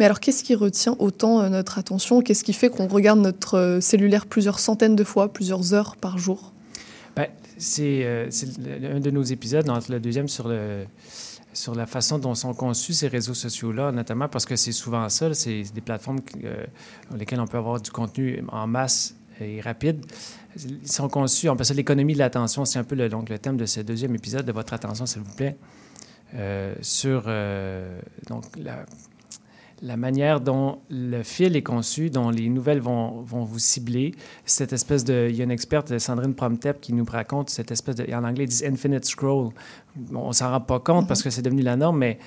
Mais 0.00 0.04
alors, 0.06 0.18
qu'est-ce 0.18 0.42
qui 0.42 0.56
retient 0.56 0.96
autant 0.98 1.48
notre 1.48 1.78
attention? 1.78 2.20
Qu'est-ce 2.22 2.42
qui 2.42 2.52
fait 2.52 2.68
qu'on 2.68 2.88
regarde 2.88 3.20
notre 3.20 3.78
cellulaire 3.80 4.26
plusieurs 4.26 4.58
centaines 4.58 4.96
de 4.96 5.04
fois, 5.04 5.32
plusieurs 5.32 5.74
heures 5.74 5.94
par 5.94 6.18
jour? 6.18 6.52
Ben, 7.14 7.28
c'est 7.56 8.00
euh, 8.04 8.28
un 8.96 8.98
de 8.98 9.10
nos 9.12 9.22
épisodes, 9.22 9.64
dans 9.64 9.78
le 9.88 10.00
deuxième, 10.00 10.26
sur, 10.26 10.48
le, 10.48 10.86
sur 11.58 11.74
la 11.74 11.86
façon 11.86 12.18
dont 12.18 12.34
sont 12.34 12.54
conçus 12.54 12.92
ces 12.92 13.08
réseaux 13.08 13.34
sociaux-là, 13.34 13.90
notamment 13.90 14.28
parce 14.28 14.46
que 14.46 14.54
c'est 14.54 14.72
souvent 14.72 15.08
ça, 15.08 15.34
c'est 15.34 15.64
des 15.74 15.80
plateformes 15.80 16.20
euh, 16.44 16.64
dans 17.10 17.16
lesquelles 17.16 17.40
on 17.40 17.48
peut 17.48 17.58
avoir 17.58 17.80
du 17.80 17.90
contenu 17.90 18.44
en 18.48 18.68
masse 18.68 19.16
et 19.40 19.60
rapide. 19.60 20.04
Ils 20.56 20.90
sont 20.90 21.08
conçus, 21.08 21.48
on 21.48 21.54
appelle 21.54 21.66
ça 21.66 21.74
l'économie 21.74 22.14
de 22.14 22.18
l'attention. 22.18 22.64
C'est 22.64 22.78
un 22.78 22.84
peu 22.84 22.94
le, 22.94 23.08
donc, 23.08 23.28
le 23.28 23.38
thème 23.38 23.56
de 23.56 23.66
ce 23.66 23.80
deuxième 23.80 24.14
épisode 24.14 24.44
de 24.44 24.52
votre 24.52 24.72
attention, 24.72 25.04
s'il 25.06 25.22
vous 25.22 25.34
plaît, 25.34 25.56
euh, 26.34 26.74
sur 26.80 27.24
euh, 27.26 28.00
la, 28.56 28.84
la 29.82 29.96
manière 29.96 30.40
dont 30.40 30.78
le 30.90 31.22
fil 31.22 31.56
est 31.56 31.62
conçu, 31.62 32.10
dont 32.10 32.30
les 32.30 32.48
nouvelles 32.48 32.80
vont, 32.80 33.22
vont 33.22 33.44
vous 33.44 33.58
cibler, 33.58 34.12
cette 34.44 34.72
espèce 34.72 35.04
de... 35.04 35.28
Il 35.30 35.36
y 35.36 35.40
a 35.40 35.44
une 35.44 35.50
experte, 35.50 35.96
Sandrine 35.98 36.34
Promtep, 36.34 36.80
qui 36.80 36.92
nous 36.92 37.04
raconte 37.04 37.50
cette 37.50 37.70
espèce 37.70 37.96
de... 37.96 38.12
En 38.12 38.24
anglais, 38.24 38.44
ils 38.44 38.48
disent 38.48 38.64
«infinite 38.66 39.04
scroll». 39.04 39.50
On 40.14 40.32
s'en 40.32 40.50
rend 40.50 40.60
pas 40.60 40.80
compte 40.80 41.08
parce 41.08 41.22
que 41.22 41.30
c'est 41.30 41.42
devenu 41.42 41.62
la 41.62 41.76
norme, 41.76 41.98
mais 41.98 42.18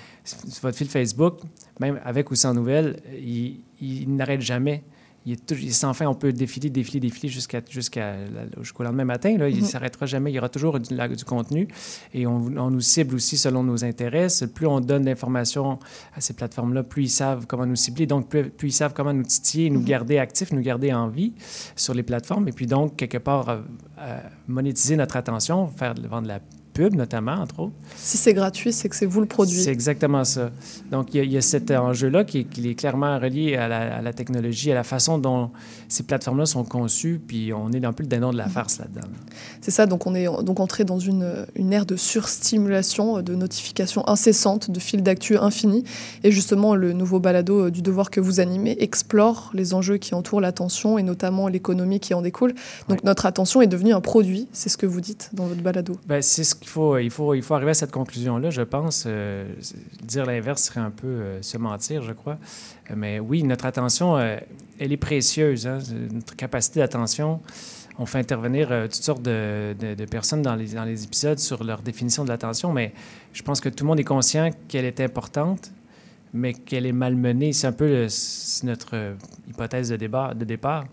votre 0.61 0.77
fil 0.77 0.87
Facebook, 0.87 1.39
même 1.79 1.99
avec 2.03 2.31
ou 2.31 2.35
sans 2.35 2.53
nouvelles, 2.53 3.01
il 3.21 4.15
n'arrête 4.15 4.41
jamais. 4.41 4.83
Il 5.25 5.33
est, 5.33 5.45
tout- 5.45 5.53
il 5.53 5.67
est 5.67 5.71
sans 5.71 5.93
fin. 5.93 6.07
On 6.07 6.15
peut 6.15 6.33
défiler, 6.33 6.71
défiler, 6.71 6.99
défiler 6.99 7.29
jusqu'à, 7.29 7.61
jusqu'au 7.69 8.83
lendemain 8.83 9.05
matin. 9.05 9.37
Là. 9.37 9.49
Il 9.49 9.57
ne 9.57 9.61
Mhm. 9.61 9.67
s'arrêtera 9.67 10.05
jamais. 10.07 10.31
Il 10.31 10.33
y 10.35 10.39
aura 10.39 10.49
toujours 10.49 10.79
du, 10.79 10.95
la- 10.95 11.07
du 11.07 11.23
contenu. 11.23 11.67
Et 12.13 12.25
on, 12.25 12.45
on 12.57 12.71
nous 12.71 12.81
cible 12.81 13.13
aussi 13.15 13.37
selon 13.37 13.63
nos 13.63 13.83
intérêts. 13.85 14.27
Plus 14.53 14.65
on 14.65 14.79
donne 14.79 15.03
d'informations 15.03 15.77
à 16.15 16.21
ces 16.21 16.33
plateformes-là, 16.33 16.81
plus 16.83 17.03
ils 17.03 17.09
savent 17.09 17.45
comment 17.45 17.67
nous 17.67 17.75
cibler. 17.75 18.07
Donc, 18.07 18.29
plus, 18.29 18.49
plus 18.49 18.69
ils 18.69 18.73
savent 18.73 18.93
comment 18.95 19.13
nous 19.13 19.23
titiller, 19.23 19.69
nous 19.69 19.83
garder 19.83 20.17
actifs, 20.17 20.51
nous 20.51 20.61
garder 20.61 20.91
en 20.91 21.07
vie 21.07 21.33
sur 21.75 21.93
les 21.93 22.03
plateformes. 22.03 22.47
Et 22.47 22.51
puis 22.51 22.65
donc, 22.65 22.95
quelque 22.95 23.19
part, 23.19 23.49
euh, 23.49 23.61
euh, 23.99 24.19
monétiser 24.47 24.95
notre 24.95 25.17
attention, 25.17 25.67
faire 25.67 25.93
vendre 26.09 26.27
la 26.29 26.39
pub 26.73 26.95
notamment, 26.95 27.33
entre 27.33 27.59
autres. 27.59 27.73
Si 27.95 28.17
c'est 28.17 28.33
gratuit, 28.33 28.71
c'est 28.73 28.89
que 28.89 28.95
c'est 28.95 29.05
vous 29.05 29.19
le 29.21 29.25
produit. 29.27 29.59
C'est 29.61 29.71
exactement 29.71 30.23
ça. 30.23 30.51
Donc, 30.91 31.13
il 31.13 31.17
y 31.17 31.19
a, 31.19 31.23
il 31.23 31.31
y 31.31 31.37
a 31.37 31.41
cet 31.41 31.71
enjeu-là 31.71 32.23
qui, 32.23 32.39
est- 32.39 32.43
qui 32.45 32.69
est 32.69 32.75
clairement 32.75 33.19
relié 33.19 33.55
à 33.55 33.67
la, 33.67 33.97
à 33.97 34.01
la 34.01 34.13
technologie, 34.13 34.71
à 34.71 34.75
la 34.75 34.83
façon 34.83 35.17
dont 35.17 35.51
ces 35.87 36.03
plateformes-là 36.03 36.45
sont 36.45 36.63
conçues, 36.63 37.19
puis 37.25 37.51
on 37.53 37.71
est 37.71 37.83
un 37.85 37.93
peu 37.93 38.03
le 38.03 38.09
dindon 38.09 38.31
de 38.31 38.37
la 38.37 38.47
farce 38.47 38.79
là-dedans. 38.79 39.07
C'est 39.61 39.71
ça, 39.71 39.85
donc 39.85 40.07
on 40.07 40.15
est 40.15 40.25
donc 40.43 40.59
entré 40.59 40.83
dans 40.85 40.99
une, 40.99 41.45
une 41.55 41.73
ère 41.73 41.85
de 41.85 41.95
surstimulation, 42.41 43.17
euh, 43.17 43.21
de 43.21 43.35
notifications 43.35 44.07
incessantes, 44.07 44.71
de 44.71 44.79
fils 44.79 45.01
d'actu 45.03 45.37
infini. 45.37 45.83
Et 46.23 46.31
justement, 46.31 46.75
le 46.75 46.93
nouveau 46.93 47.19
balado 47.19 47.65
euh, 47.65 47.71
du 47.71 47.81
devoir 47.81 48.09
que 48.09 48.19
vous 48.19 48.39
animez 48.39 48.75
explore 48.79 49.51
les 49.53 49.73
enjeux 49.73 49.97
qui 49.97 50.15
entourent 50.15 50.41
l'attention 50.41 50.97
et 50.97 51.03
notamment 51.03 51.47
l'économie 51.47 51.99
qui 51.99 52.13
en 52.13 52.21
découle. 52.21 52.53
Donc 52.89 53.03
notre 53.03 53.25
attention 53.25 53.61
est 53.61 53.67
devenue 53.67 53.93
un 53.93 54.01
produit, 54.01 54.47
c'est 54.53 54.69
ce 54.69 54.77
que 54.77 54.85
vous 54.85 55.01
dites 55.01 55.29
dans 55.33 55.45
votre 55.45 55.61
balado. 55.61 55.93
Ben, 56.07 56.21
c'est 56.21 56.43
ce 56.43 56.55
qu'il 56.61 56.69
faut, 56.69 56.97
il 56.99 57.09
faut, 57.09 57.33
il 57.33 57.41
faut 57.41 57.55
arriver 57.55 57.71
à 57.71 57.73
cette 57.73 57.91
conclusion-là, 57.91 58.51
je 58.51 58.61
pense. 58.61 59.05
Euh, 59.07 59.51
dire 60.03 60.25
l'inverse 60.25 60.63
serait 60.63 60.79
un 60.79 60.91
peu 60.91 61.07
euh, 61.07 61.41
se 61.41 61.57
mentir, 61.57 62.03
je 62.03 62.13
crois. 62.13 62.37
Mais 62.95 63.19
oui, 63.19 63.43
notre 63.43 63.65
attention, 63.65 64.17
elle 64.19 64.91
est 64.91 64.97
précieuse. 64.97 65.67
Hein. 65.67 65.79
Notre 66.11 66.35
capacité 66.35 66.79
d'attention, 66.79 67.41
on 67.97 68.05
fait 68.05 68.19
intervenir 68.19 68.69
toutes 68.83 68.93
sortes 68.93 69.23
de, 69.23 69.75
de, 69.79 70.05
personnes 70.05 70.41
dans 70.41 70.55
les, 70.55 70.67
dans 70.73 70.85
les 70.85 71.03
épisodes 71.03 71.39
sur 71.39 71.63
leur 71.63 71.81
définition 71.81 72.23
de 72.23 72.29
l'attention, 72.29 72.71
mais 72.71 72.93
je 73.33 73.41
pense 73.43 73.59
que 73.59 73.69
tout 73.69 73.83
le 73.83 73.89
monde 73.89 73.99
est 73.99 74.05
conscient 74.05 74.51
qu'elle 74.67 74.85
est 74.85 74.99
importante, 74.99 75.71
mais 76.33 76.53
qu'elle 76.53 76.85
est 76.85 76.91
malmenée. 76.91 77.53
C'est 77.53 77.67
un 77.67 77.71
peu 77.71 78.07
notre 78.63 79.15
hypothèse 79.49 79.89
de, 79.89 79.95
débat, 79.95 80.33
de 80.33 80.45
départ 80.45 80.85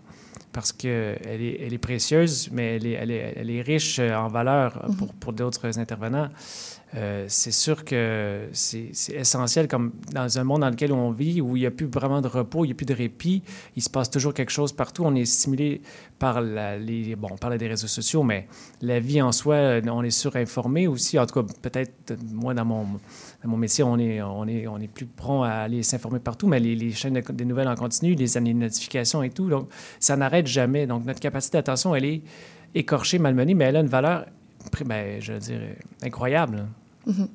parce 0.51 0.71
qu'elle 0.71 1.19
est, 1.25 1.61
elle 1.61 1.73
est 1.73 1.77
précieuse, 1.77 2.49
mais 2.51 2.77
elle 2.77 2.87
est, 2.87 2.91
elle 2.93 3.11
est, 3.11 3.33
elle 3.37 3.49
est 3.49 3.61
riche 3.61 3.99
en 3.99 4.27
valeur 4.27 4.73
pour, 4.97 5.07
mhm. 5.07 5.19
pour 5.19 5.33
d'autres 5.33 5.77
intervenants. 5.79 6.29
Euh, 6.95 7.25
c'est 7.27 7.51
sûr 7.51 7.85
que 7.85 8.49
c'est 8.51 8.91
essentiel, 9.13 9.67
comme 9.67 9.91
dans 10.11 10.39
un 10.39 10.43
monde 10.43 10.61
dans 10.61 10.69
lequel 10.69 10.91
on 10.91 11.11
vit, 11.11 11.39
où 11.39 11.55
il 11.55 11.59
n'y 11.59 11.65
a 11.65 11.71
plus 11.71 11.85
vraiment 11.85 12.19
de 12.19 12.27
repos, 12.27 12.65
il 12.65 12.69
n'y 12.69 12.71
a 12.71 12.75
plus 12.75 12.85
de 12.85 12.95
répit, 12.95 13.43
il 13.75 13.83
se 13.83 13.89
passe 13.89 14.09
toujours 14.09 14.33
quelque 14.33 14.51
chose 14.51 14.73
partout. 14.73 15.03
On 15.05 15.13
est 15.13 15.25
stimulé 15.25 15.81
par 16.17 16.41
la, 16.41 16.77
les... 16.77 17.15
Bon, 17.15 17.29
on 17.31 17.37
parle 17.37 17.57
des 17.57 17.67
réseaux 17.67 17.87
sociaux, 17.87 18.23
mais 18.23 18.47
la 18.81 18.99
vie 18.99 19.21
en 19.21 19.31
soi, 19.31 19.79
on 19.85 20.03
est 20.03 20.09
surinformé 20.09 20.87
aussi. 20.87 21.19
En 21.19 21.27
tout 21.27 21.43
cas, 21.43 21.53
peut-être, 21.61 22.17
moi, 22.31 22.55
dans 22.55 22.65
mon, 22.65 22.87
mon 23.45 23.57
métier, 23.57 23.83
on 23.83 23.97
est, 23.97 24.87
plus 24.93 25.05
prompt 25.05 25.43
à 25.43 25.61
aller 25.61 25.83
s'informer 25.83 26.19
partout, 26.19 26.47
mais 26.47 26.59
les, 26.59 26.91
chaînes 26.91 27.13
de, 27.13 27.31
des 27.31 27.45
nouvelles 27.45 27.69
en 27.69 27.75
continu, 27.75 28.15
les 28.15 28.37
années 28.37 28.53
de 28.53 28.59
notifications 28.59 29.23
et 29.23 29.29
tout, 29.29 29.49
donc 29.49 29.69
ça 29.99 30.17
n'arrête 30.17 30.47
jamais. 30.47 30.87
Donc, 30.87 31.05
notre 31.05 31.19
capacité 31.19 31.57
d'attention, 31.57 31.95
elle 31.95 32.05
est 32.05 32.21
écorchée, 32.75 33.17
malmenée, 33.17 33.53
mais 33.53 33.65
elle 33.65 33.77
a 33.77 33.79
une 33.79 33.87
valeur 33.87 34.25
ben, 34.85 35.21
je 35.21 35.33
veux 35.33 35.39
dire, 35.39 35.61
incroyable. 36.03 36.65
Mhm. 37.09 37.27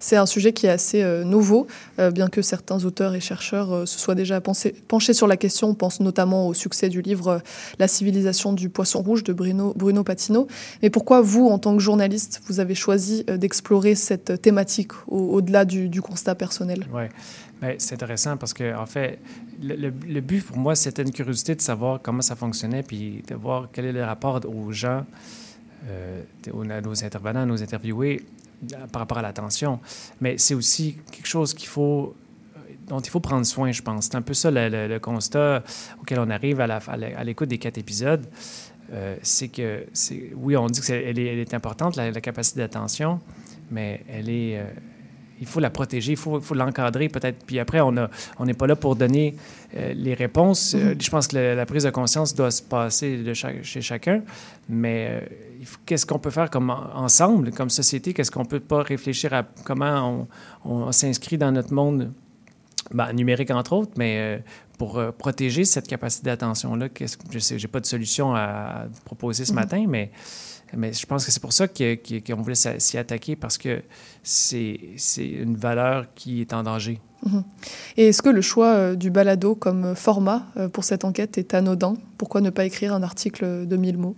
C'est 0.00 0.16
un 0.16 0.26
sujet 0.26 0.52
qui 0.52 0.66
est 0.66 0.70
assez 0.70 1.02
euh, 1.02 1.22
nouveau, 1.22 1.68
euh, 1.98 2.10
bien 2.10 2.28
que 2.28 2.42
certains 2.42 2.84
auteurs 2.84 3.14
et 3.14 3.20
chercheurs 3.20 3.72
euh, 3.72 3.86
se 3.86 3.98
soient 3.98 4.16
déjà 4.16 4.40
penchés 4.40 5.12
sur 5.12 5.28
la 5.28 5.36
question. 5.36 5.68
On 5.68 5.74
pense 5.74 6.00
notamment 6.00 6.48
au 6.48 6.54
succès 6.54 6.88
du 6.88 7.00
livre 7.00 7.40
La 7.78 7.86
civilisation 7.86 8.52
du 8.52 8.68
poisson 8.68 9.02
rouge 9.02 9.22
de 9.22 9.32
Bruno, 9.32 9.72
Bruno 9.76 10.02
Patino. 10.02 10.48
Mais 10.82 10.90
pourquoi 10.90 11.20
vous, 11.20 11.46
en 11.46 11.58
tant 11.58 11.76
que 11.76 11.82
journaliste, 11.82 12.42
vous 12.48 12.58
avez 12.58 12.74
choisi 12.74 13.24
d'explorer 13.24 13.94
cette 13.94 14.42
thématique 14.42 14.92
au-delà 15.06 15.64
du, 15.64 16.02
constat 16.02 16.34
personnel? 16.34 16.86
Ben, 17.60 17.74
c'est 17.78 17.94
intéressant 17.94 18.36
parce 18.36 18.54
que, 18.54 18.74
en 18.74 18.86
fait, 18.86 19.18
le, 19.62 20.20
but 20.20 20.44
pour 20.44 20.56
moi, 20.56 20.74
c'était 20.74 21.02
une 21.02 21.12
curiosité 21.12 21.54
de 21.54 21.60
savoir 21.60 22.00
comment 22.02 22.22
ça 22.22 22.34
fonctionnait, 22.34 22.82
puis 22.82 23.22
de 23.28 23.34
voir 23.34 23.68
quel 23.72 23.84
est 23.84 23.92
le 23.92 24.02
rapport 24.02 24.40
aux 24.46 24.72
gens. 24.72 25.04
Euh, 25.88 26.22
nos 26.46 27.04
intervenants, 27.04 27.46
nos 27.46 27.62
interviewés, 27.62 28.22
par 28.92 29.00
rapport 29.00 29.18
à 29.18 29.22
l'attention. 29.22 29.80
Mais 30.20 30.38
c'est 30.38 30.54
aussi 30.54 30.96
quelque 31.10 31.26
chose 31.26 31.54
faut 31.66 32.14
dont 32.90 33.00
il 33.00 33.08
faut 33.08 33.20
prendre 33.20 33.46
soin, 33.46 33.70
je 33.72 33.82
pense. 33.82 34.06
C'est 34.06 34.16
un 34.16 34.22
peu 34.22 34.34
ça 34.34 34.50
le, 34.50 34.98
constat 34.98 35.62
auquel 36.00 36.18
on 36.18 36.28
arrive 36.28 36.60
à, 36.60 37.24
l'écoute 37.24 37.48
des 37.48 37.58
quatre 37.58 37.78
épisodes. 37.78 38.26
Euh, 38.92 39.16
c'est 39.22 39.48
que, 39.48 39.86
oui, 40.34 40.56
on 40.56 40.66
dit 40.66 40.80
qu'elle 40.80 41.18
est, 41.18 41.26
elle 41.26 41.38
est 41.38 41.54
importante, 41.54 41.94
la, 41.96 42.12
capacité 42.20 42.58
d'attention, 42.58 43.20
mais 43.70 44.02
elle 44.08 44.28
est, 44.28 44.58
euh, 44.58 44.64
il 45.40 45.46
faut 45.46 45.60
la 45.60 45.70
protéger, 45.70 46.12
il 46.12 46.18
faut, 46.18 46.40
faut 46.40 46.54
l'encadrer 46.54 47.08
peut-être. 47.08 47.44
Puis 47.46 47.58
après, 47.58 47.80
on 47.80 47.92
n'est 47.92 48.54
pas 48.54 48.66
là 48.66 48.76
pour 48.76 48.96
donner 48.96 49.34
les 49.74 50.14
réponses. 50.14 50.74
Mm-hmm. 50.74 51.02
je 51.02 51.10
pense 51.10 51.28
que 51.28 51.36
la, 51.36 51.66
prise 51.66 51.84
de 51.84 51.90
conscience 51.90 52.34
doit 52.34 52.50
se 52.50 52.62
passer 52.62 53.18
de 53.18 53.32
chez 53.34 53.80
chacun, 53.80 54.22
mais 54.68 55.22
qu'est-ce 55.86 56.06
qu'on 56.06 56.18
peut 56.18 56.30
faire 56.30 56.50
comme 56.50 56.70
ensemble, 56.70 57.50
comme 57.52 57.70
société? 57.70 58.12
Qu'est-ce 58.12 58.30
qu'on 58.30 58.44
peut 58.44 58.60
pas 58.60 58.82
réfléchir 58.82 59.32
à 59.32 59.44
comment 59.64 60.26
on, 60.64 60.92
s'inscrit 60.92 61.38
dans 61.38 61.52
notre 61.52 61.72
monde 61.72 62.12
ben, 62.92 63.12
numérique, 63.12 63.50
entre 63.50 63.74
autres, 63.74 63.92
mais 63.96 64.16
euh, 64.18 64.38
pour 64.78 64.98
euh, 64.98 65.12
protéger 65.12 65.64
cette 65.64 65.86
capacité 65.86 66.26
d'attention-là? 66.26 66.88
Je 66.98 67.56
j'ai 67.56 67.68
pas 67.68 67.80
de 67.80 67.86
solution 67.86 68.34
à 68.34 68.86
proposer 69.04 69.44
ce 69.44 69.52
mm-hmm. 69.52 69.54
matin, 69.54 69.84
mais, 69.88 70.10
mais 70.76 70.92
je 70.92 71.06
pense 71.06 71.24
que 71.24 71.32
c'est 71.32 71.40
pour 71.40 71.52
ça 71.52 71.66
qu'on 71.68 72.42
voulait 72.42 72.54
s'y 72.54 72.98
attaquer, 72.98 73.36
parce 73.36 73.58
que 73.58 73.82
c'est 74.22 74.78
une 75.18 75.56
valeur 75.56 76.06
qui 76.14 76.40
est 76.40 76.52
en 76.52 76.62
danger. 76.62 77.00
Mm-hmm. 77.26 77.42
Et 77.98 78.08
est-ce 78.08 78.22
que 78.22 78.30
le 78.30 78.40
choix 78.40 78.72
euh, 78.72 78.96
du 78.96 79.10
balado 79.10 79.54
comme 79.54 79.94
format 79.94 80.46
pour 80.72 80.84
cette 80.84 81.04
enquête 81.04 81.36
est 81.36 81.52
anodin? 81.52 81.94
Pourquoi 82.16 82.40
ne 82.40 82.50
pas 82.50 82.64
écrire 82.64 82.94
un 82.94 83.02
article 83.02 83.66
de 83.66 83.76
1000 83.76 83.98
mots? 83.98 84.16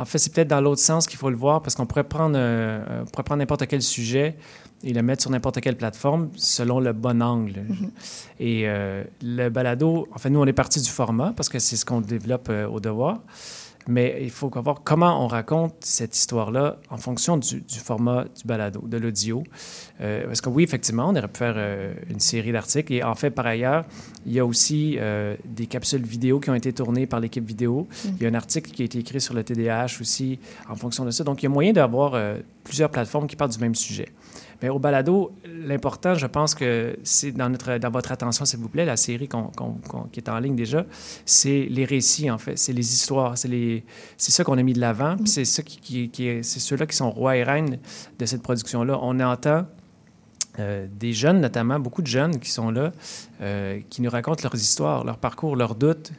En 0.00 0.06
fait, 0.06 0.16
c'est 0.16 0.32
peut-être 0.32 0.48
dans 0.48 0.62
l'autre 0.62 0.80
sens 0.80 1.06
qu'il 1.06 1.18
faut 1.18 1.28
le 1.28 1.36
voir 1.36 1.62
parce 1.62 1.74
qu'on 1.74 1.84
pourrait 1.84 2.04
prendre, 2.04 2.36
euh, 2.38 3.04
euh, 3.04 3.36
n'importe 3.36 3.66
quel 3.66 3.82
sujet 3.82 4.36
et 4.82 4.94
le 4.94 5.02
mettre 5.02 5.20
sur 5.20 5.30
n'importe 5.30 5.60
quelle 5.60 5.76
plateforme 5.76 6.30
selon 6.36 6.80
le 6.80 6.94
bon 6.94 7.22
angle. 7.22 7.64
Mhm. 7.68 7.90
Et 8.38 8.62
euh, 8.64 9.04
le 9.22 9.50
balado, 9.50 10.08
en 10.14 10.18
fait, 10.18 10.30
nous, 10.30 10.40
on 10.40 10.46
est 10.46 10.54
parti 10.54 10.80
du 10.80 10.88
format 10.88 11.34
parce 11.36 11.50
que 11.50 11.58
c'est 11.58 11.76
ce 11.76 11.84
qu'on 11.84 12.00
développe 12.00 12.50
au 12.72 12.80
devoir. 12.80 13.20
Mais 13.90 14.18
il 14.22 14.30
faut 14.30 14.48
voir 14.48 14.82
comment 14.84 15.24
on 15.24 15.26
raconte 15.26 15.74
cette 15.80 16.16
histoire-là 16.16 16.76
en 16.90 16.96
fonction 16.96 17.36
du, 17.36 17.62
format 17.82 18.24
du 18.24 18.44
balado, 18.44 18.80
de 18.86 18.96
l'audio. 18.96 19.42
Euh, 20.00 20.26
parce 20.26 20.40
que 20.40 20.48
oui, 20.48 20.62
effectivement, 20.62 21.08
on 21.08 21.16
aurait 21.16 21.26
pu 21.26 21.38
faire 21.38 21.54
euh, 21.56 21.92
une 22.08 22.20
série 22.20 22.52
d'articles. 22.52 22.92
Et 22.92 23.02
en 23.02 23.16
fait, 23.16 23.30
par 23.30 23.46
ailleurs, 23.46 23.84
il 24.24 24.32
y 24.32 24.38
a 24.38 24.46
aussi 24.46 24.96
euh, 24.98 25.34
des 25.44 25.66
capsules 25.66 26.04
vidéo 26.04 26.38
qui 26.38 26.50
ont 26.50 26.54
été 26.54 26.72
tournées 26.72 27.06
par 27.06 27.18
l'équipe 27.18 27.44
vidéo. 27.44 27.88
Mm. 28.04 28.08
Il 28.16 28.22
y 28.22 28.26
a 28.26 28.28
un 28.28 28.34
article 28.34 28.70
qui 28.70 28.82
a 28.82 28.84
été 28.84 29.00
écrit 29.00 29.20
sur 29.20 29.34
le 29.34 29.42
TDAH 29.42 30.00
aussi 30.00 30.38
en 30.68 30.76
fonction 30.76 31.04
de 31.04 31.10
ça. 31.10 31.24
Donc, 31.24 31.42
il 31.42 31.46
y 31.46 31.48
a 31.48 31.50
moyen 31.50 31.72
d'avoir 31.72 32.16
plusieurs 32.62 32.90
plateformes 32.90 33.26
qui 33.26 33.34
parlent 33.34 33.50
du 33.50 33.58
même 33.58 33.74
sujet. 33.74 34.08
Mais 34.62 34.68
au 34.68 34.78
balado, 34.78 35.32
l'important, 35.44 36.14
je 36.14 36.26
pense 36.26 36.54
que 36.54 36.96
c'est 37.02 37.32
dans, 37.32 37.50
votre 37.90 38.12
attention, 38.12 38.44
s'il 38.44 38.58
vous 38.58 38.68
plaît, 38.68 38.84
la 38.84 38.96
série 38.96 39.28
qui 39.28 40.20
est 40.20 40.28
en 40.28 40.38
ligne 40.38 40.56
déjà, 40.56 40.84
c'est 41.24 41.66
les 41.70 41.84
récits, 41.84 42.30
en 42.30 42.38
fait. 42.38 42.58
C'est 42.58 42.72
les 42.72 42.92
histoires. 42.94 43.38
C'est, 43.38 43.48
les, 43.48 43.84
ça 44.16 44.44
qu'on 44.44 44.58
a 44.58 44.62
mis 44.62 44.72
de 44.72 44.80
l'avant. 44.80 45.16
Puis 45.16 45.28
c'est 45.28 45.44
ceux-là 45.44 46.86
qui 46.86 46.96
sont 46.96 47.10
rois 47.10 47.36
et 47.36 47.42
reines 47.42 47.78
de 48.18 48.26
cette 48.26 48.42
production-là. 48.42 48.98
On 49.02 49.18
entend 49.20 49.66
euh, 50.58 50.86
des 50.90 51.12
jeunes, 51.12 51.40
notamment, 51.40 51.78
beaucoup 51.78 52.02
de 52.02 52.08
jeunes 52.08 52.38
qui 52.40 52.50
sont 52.50 52.70
là, 52.70 52.92
euh, 53.40 53.80
qui 53.88 54.02
nous 54.02 54.10
racontent 54.10 54.42
leurs 54.42 54.56
histoires, 54.56 55.04
leurs 55.04 55.18
parcours, 55.18 55.56
leurs 55.56 55.74
doutes. 55.74 56.12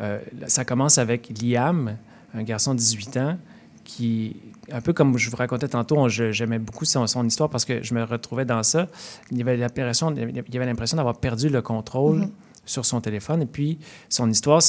Euh, 0.00 0.20
ça 0.46 0.64
commence 0.64 0.98
avec 0.98 1.30
Liam, 1.42 1.96
un 2.34 2.42
garçon 2.42 2.74
de 2.74 2.78
18 2.78 3.16
ans, 3.16 3.38
qui, 3.84 4.36
un 4.72 4.80
peu 4.80 4.92
comme 4.92 5.16
je 5.18 5.30
vous 5.30 5.36
racontais 5.36 5.68
tantôt, 5.68 6.08
j'aimais 6.08 6.58
beaucoup 6.58 6.84
son, 6.84 7.04
histoire 7.24 7.50
parce 7.50 7.64
que 7.64 7.82
je 7.82 7.94
me 7.94 8.02
retrouvais 8.04 8.44
dans 8.44 8.62
ça. 8.62 8.86
Il 9.30 9.38
y 9.38 9.42
avait 9.42 9.56
l'impression, 9.56 10.14
il 10.14 10.56
avait 10.56 10.66
l'impression 10.66 10.96
d'avoir 10.96 11.16
perdu 11.16 11.48
le 11.48 11.62
contrôle. 11.62 12.20
Mm-hmm. 12.20 12.30
sur 12.66 12.84
son 12.84 13.00
téléphone. 13.00 13.40
Et 13.40 13.46
puis, 13.46 13.78
son 14.10 14.28
histoire, 14.28 14.60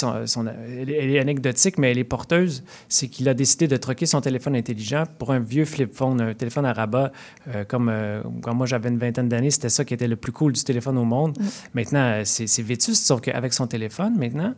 elle, 0.79 0.89
est 0.89 1.19
anecdotique, 1.19 1.77
mais 1.77 1.91
elle 1.91 1.97
est 1.97 2.05
porteuse. 2.05 2.63
C'est 2.87 3.09
qu'il 3.09 3.27
a 3.27 3.33
décidé 3.33 3.67
de 3.67 3.75
troquer 3.75 4.05
son 4.05 4.21
téléphone 4.21 4.55
intelligent 4.55 5.03
pour 5.17 5.33
un 5.33 5.39
vieux 5.39 5.65
flip 5.65 5.93
phone, 5.93 6.21
un 6.21 6.33
téléphone 6.33 6.65
à 6.65 6.71
rabat. 6.71 7.11
Euh, 7.49 7.65
comme 7.65 7.89
euh, 7.89 8.21
quand 8.41 8.55
moi, 8.55 8.67
j'avais 8.67 8.87
une 8.87 8.99
vingtaine 8.99 9.27
d'années, 9.27 9.51
c'était 9.51 9.67
ça 9.67 9.83
qui 9.83 9.93
était 9.93 10.07
le 10.07 10.15
plus 10.15 10.31
cool 10.31 10.53
du 10.53 10.63
téléphone 10.63 10.97
au 10.97 11.03
monde. 11.03 11.37
Mm. 11.37 11.43
Maintenant, 11.73 12.21
c'est 12.23 12.61
vétuste, 12.61 13.05
sauf 13.05 13.19
qu'avec 13.19 13.53
son 13.53 13.67
téléphone, 13.67 14.17
maintenant, 14.17 14.53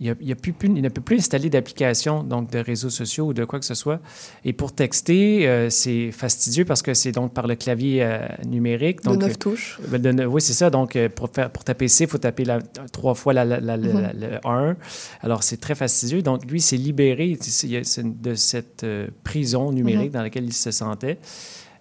il, 0.00 0.10
a, 0.10 0.34
plus, 0.34 0.54
il 0.62 0.74
ne 0.74 0.88
peut 0.88 1.00
plus 1.00 1.18
installer 1.18 1.48
d'application, 1.48 2.22
donc 2.22 2.50
de 2.50 2.58
réseaux 2.58 2.90
sociaux 2.90 3.26
ou 3.26 3.32
de 3.32 3.44
quoi 3.44 3.58
que 3.58 3.64
ce 3.64 3.74
soit. 3.74 4.00
Et 4.44 4.52
pour 4.52 4.74
texter, 4.74 5.48
euh, 5.48 5.70
c'est 5.70 6.12
fastidieux 6.12 6.64
parce 6.64 6.82
que 6.82 6.92
c'est 6.92 7.12
donc 7.12 7.32
par 7.32 7.46
le 7.46 7.54
clavier 7.54 8.02
euh, 8.02 8.26
numérique. 8.46 9.02
Donc, 9.02 9.18
de 9.18 9.26
neuf 9.26 9.38
touches. 9.38 9.80
Euh, 9.92 10.24
oui, 10.26 10.42
c'est 10.42 10.52
ça. 10.52 10.68
Donc, 10.68 10.98
pour, 11.14 11.30
faire, 11.30 11.50
pour 11.50 11.64
taper 11.64 11.88
C, 11.88 12.04
il 12.04 12.10
faut 12.10 12.18
taper 12.18 12.44
la, 12.44 12.60
trois 12.92 13.14
fois 13.14 13.32
la, 13.32 13.44
mm-hmm. 13.46 14.12
le 14.18 14.46
1. 14.46 14.76
Alors, 15.22 15.42
c'est 15.42 15.56
très 15.58 15.74
fastidieux. 15.74 16.20
Donc, 16.20 16.44
lui, 16.50 16.60
s'est 16.60 16.76
libéré 16.76 17.38
de 17.38 18.34
cette 18.34 18.86
prison 19.24 19.72
numérique 19.72 20.10
mm-hmm. 20.10 20.12
dans 20.12 20.22
laquelle 20.22 20.44
il 20.44 20.52
se 20.52 20.70
sentait. 20.70 21.18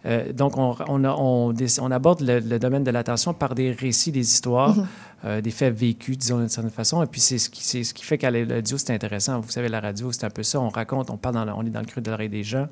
Euh, 0.06 0.32
donc, 0.32 0.58
on, 0.58 0.76
on, 0.88 1.04
on, 1.04 1.92
aborde 1.92 2.22
le, 2.22 2.58
domaine 2.60 2.84
de 2.84 2.92
l'attention 2.92 3.34
par 3.34 3.56
des 3.56 3.72
récits, 3.72 4.12
des 4.12 4.22
histoires, 4.22 4.76
mhm. 4.76 4.88
euh, 5.26 5.42
des 5.42 5.52
faits 5.52 5.74
vécus, 5.76 6.18
disons 6.18 6.40
d'une 6.40 6.50
certaine 6.50 6.72
façon. 6.72 7.02
Et 7.04 7.08
puis, 7.08 7.22
c'est 7.22 7.38
ce 7.38 7.50
qui, 7.50 7.64
ce 7.64 7.94
qui 7.94 8.04
fait 8.04 8.18
qu'à 8.18 8.32
la 8.32 8.46
radio, 8.56 8.78
c'est 8.78 8.94
intéressant. 8.94 9.40
Vous 9.40 9.50
savez, 9.50 9.70
la 9.70 9.80
radio, 9.80 10.12
c'est 10.12 10.26
un 10.26 10.30
peu 10.30 10.44
ça. 10.44 10.60
On 10.60 10.70
raconte, 10.70 11.10
on 11.10 11.18
parle, 11.18 11.36
dans 11.36 11.58
on 11.58 11.66
est 11.66 11.70
dans 11.70 11.80
le 11.80 11.86
creux 11.86 12.02
de 12.02 12.10
l'oreille 12.12 12.30
des 12.30 12.44
gens. 12.44 12.68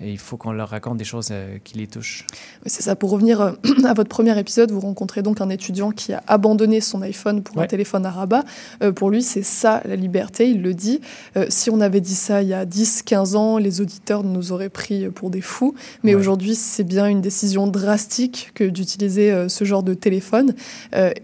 Et 0.00 0.10
il 0.10 0.18
faut 0.18 0.36
qu'on 0.36 0.52
leur 0.52 0.70
raconte 0.70 0.96
des 0.96 1.04
choses 1.04 1.28
euh, 1.30 1.58
qui 1.62 1.78
les 1.78 1.86
touchent. 1.86 2.26
Oui, 2.64 2.66
c'est 2.66 2.82
ça. 2.82 2.96
Pour 2.96 3.10
revenir 3.10 3.40
euh, 3.40 3.52
à 3.84 3.94
votre 3.94 4.08
premier 4.08 4.36
épisode, 4.38 4.72
vous 4.72 4.80
rencontrez 4.80 5.22
donc 5.22 5.40
un 5.40 5.48
étudiant 5.50 5.92
qui 5.92 6.12
a 6.12 6.22
abandonné 6.26 6.80
son 6.80 7.00
iPhone 7.02 7.42
pour 7.42 7.60
un 7.60 7.66
téléphone 7.66 8.04
à 8.04 8.10
rabat. 8.10 8.44
Euh, 8.82 8.92
pour 8.92 9.10
lui, 9.10 9.22
c'est 9.22 9.44
ça 9.44 9.82
la 9.84 9.94
liberté, 9.94 10.50
il 10.50 10.62
le 10.62 10.74
dit. 10.74 11.00
si 11.48 11.70
on 11.70 11.80
avait 11.80 12.00
dit 12.00 12.14
ça 12.14 12.42
il 12.42 12.48
y 12.48 12.54
a 12.54 12.64
10, 12.64 13.02
15 13.02 13.36
ans, 13.36 13.58
les 13.58 13.80
auditeurs 13.80 14.24
nous 14.24 14.52
auraient 14.52 14.68
pris 14.68 15.08
pour 15.10 15.30
des 15.30 15.40
fous. 15.40 15.74
Mais 16.02 16.14
aujourd'hui, 16.14 16.54
c'est 16.54 16.84
bien 16.84 17.06
une 17.06 17.20
décision 17.20 17.66
drastique 17.66 18.50
que 18.54 18.64
d'utiliser 18.64 19.48
ce 19.48 19.64
genre 19.64 19.82
de 19.82 19.94
téléphone. 19.94 20.54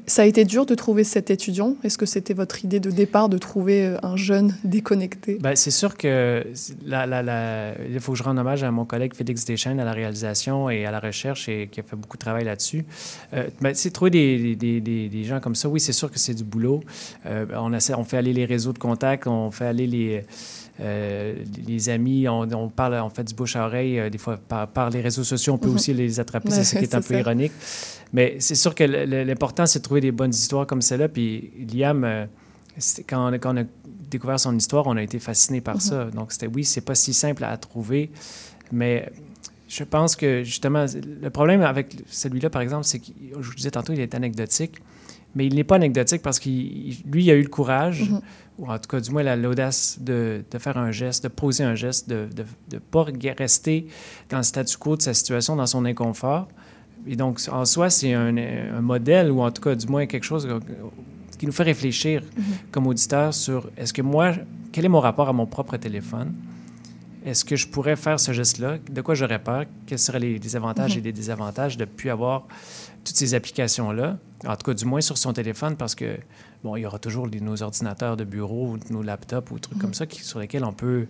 ça 0.06 0.22
a 0.22 0.24
été 0.24 0.44
dur 0.44 0.66
de 0.66 0.74
trouver 0.74 1.04
cet 1.04 1.30
étudiant. 1.30 1.76
Est-ce 1.82 1.98
que 1.98 2.06
c'était 2.06 2.34
votre 2.34 2.64
idée 2.64 2.80
de 2.80 2.90
départ 2.90 3.28
de 3.28 3.38
trouver 3.38 3.96
un 4.02 4.16
jeune 4.16 4.54
déconnecté? 4.64 5.38
Ben, 5.40 5.56
C'est 5.56 5.70
sûr 5.70 5.96
que 5.96 6.44
il 6.46 8.00
faut 8.00 8.12
que 8.12 8.18
je 8.18 8.22
rende 8.22 8.38
hommage 8.38 8.59
à 8.64 8.70
mon 8.70 8.84
collègue 8.84 9.14
Félix 9.14 9.44
Deschênes 9.44 9.80
à 9.80 9.84
la 9.84 9.92
réalisation 9.92 10.70
et 10.70 10.86
à 10.86 10.90
la 10.90 11.00
recherche 11.00 11.48
et 11.48 11.68
qui 11.68 11.80
a 11.80 11.82
fait 11.82 11.96
beaucoup 11.96 12.16
de 12.16 12.22
travail 12.22 12.44
là-dessus. 12.44 12.84
Euh, 13.34 13.48
ben, 13.60 13.74
c'est 13.74 13.90
trouver 13.90 14.10
des, 14.10 14.56
des, 14.56 14.80
des, 14.80 15.08
des, 15.08 15.24
gens 15.24 15.40
comme 15.40 15.54
ça, 15.54 15.68
oui, 15.68 15.80
c'est 15.80 15.92
sûr 15.92 16.10
que 16.10 16.18
c'est 16.18 16.34
du 16.34 16.44
boulot. 16.44 16.80
Euh, 17.26 17.46
on, 17.56 17.72
essaie, 17.72 17.94
on 17.94 18.04
fait 18.04 18.18
aller 18.18 18.32
les 18.32 18.44
réseaux 18.44 18.72
de 18.72 18.78
contact, 18.78 19.26
on 19.26 19.50
fait 19.50 19.66
aller 19.66 19.86
les... 19.86 20.24
Euh, 20.82 21.34
les 21.66 21.90
amis, 21.90 22.26
on, 22.26 22.40
on, 22.52 22.68
parle, 22.70 22.94
on 22.94 23.10
fait 23.10 23.24
du 23.24 23.34
bouche 23.34 23.54
à 23.56 23.66
oreille, 23.66 23.98
euh, 23.98 24.08
des 24.08 24.16
fois 24.16 24.38
par, 24.38 24.66
par, 24.66 24.88
les 24.88 25.02
réseaux 25.02 25.24
sociaux, 25.24 25.52
on 25.52 25.58
peut 25.58 25.68
mm 25.68 25.72
-hmm. 25.72 25.74
aussi 25.74 25.94
les 25.94 26.20
attraper, 26.20 26.50
c'est 26.50 26.64
ce 26.64 26.78
qui 26.78 26.84
est 26.84 26.94
un 26.94 27.02
peu 27.02 27.18
ironique. 27.18 27.52
Mais 28.12 28.36
c'est 28.38 28.54
sûr 28.54 28.74
que 28.74 28.84
l'important, 28.84 29.66
c'est 29.66 29.80
de 29.80 29.84
trouver 29.84 30.00
des 30.00 30.12
bonnes 30.12 30.34
histoires 30.42 30.66
comme 30.66 30.80
celle-là. 30.80 31.08
Puis 31.08 31.50
Liam, 31.72 32.02
euh, 32.04 32.26
quand, 33.06 33.20
on, 33.28 33.38
quand, 33.38 33.54
on, 33.54 33.60
a 33.60 33.64
découvert 34.10 34.40
son 34.40 34.56
histoire, 34.56 34.86
on 34.86 34.96
a 34.96 35.02
été 35.02 35.18
fasciné 35.18 35.60
par 35.60 35.76
mm 35.76 35.78
-hmm. 35.78 35.88
ça. 35.88 36.04
Donc, 36.16 36.32
c'était 36.32 36.50
oui, 36.56 36.64
c'est 36.64 36.84
pas 36.90 36.94
si 36.94 37.12
simple 37.12 37.44
à 37.44 37.56
trouver, 37.56 38.10
mais 38.72 39.10
je 39.68 39.84
pense 39.84 40.16
que 40.16 40.42
justement, 40.42 40.84
le 41.22 41.30
problème 41.30 41.62
avec 41.62 41.96
celui-là, 42.08 42.50
par 42.50 42.60
exemple, 42.62 42.84
c'est 42.84 42.98
que, 42.98 43.12
je 43.40 43.48
vous 43.48 43.54
disais 43.54 43.70
tantôt, 43.70 43.92
il 43.92 44.00
est 44.00 44.14
anecdotique, 44.14 44.82
mais 45.34 45.46
il 45.46 45.54
n'est 45.54 45.64
pas 45.64 45.76
anecdotique 45.76 46.22
parce 46.22 46.40
qu'il 46.40 46.96
lui, 47.06 47.24
il 47.24 47.30
a 47.30 47.34
eu 47.34 47.42
le 47.42 47.48
courage, 47.48 48.02
mm 48.02 48.16
-hmm. 48.16 48.20
ou 48.58 48.66
en 48.66 48.78
tout 48.78 48.88
cas, 48.88 49.00
du 49.00 49.10
moins, 49.12 49.36
l'audace 49.36 49.98
de, 50.00 50.42
de, 50.50 50.58
faire 50.58 50.76
un 50.76 50.90
geste, 50.90 51.22
de 51.22 51.28
poser 51.28 51.64
un 51.64 51.76
geste, 51.76 52.08
de 52.08 52.28
ne 52.72 52.78
pas 52.78 53.06
rester 53.38 53.86
dans 54.28 54.38
le 54.38 54.42
statu 54.52 54.76
quo 54.76 54.96
de 54.96 55.02
sa 55.02 55.14
situation, 55.14 55.54
dans 55.56 55.70
son 55.74 55.84
inconfort. 55.84 56.48
Et 57.06 57.16
donc, 57.16 57.40
en 57.60 57.64
soi, 57.64 57.88
c'est 57.90 58.12
un, 58.12 58.36
un, 58.78 58.82
modèle, 58.92 59.30
ou 59.30 59.38
en 59.40 59.50
tout 59.54 59.62
cas, 59.62 59.74
du 59.82 59.86
moins, 59.92 60.04
quelque 60.06 60.26
chose 60.32 60.44
qui 61.38 61.46
nous 61.46 61.56
fait 61.58 61.68
réfléchir 61.74 62.18
mm 62.22 62.26
-hmm. 62.26 62.70
comme 62.72 62.86
auditeur 62.92 63.28
sur 63.44 63.60
est-ce 63.80 63.92
que 63.96 64.02
moi, 64.14 64.26
quel 64.72 64.84
est 64.84 64.94
mon 64.96 65.02
rapport 65.08 65.28
à 65.28 65.32
mon 65.40 65.46
propre 65.56 65.76
téléphone? 65.86 66.30
Est-ce 67.24 67.44
que 67.44 67.56
je 67.56 67.66
pourrais 67.68 67.96
faire 67.96 68.18
ce 68.18 68.32
geste-là? 68.32 68.78
De 68.90 69.00
quoi 69.02 69.14
j'aurais 69.14 69.38
peur? 69.42 69.64
Quels 69.86 69.98
seraient 69.98 70.20
les, 70.20 70.38
les 70.38 70.56
avantages 70.56 70.94
mm 70.94 70.98
-hmm. 70.98 71.00
et 71.00 71.12
les 71.12 71.12
désavantages 71.12 71.76
de 71.76 71.84
ne 71.84 71.90
plus 71.90 72.10
avoir 72.10 72.46
toutes 73.04 73.16
ces 73.16 73.34
applications-là? 73.34 74.18
En 74.46 74.56
tout 74.56 74.64
cas, 74.70 74.74
du 74.74 74.86
moins 74.86 75.02
sur 75.02 75.18
son 75.18 75.32
téléphone, 75.32 75.76
parce 75.76 75.94
que, 75.94 76.18
bon, 76.64 76.76
il 76.76 76.82
y 76.82 76.86
aura 76.86 76.98
toujours 76.98 77.26
les, 77.26 77.40
nos 77.40 77.62
ordinateurs 77.62 78.16
de 78.16 78.24
bureau, 78.24 78.78
nos 78.90 79.02
laptops 79.02 79.50
ou 79.50 79.58
trucs 79.58 79.76
mm 79.76 79.78
-hmm. 79.78 79.80
comme 79.82 79.94
ça 79.94 80.06
qui, 80.06 80.20
sur 80.30 80.38
lesquels 80.42 80.64
on 80.64 80.72
peut 80.84 81.02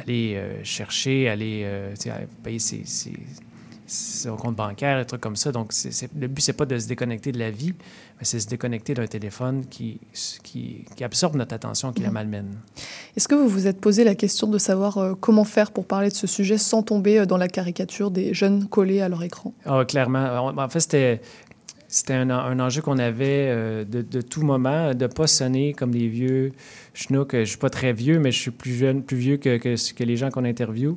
aller 0.00 0.26
euh, 0.36 0.62
chercher, 0.76 1.16
aller 1.34 1.62
euh, 1.64 1.94
payer 2.44 2.58
ses, 2.68 2.84
ses, 2.84 3.14
son 3.86 4.36
compte 4.36 4.56
bancaire, 4.56 4.98
des 4.98 5.04
trucs 5.04 5.20
comme 5.20 5.36
ça. 5.36 5.52
Donc, 5.52 5.72
c 5.72 5.88
est, 5.88 5.92
c 5.92 6.06
est, 6.06 6.20
le 6.20 6.28
but, 6.28 6.42
c'est 6.42 6.52
pas 6.52 6.66
de 6.66 6.78
se 6.78 6.88
déconnecter 6.88 7.32
de 7.32 7.38
la 7.38 7.50
vie, 7.50 7.74
mais 8.18 8.24
c'est 8.24 8.40
se 8.40 8.48
déconnecter 8.48 8.94
d'un 8.94 9.06
téléphone 9.06 9.64
qui, 9.68 10.00
qui, 10.42 10.84
qui, 10.96 11.04
absorbe 11.04 11.36
notre 11.36 11.54
attention, 11.54 11.92
qui 11.92 12.00
mmh. 12.00 12.04
la 12.04 12.10
malmène. 12.10 12.56
Est-ce 13.16 13.28
que 13.28 13.34
vous 13.34 13.48
vous 13.48 13.66
êtes 13.66 13.80
posé 13.80 14.04
la 14.04 14.14
question 14.14 14.48
de 14.48 14.58
savoir 14.58 14.98
euh, 14.98 15.14
comment 15.18 15.44
faire 15.44 15.70
pour 15.70 15.86
parler 15.86 16.08
de 16.08 16.14
ce 16.14 16.26
sujet 16.26 16.58
sans 16.58 16.82
tomber 16.82 17.20
euh, 17.20 17.26
dans 17.26 17.36
la 17.36 17.48
caricature 17.48 18.10
des 18.10 18.34
jeunes 18.34 18.66
collés 18.68 19.00
à 19.00 19.08
leur 19.08 19.22
écran? 19.22 19.54
Oh, 19.66 19.82
clairement. 19.86 20.52
En 20.56 20.68
fait, 20.68 20.80
c'était 20.80 21.20
c'était 21.88 22.14
un, 22.14 22.30
un, 22.30 22.58
enjeu 22.58 22.82
qu'on 22.82 22.98
avait 22.98 23.48
euh, 23.48 23.84
de, 23.84 24.02
de, 24.02 24.20
tout 24.20 24.42
moment, 24.42 24.92
de 24.92 25.04
ne 25.04 25.06
pas 25.06 25.26
sonner 25.26 25.72
comme 25.72 25.92
des 25.92 26.08
vieux 26.08 26.52
schnouks. 26.94 27.32
Je 27.32 27.38
ne 27.38 27.44
suis 27.44 27.58
pas 27.58 27.70
très 27.70 27.92
vieux, 27.92 28.18
mais 28.18 28.32
je 28.32 28.40
suis 28.40 28.50
plus 28.50 28.74
jeune, 28.74 29.02
plus 29.02 29.16
vieux 29.16 29.36
que, 29.36 29.56
que, 29.56 29.92
que 29.94 30.04
les 30.04 30.16
gens 30.16 30.30
qu'on 30.30 30.44
interviewe. 30.44 30.96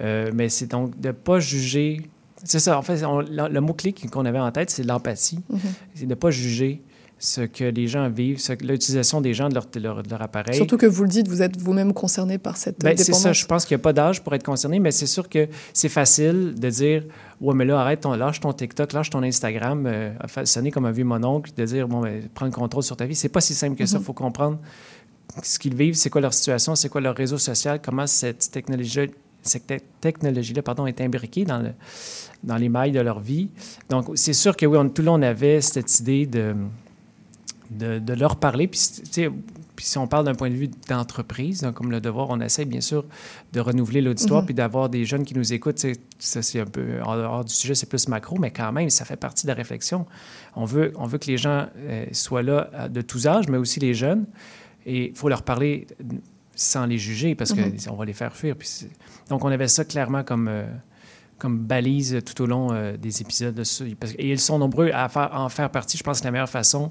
Euh, 0.00 0.30
mais 0.34 0.48
c'est 0.48 0.66
donc 0.66 0.98
de 1.00 1.08
ne 1.08 1.12
pas 1.12 1.40
juger. 1.40 2.02
C'est 2.44 2.60
ça, 2.60 2.78
en 2.78 2.82
fait, 2.82 3.04
on, 3.04 3.20
le, 3.20 3.60
mot-clé 3.60 3.92
qu'on 3.92 4.24
avait 4.24 4.38
en 4.38 4.52
tête, 4.52 4.70
c'est 4.70 4.84
l'empathie. 4.84 5.40
Mm 5.50 5.56
-hmm. 5.56 5.60
C'est 5.94 6.04
de 6.04 6.10
ne 6.10 6.14
pas 6.14 6.30
juger 6.30 6.82
ce 7.18 7.40
que 7.40 7.64
les 7.64 7.88
gens 7.88 8.08
vivent, 8.08 8.40
l'utilisation 8.60 9.20
des 9.20 9.34
gens 9.34 9.48
de 9.48 9.54
leur, 9.54 9.66
de, 9.66 9.80
leur, 9.80 10.02
de 10.02 10.10
leur, 10.10 10.22
appareil. 10.22 10.54
Surtout 10.54 10.76
que 10.76 10.86
vous 10.86 11.02
le 11.02 11.08
dites, 11.08 11.26
vous 11.26 11.42
êtes 11.42 11.60
vous-même 11.60 11.92
concerné 11.92 12.38
par 12.38 12.56
cette 12.56 12.78
ben, 12.78 12.90
dépendance. 12.90 13.06
C'est 13.06 13.12
ça, 13.12 13.32
je 13.32 13.44
pense 13.44 13.64
qu'il 13.64 13.76
n'y 13.76 13.80
a 13.80 13.82
pas 13.82 13.92
d'âge 13.92 14.22
pour 14.22 14.34
être 14.34 14.44
concerné, 14.44 14.78
mais 14.78 14.92
c'est 14.92 15.06
sûr 15.06 15.28
que 15.28 15.48
c'est 15.72 15.88
facile 15.88 16.54
de 16.56 16.70
dire 16.70 17.02
«Ouais, 17.40 17.54
mais 17.54 17.64
là, 17.64 17.80
arrête, 17.80 18.02
ton, 18.02 18.12
lâche 18.14 18.38
ton 18.38 18.52
TikTok, 18.52 18.92
lâche 18.92 19.10
ton 19.10 19.22
Instagram, 19.24 19.84
euh, 19.86 20.12
sonner 20.44 20.70
comme 20.70 20.86
un 20.86 20.92
vieux 20.92 21.04
mononcle, 21.04 21.50
de 21.56 21.64
dire 21.64 21.88
«Bon, 21.92 22.00
ben, 22.02 22.22
prends 22.34 22.46
le 22.46 22.52
contrôle 22.52 22.84
sur 22.84 22.96
ta 22.96 23.04
vie.» 23.04 23.16
C'est 23.22 23.28
pas 23.28 23.40
si 23.40 23.54
simple 23.54 23.76
que 23.76 23.82
mm 23.82 23.86
-hmm. 23.86 23.90
ça, 23.90 23.98
il 23.98 24.04
faut 24.04 24.12
comprendre 24.12 24.58
ce 25.42 25.58
qu'ils 25.58 25.74
vivent, 25.74 25.94
c'est 25.94 26.10
quoi 26.10 26.20
leur 26.20 26.34
situation, 26.34 26.74
c'est 26.74 26.88
quoi 26.88 27.00
leur 27.00 27.16
réseau 27.16 27.38
social, 27.38 27.80
comment 27.84 28.06
cette 28.06 28.50
technologie 28.50 29.10
cette 29.48 29.72
technologie-là 30.00 30.62
pardon, 30.62 30.86
est 30.86 31.00
imbriquée 31.00 31.44
dans, 31.44 31.58
le, 31.58 31.72
dans 32.44 32.56
les 32.56 32.68
mailles 32.68 32.92
de 32.92 33.00
leur 33.00 33.20
vie. 33.20 33.48
Donc, 33.88 34.10
c'est 34.14 34.32
sûr 34.32 34.56
que 34.56 34.66
oui, 34.66 34.78
on, 34.78 34.88
tout 34.88 35.02
le 35.02 35.06
long, 35.06 35.14
on 35.14 35.22
avait 35.22 35.60
cette 35.60 36.00
idée 36.00 36.26
de, 36.26 36.54
de, 37.70 37.98
de 37.98 38.12
leur 38.14 38.36
parler. 38.36 38.68
Puis, 38.68 38.80
puis, 39.78 39.86
si 39.86 39.96
on 39.96 40.08
parle 40.08 40.24
d'un 40.24 40.34
point 40.34 40.50
de 40.50 40.56
vue 40.56 40.70
d'entreprise, 40.88 41.70
comme 41.72 41.92
le 41.92 42.00
devoir, 42.00 42.30
on 42.30 42.40
essaie 42.40 42.64
bien 42.64 42.80
sûr 42.80 43.04
de 43.52 43.60
renouveler 43.60 44.00
l'auditoire, 44.00 44.40
mm 44.40 44.42
-hmm. 44.42 44.46
puis 44.46 44.54
d'avoir 44.54 44.88
des 44.88 45.04
jeunes 45.04 45.24
qui 45.24 45.34
nous 45.34 45.52
écoutent. 45.52 45.78
Ça, 46.18 46.42
c'est 46.42 46.60
un 46.60 46.66
peu 46.66 47.00
en 47.04 47.16
dehors 47.16 47.44
du 47.44 47.54
sujet, 47.54 47.76
c'est 47.76 47.88
plus 47.88 48.08
macro, 48.08 48.38
mais 48.38 48.50
quand 48.50 48.72
même, 48.72 48.90
ça 48.90 49.04
fait 49.04 49.20
partie 49.26 49.44
de 49.46 49.52
la 49.52 49.54
réflexion. 49.62 50.04
On 50.56 50.64
veut, 50.64 50.92
on 50.96 51.06
veut 51.06 51.18
que 51.18 51.30
les 51.30 51.38
gens 51.46 51.60
euh, 51.76 52.06
soient 52.10 52.42
là 52.42 52.88
de 52.96 53.02
tous 53.02 53.26
âges, 53.28 53.48
mais 53.48 53.58
aussi 53.64 53.78
les 53.78 53.94
jeunes. 53.94 54.24
Et 54.84 55.10
il 55.10 55.14
faut 55.14 55.28
leur 55.28 55.42
parler 55.42 55.86
sans 56.56 56.86
les 56.86 56.98
juger 56.98 57.34
parce 57.36 57.52
qu'on 57.52 57.68
mm 57.68 57.76
-hmm. 57.76 57.96
va 57.98 58.04
les 58.04 58.14
faire 58.22 58.34
fuir. 58.40 58.56
Puis 58.56 58.68
donc, 59.28 59.44
on 59.44 59.48
avait 59.48 59.68
ça 59.68 59.84
clairement 59.84 60.24
comme, 60.24 60.48
euh, 60.48 60.64
comme 61.38 61.58
balise 61.58 62.18
tout 62.24 62.42
au 62.42 62.46
long 62.46 62.72
euh, 62.72 62.96
des 62.96 63.20
épisodes. 63.20 63.54
De 63.54 63.64
ça. 63.64 63.84
Et 64.18 64.30
ils 64.30 64.40
sont 64.40 64.58
nombreux 64.58 64.90
à 64.92 65.08
faire, 65.08 65.30
en 65.32 65.48
faire 65.48 65.70
partie. 65.70 65.96
Je 65.96 66.02
pense 66.02 66.20
que 66.20 66.24
la 66.24 66.30
meilleure 66.32 66.48
façon 66.48 66.90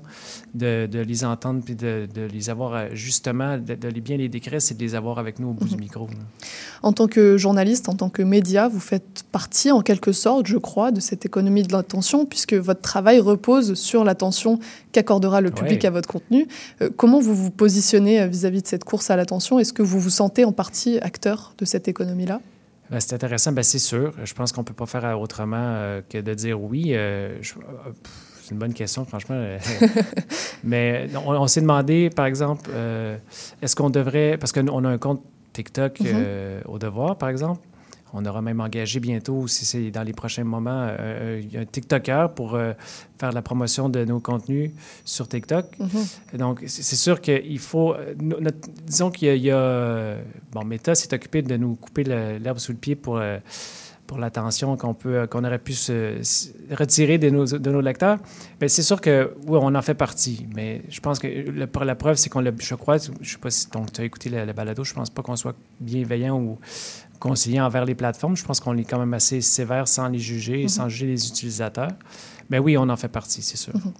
de, 0.54 0.88
de 0.88 1.00
les 1.00 1.26
entendre 1.26 1.62
puis 1.64 1.76
de, 1.76 2.08
de, 2.14 2.22
les 2.22 2.50
avoir 2.50 2.74
euh, 2.74 2.88
justement, 2.93 3.58
de, 3.58 3.88
les 3.88 4.02
bien 4.02 4.18
les 4.18 4.30
décrire, 4.30 4.62
c'est 4.62 4.76
de 4.76 4.82
les 4.82 4.95
avoir 4.95 5.20
avec 5.20 5.39
nous 5.39 5.50
au 5.50 5.54
bout 5.54 5.68
du 5.68 5.78
micro. 5.78 6.08
Là. 6.08 6.14
En 6.82 6.93
tant 6.93 7.08
que 7.08 7.38
journaliste, 7.38 7.89
en 7.89 7.93
tant 7.93 8.10
que 8.10 8.22
média, 8.22 8.68
vous 8.68 8.80
faites 8.80 9.24
partie 9.32 9.72
en 9.72 9.82
quelque 9.82 10.12
sorte, 10.12 10.48
je 10.48 10.58
crois, 10.58 10.91
de 10.91 11.00
cette 11.00 11.26
économie 11.26 11.64
de 11.64 11.74
l'attention 11.74 12.26
puisque 12.26 12.54
votre 12.54 12.82
travail 12.82 13.20
repose 13.20 13.74
sur 13.74 14.04
l'attention 14.04 14.60
qu'accordera 14.93 15.41
le 15.41 15.52
public 15.52 15.82
ouais. 15.82 15.88
à 15.88 15.91
votre 15.91 16.08
contenu. 16.08 16.48
Euh, 16.82 16.89
comment 16.95 17.20
vous 17.20 17.36
vous 17.36 17.52
positionnez 17.52 18.28
vis-à-vis 18.28 18.60
-vis 18.60 18.64
de 18.64 18.68
cette 18.68 18.84
course 18.86 19.10
à 19.10 19.16
l'attention? 19.16 19.60
Est-ce 19.60 19.74
que 19.74 19.84
vous 19.84 20.00
vous 20.00 20.10
sentez 20.10 20.45
en 20.45 20.54
partie 20.54 20.98
acteur 21.00 21.54
de 21.58 21.66
cette 21.66 21.88
économie-là? 21.88 22.41
Ben, 22.90 23.00
c'est 23.00 23.14
intéressant, 23.14 23.52
ben, 23.52 23.64
c'est 23.64 23.80
sûr. 23.80 24.14
Je 24.24 24.34
pense 24.34 24.52
qu'on 24.52 24.62
ne 24.62 24.66
peut 24.66 24.74
pas 24.74 24.86
faire 24.86 25.20
autrement 25.20 25.58
euh, 25.58 26.02
que 26.08 26.20
de 26.20 26.34
dire 26.34 26.62
oui. 26.62 26.92
Euh, 26.94 27.38
euh, 27.40 27.92
c'est 28.42 28.52
une 28.52 28.60
bonne 28.60 28.74
question, 28.74 29.04
franchement. 29.06 29.58
Mais 30.64 31.10
on, 31.26 31.32
on 31.32 31.48
s'est 31.48 31.62
demandé, 31.62 32.10
par 32.10 32.26
exemple, 32.26 32.70
euh, 32.74 33.18
est-ce 33.62 33.76
qu'on 33.76 33.90
devrait, 33.90 34.38
parce 34.38 34.52
qu'on 34.54 34.86
a 34.86 34.90
un 34.90 34.98
compte 34.98 35.22
TikTok 35.54 36.00
mm 36.00 36.06
-hmm. 36.06 36.66
au 36.66 36.78
devoir, 36.78 37.18
par 37.18 37.30
exemple, 37.30 37.62
on 38.14 38.26
aura 38.26 38.41
même 38.41 38.60
engagé 38.62 38.99
bientôt, 38.99 39.47
si 39.47 39.66
c'est 39.66 39.91
dans 39.91 40.03
les 40.03 40.14
prochains 40.14 40.43
moments, 40.43 40.88
euh, 40.89 41.41
un 41.55 41.66
TikToker 41.66 42.30
pour 42.36 42.55
euh, 42.55 42.74
faire 43.20 43.32
la 43.32 43.41
promotion 43.41 43.89
de 43.89 44.05
nos 44.05 44.20
contenus 44.20 44.72
sur 45.05 45.28
TikTok. 45.28 45.66
Mm 45.80 45.86
-hmm. 45.86 46.38
Donc, 46.38 46.64
c'est 46.68 46.95
sûr 46.95 47.20
qu'il 47.22 47.60
faut... 47.60 47.95
Notre, 48.22 48.70
disons 48.86 49.12
qu'il 49.12 49.36
y, 49.36 49.47
y, 49.47 49.51
a... 49.51 50.18
Bon, 50.51 50.64
Meta 50.66 50.95
s'est 50.95 51.14
occupé 51.14 51.41
de 51.41 51.58
nous 51.58 51.76
couper 51.76 52.03
l'herbe 52.43 52.60
sous 52.60 52.72
le 52.72 52.78
pied 52.78 52.95
pour... 52.95 53.18
Euh, 53.18 53.39
pour 54.08 54.18
l'attention 54.18 54.78
qu'on 54.78 54.93
peut 54.93 55.28
qu'on 55.30 55.43
aurait 55.43 55.60
pu 55.60 55.74
se, 55.74 56.24
se, 56.24 56.47
retirer 56.72 57.18
de 57.18 57.30
nos, 57.30 57.45
de 57.45 57.72
nos 57.72 57.82
lecteurs. 57.82 58.18
Mais 58.60 58.70
c'est 58.70 58.82
sûr 58.82 58.99
que 59.01 59.34
oui, 59.45 59.60
on 59.62 59.76
en 59.76 59.82
fait 59.82 59.93
partie. 59.93 60.47
Mais 60.55 60.82
je 60.89 60.99
pense 61.01 61.20
que 61.20 61.28
le, 61.28 61.68
la 61.86 61.95
preuve, 61.95 62.16
c'est 62.16 62.30
qu'on 62.30 62.39
l'a, 62.39 62.51
je 62.58 62.76
crois, 62.76 62.97
je 62.97 63.12
ne 63.12 63.16
sais 63.24 63.38
pas 63.38 63.51
si 63.51 63.68
tu 63.70 64.01
as 64.01 64.05
écouté 64.05 64.30
la, 64.30 64.45
la 64.45 64.53
balado, 64.53 64.84
je 64.84 64.93
ne 64.93 64.95
pense 64.95 65.10
pas 65.10 65.22
qu'on 65.22 65.36
soit 65.36 65.55
bienveillant 65.82 66.39
ou 66.41 66.58
conseiller 67.20 67.61
envers 67.61 67.86
les 67.86 67.95
plateformes. 67.95 68.36
Je 68.36 68.45
pense 68.45 68.59
qu'on 68.59 68.78
est 68.78 68.84
quand 68.84 68.99
même 68.99 69.13
assez 69.13 69.41
sévère 69.41 69.88
sans 69.88 70.07
les 70.07 70.20
juger 70.20 70.61
et 70.61 70.63
mm 70.63 70.68
-hmm. 70.68 70.78
sans 70.78 70.89
juger 70.89 71.07
les 71.07 71.28
utilisateurs. 71.28 71.91
Mais 72.49 72.59
oui, 72.59 72.78
on 72.78 72.88
en 72.88 72.95
fait 72.95 73.09
partie, 73.09 73.41
c'est 73.41 73.57
sûr. 73.57 73.74
Mm 73.76 73.80
-hmm. 73.80 73.91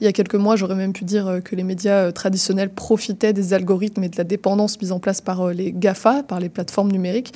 Il 0.00 0.04
y 0.04 0.06
a 0.06 0.12
quelques 0.12 0.36
mois, 0.44 0.54
j'aurais 0.58 0.76
même 0.84 0.92
pu 0.92 1.04
dire 1.04 1.26
que 1.46 1.56
les 1.56 1.64
médias 1.72 2.12
traditionnels 2.12 2.70
profitaient 2.86 3.32
des 3.40 3.52
algorithmes 3.52 4.04
et 4.04 4.08
de 4.14 4.16
la 4.16 4.24
dépendance 4.34 4.72
mise 4.82 4.92
en 4.92 5.00
place 5.04 5.20
par 5.20 5.38
les 5.60 5.72
GAFA, 5.72 6.22
par 6.22 6.38
les 6.44 6.50
plateformes 6.56 6.92
numériques, 6.92 7.32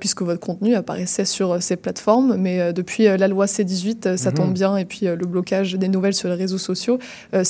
puisque 0.00 0.22
votre 0.22 0.40
contenu 0.48 0.70
apparaissait 0.80 1.28
sur 1.36 1.46
ces 1.66 1.76
plateformes. 1.84 2.30
Mais 2.44 2.56
depuis 2.80 3.04
la 3.22 3.28
loi 3.34 3.46
C18, 3.54 4.16
ça 4.16 4.30
mm 4.30 4.32
-hmm. 4.32 4.36
tombe 4.38 4.54
bien, 4.62 4.72
et 4.82 4.86
puis 4.92 5.02
le 5.22 5.26
blocage 5.34 5.70
des 5.82 5.90
nouvelles 5.94 6.16
sur 6.20 6.28
les 6.32 6.38
réseaux 6.44 6.62
sociaux, 6.70 6.96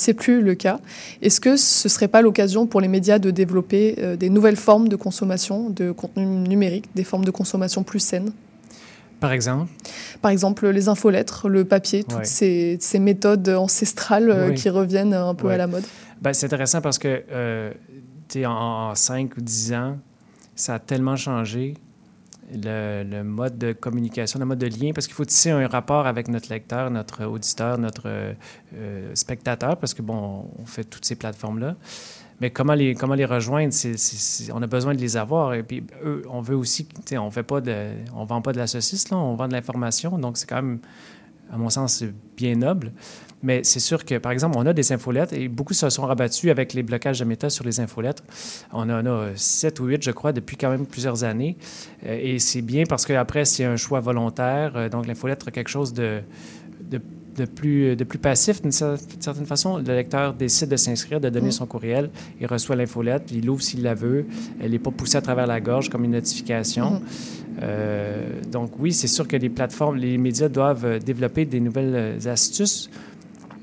c'est 0.01 0.15
plus 0.23 0.37
le 0.49 0.55
cas. 0.65 0.77
Est-ce 1.25 1.39
que 1.45 1.53
ce 1.57 1.87
ne 1.87 1.91
serait 1.95 2.11
pas 2.15 2.21
l'occasion 2.27 2.61
pour 2.71 2.79
les 2.85 2.91
médias 2.97 3.19
de 3.27 3.29
développer 3.43 3.83
des 4.23 4.29
nouvelles 4.35 4.61
formes 4.67 4.87
de 4.93 4.97
consommation 5.05 5.57
de 5.79 5.85
contenu 6.01 6.23
numérique, 6.53 6.87
des 6.99 7.07
formes 7.11 7.24
de 7.25 7.31
consommation 7.31 7.83
plus 7.83 7.99
saines 7.99 8.31
par 9.19 9.31
exemple 9.31 9.71
Par 10.21 10.31
exemple, 10.31 10.67
les 10.67 10.89
infolettres, 10.89 11.47
le 11.49 11.65
papier, 11.65 12.03
toutes 12.03 12.19
ouais. 12.19 12.25
ces, 12.25 12.77
ces, 12.79 12.99
méthodes 12.99 13.47
ancestrales 13.49 14.49
oui. 14.49 14.55
qui 14.55 14.69
reviennent 14.69 15.13
un 15.13 15.33
peu 15.33 15.47
ouais. 15.47 15.55
à 15.55 15.57
la 15.57 15.67
mode. 15.67 15.83
Ben, 16.21 16.33
c'est 16.33 16.45
intéressant 16.45 16.81
parce 16.81 16.99
que 16.99 17.23
euh, 17.31 17.71
en, 18.37 18.91
en 18.91 18.95
5 18.95 19.37
ou 19.37 19.41
10 19.41 19.73
ans, 19.73 19.97
ça 20.55 20.75
a 20.75 20.79
tellement 20.79 21.15
changé. 21.15 21.75
Le, 22.53 23.03
le, 23.03 23.23
mode 23.23 23.57
de 23.57 23.73
communication, 23.73 24.39
le 24.39 24.45
mode 24.45 24.59
de 24.59 24.67
lien, 24.67 24.91
parce 24.93 25.07
qu'il 25.07 25.15
faut 25.15 25.25
tisser 25.25 25.49
un 25.49 25.67
rapport 25.67 26.05
avec 26.05 26.27
notre 26.27 26.51
lecteur, 26.53 26.91
notre 26.91 27.25
auditeur, 27.25 27.79
notre 27.79 28.03
euh, 28.05 29.11
spectateur, 29.15 29.77
parce 29.77 29.95
que, 29.95 30.03
bon, 30.03 30.47
on 30.59 30.65
fait 30.67 30.83
toutes 30.83 31.05
ces 31.05 31.15
plateformes-là. 31.15 31.75
Mais 32.41 32.49
comment 32.49 32.73
les, 32.73 32.95
comment 32.95 33.13
les 33.13 33.25
rejoindre? 33.25 33.73
On 34.53 34.61
a 34.61 34.67
besoin 34.67 34.93
de 34.93 34.99
les 34.99 35.17
avoir. 35.17 35.53
Et 35.53 35.63
puis, 35.63 35.83
eux, 36.03 36.23
on 36.29 36.41
veut 36.41 36.55
aussi, 36.55 36.87
on 37.13 37.31
fait 37.31 37.43
pas 37.43 37.61
on 38.13 38.25
vend 38.25 38.41
pas 38.41 38.51
de 38.51 38.57
la 38.57 38.67
saucisse, 38.67 39.09
là, 39.09 39.17
on 39.17 39.35
vend 39.35 39.47
de 39.47 39.53
l'information. 39.53 40.17
Donc, 40.17 40.37
c'est 40.37 40.47
quand 40.47 40.57
même, 40.57 40.79
à 41.51 41.57
mon 41.57 41.69
sens, 41.69 42.03
bien 42.35 42.55
noble. 42.55 42.91
Mais 43.41 43.63
c'est 43.63 43.79
sûr 43.79 44.03
que, 44.03 44.17
par 44.17 44.31
exemple, 44.31 44.57
on 44.57 44.65
a 44.65 44.73
des 44.73 44.91
infolettes 44.91 45.31
et 45.31 45.47
beaucoup 45.47 45.73
se 45.73 45.89
sont 45.89 46.05
rabattus 46.05 46.49
avec 46.49 46.73
les 46.73 46.83
blocages 46.83 47.19
de 47.19 47.25
méta 47.25 47.49
sur 47.49 47.63
les 47.63 47.79
infolettes. 47.79 48.23
On 48.73 48.89
en 48.89 49.05
a 49.05 49.29
sept 49.35 49.79
ou 49.79 49.85
huit, 49.85 50.03
je 50.03 50.11
crois, 50.11 50.33
depuis 50.33 50.57
quand 50.57 50.69
même 50.69 50.87
plusieurs 50.87 51.23
années. 51.23 51.55
Euh, 52.05 52.17
et 52.19 52.39
c'est 52.39 52.63
bien 52.63 52.83
parce 52.89 53.05
qu'après, 53.05 53.45
c'est 53.45 53.63
un 53.63 53.77
choix 53.77 53.99
volontaire. 54.01 54.73
Euh, 54.75 54.89
donc, 54.89 55.07
l'infolettre 55.07 55.49
a 55.49 55.51
quelque 55.51 55.69
chose 55.69 55.93
de 55.93 56.21
de 57.35 57.45
plus, 57.45 57.95
de 57.95 58.03
plus 58.03 58.19
passif 58.19 58.61
d'une 58.61 58.71
certaine 58.71 59.45
façon. 59.45 59.77
Le 59.77 59.83
lecteur 59.83 60.33
décide 60.33 60.69
de 60.69 60.75
s'inscrire, 60.75 61.19
de 61.19 61.29
donner 61.29 61.49
mm. 61.49 61.51
son 61.51 61.65
courriel, 61.65 62.09
il 62.39 62.47
reçoit 62.47 62.75
l'infolette, 62.75 63.31
il 63.31 63.45
l'ouvre 63.45 63.61
s'il 63.61 63.83
la 63.83 63.93
veut. 63.93 64.25
Elle 64.59 64.71
n'est 64.71 64.79
pas 64.79 64.91
poussée 64.91 65.17
à 65.17 65.21
travers 65.21 65.47
la 65.47 65.59
gorge 65.59 65.89
comme 65.89 66.03
une 66.03 66.11
notification. 66.11 66.91
Mm. 66.91 67.01
Euh, 67.61 68.41
donc 68.51 68.71
oui, 68.79 68.93
c'est 68.93 69.07
sûr 69.07 69.27
que 69.27 69.37
les 69.37 69.49
plateformes, 69.49 69.97
les 69.97 70.17
médias 70.17 70.49
doivent 70.49 70.99
développer 70.99 71.45
des 71.45 71.59
nouvelles 71.59 72.27
astuces 72.27 72.89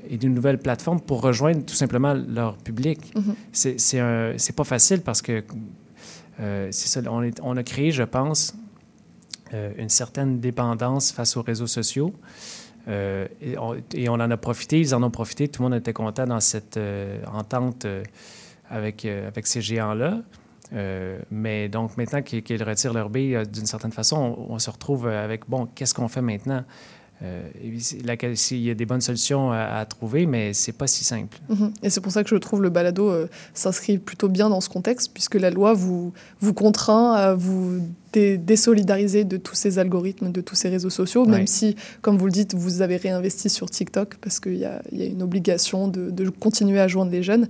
et 0.09 0.17
de 0.17 0.27
nouvelles 0.27 0.59
plateformes 0.59 0.99
pour 0.99 1.21
rejoindre 1.21 1.63
tout 1.65 1.75
simplement 1.75 2.13
leur 2.13 2.57
public. 2.57 2.99
Mm-hmm. 3.15 4.37
C'est 4.37 4.55
pas 4.55 4.63
facile 4.63 5.01
parce 5.01 5.21
que 5.21 5.43
euh, 6.39 6.67
ça, 6.71 7.01
on, 7.09 7.29
on, 7.43 7.57
a 7.57 7.63
créé, 7.63 7.91
je 7.91 8.03
pense, 8.03 8.55
euh, 9.53 9.71
une 9.77 9.89
certaine 9.89 10.39
dépendance 10.39 11.11
face 11.11 11.37
aux 11.37 11.41
réseaux 11.41 11.67
sociaux. 11.67 12.13
Euh, 12.87 13.27
et, 13.41 13.57
on, 14.09 14.13
en 14.13 14.31
a 14.31 14.37
profité, 14.37 14.79
ils 14.79 14.93
en 14.93 15.03
ont 15.03 15.11
profité, 15.11 15.47
tout 15.47 15.61
le 15.61 15.69
monde 15.69 15.79
était 15.79 15.93
content 15.93 16.25
dans 16.25 16.39
cette 16.39 16.77
euh, 16.77 17.21
entente 17.31 17.85
euh, 17.85 18.03
avec, 18.69 19.05
avec 19.05 19.47
ces 19.47 19.61
géants-là. 19.61 20.21
mais 21.31 21.69
donc 21.69 21.97
maintenant 21.97 22.21
qu'ils 22.21 22.63
retirent 22.63 22.93
leur 22.93 23.09
bille, 23.09 23.39
d'une 23.51 23.65
certaine 23.65 23.91
façon, 23.91 24.45
on, 24.49 24.59
se 24.59 24.69
retrouve 24.69 25.07
avec, 25.07 25.47
bon, 25.47 25.67
qu'est-ce 25.75 25.93
qu'on 25.93 26.07
fait 26.07 26.21
maintenant? 26.21 26.63
il 27.63 28.59
y 28.59 28.69
a 28.69 28.73
des 28.73 28.85
bonnes 28.85 28.99
solutions 28.99 29.51
à, 29.53 29.85
trouver, 29.85 30.25
mais 30.25 30.51
c'est 30.51 30.73
pas 30.73 30.87
si 30.87 31.05
simple. 31.05 31.39
Mm-hmm. 31.49 31.71
Et 31.83 31.89
c'est 31.89 32.01
pour 32.01 32.11
ça 32.11 32.21
que 32.21 32.29
je 32.29 32.35
trouve 32.35 32.61
le 32.61 32.69
balado 32.69 33.13
s'inscrit 33.53 33.97
plutôt 33.97 34.27
bien 34.27 34.49
dans 34.49 34.59
ce 34.59 34.67
contexte, 34.67 35.13
puisque 35.13 35.35
la 35.35 35.51
loi 35.51 35.73
vous, 35.73 36.11
vous 36.41 36.53
contraint 36.53 37.13
à 37.13 37.33
vous 37.33 37.81
désolidariser 38.13 39.23
de 39.23 39.37
tous 39.37 39.55
ces 39.55 39.79
algorithmes, 39.79 40.31
de 40.31 40.41
tous 40.41 40.55
ces 40.55 40.69
réseaux 40.69 40.89
sociaux, 40.89 41.25
même 41.25 41.47
si, 41.47 41.75
comme 42.01 42.17
vous 42.17 42.25
le 42.25 42.31
dites, 42.31 42.53
vous 42.53 42.81
avez 42.81 42.97
réinvesti 42.97 43.49
sur 43.49 43.69
TikTok 43.69 44.15
parce 44.21 44.39
qu'il 44.39 44.57
y, 44.57 44.65
a 44.65 44.81
une 44.91 45.21
obligation 45.21 45.87
de, 45.87 46.29
continuer 46.29 46.79
à 46.79 46.87
joindre 46.87 47.11
les 47.11 47.23
jeunes. 47.23 47.47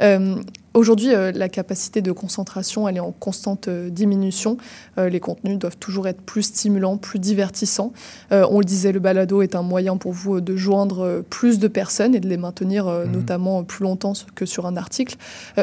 Euh, 0.00 0.36
aujourd'hui, 0.74 1.14
euh, 1.14 1.32
la 1.32 1.48
capacité 1.48 2.00
de 2.00 2.12
concentration, 2.12 2.88
elle 2.88 2.96
est 2.96 3.00
en 3.00 3.12
constante 3.12 3.68
euh, 3.68 3.90
diminution. 3.90 4.56
les 4.96 5.20
contenus 5.20 5.58
doivent 5.58 5.76
toujours 5.76 6.08
être 6.08 6.20
plus 6.20 6.42
stimulants, 6.42 6.96
plus 6.96 7.18
divertissants. 7.18 7.92
on 8.30 8.58
le 8.58 8.64
disait, 8.64 8.92
le 8.92 9.00
balado 9.00 9.42
est 9.42 9.54
un 9.54 9.62
moyen 9.62 9.96
pour 9.96 10.12
vous 10.12 10.40
de 10.40 10.56
joindre 10.56 11.22
plus 11.28 11.58
de 11.58 11.68
personnes 11.68 12.14
et 12.14 12.20
de 12.20 12.28
les 12.28 12.36
maintenir 12.36 12.86
mhm. 12.86 13.10
notamment 13.10 13.64
plus 13.64 13.84
longtemps 13.84 14.12
que 14.34 14.46
sur 14.46 14.66
un 14.66 14.76
article. 14.76 15.16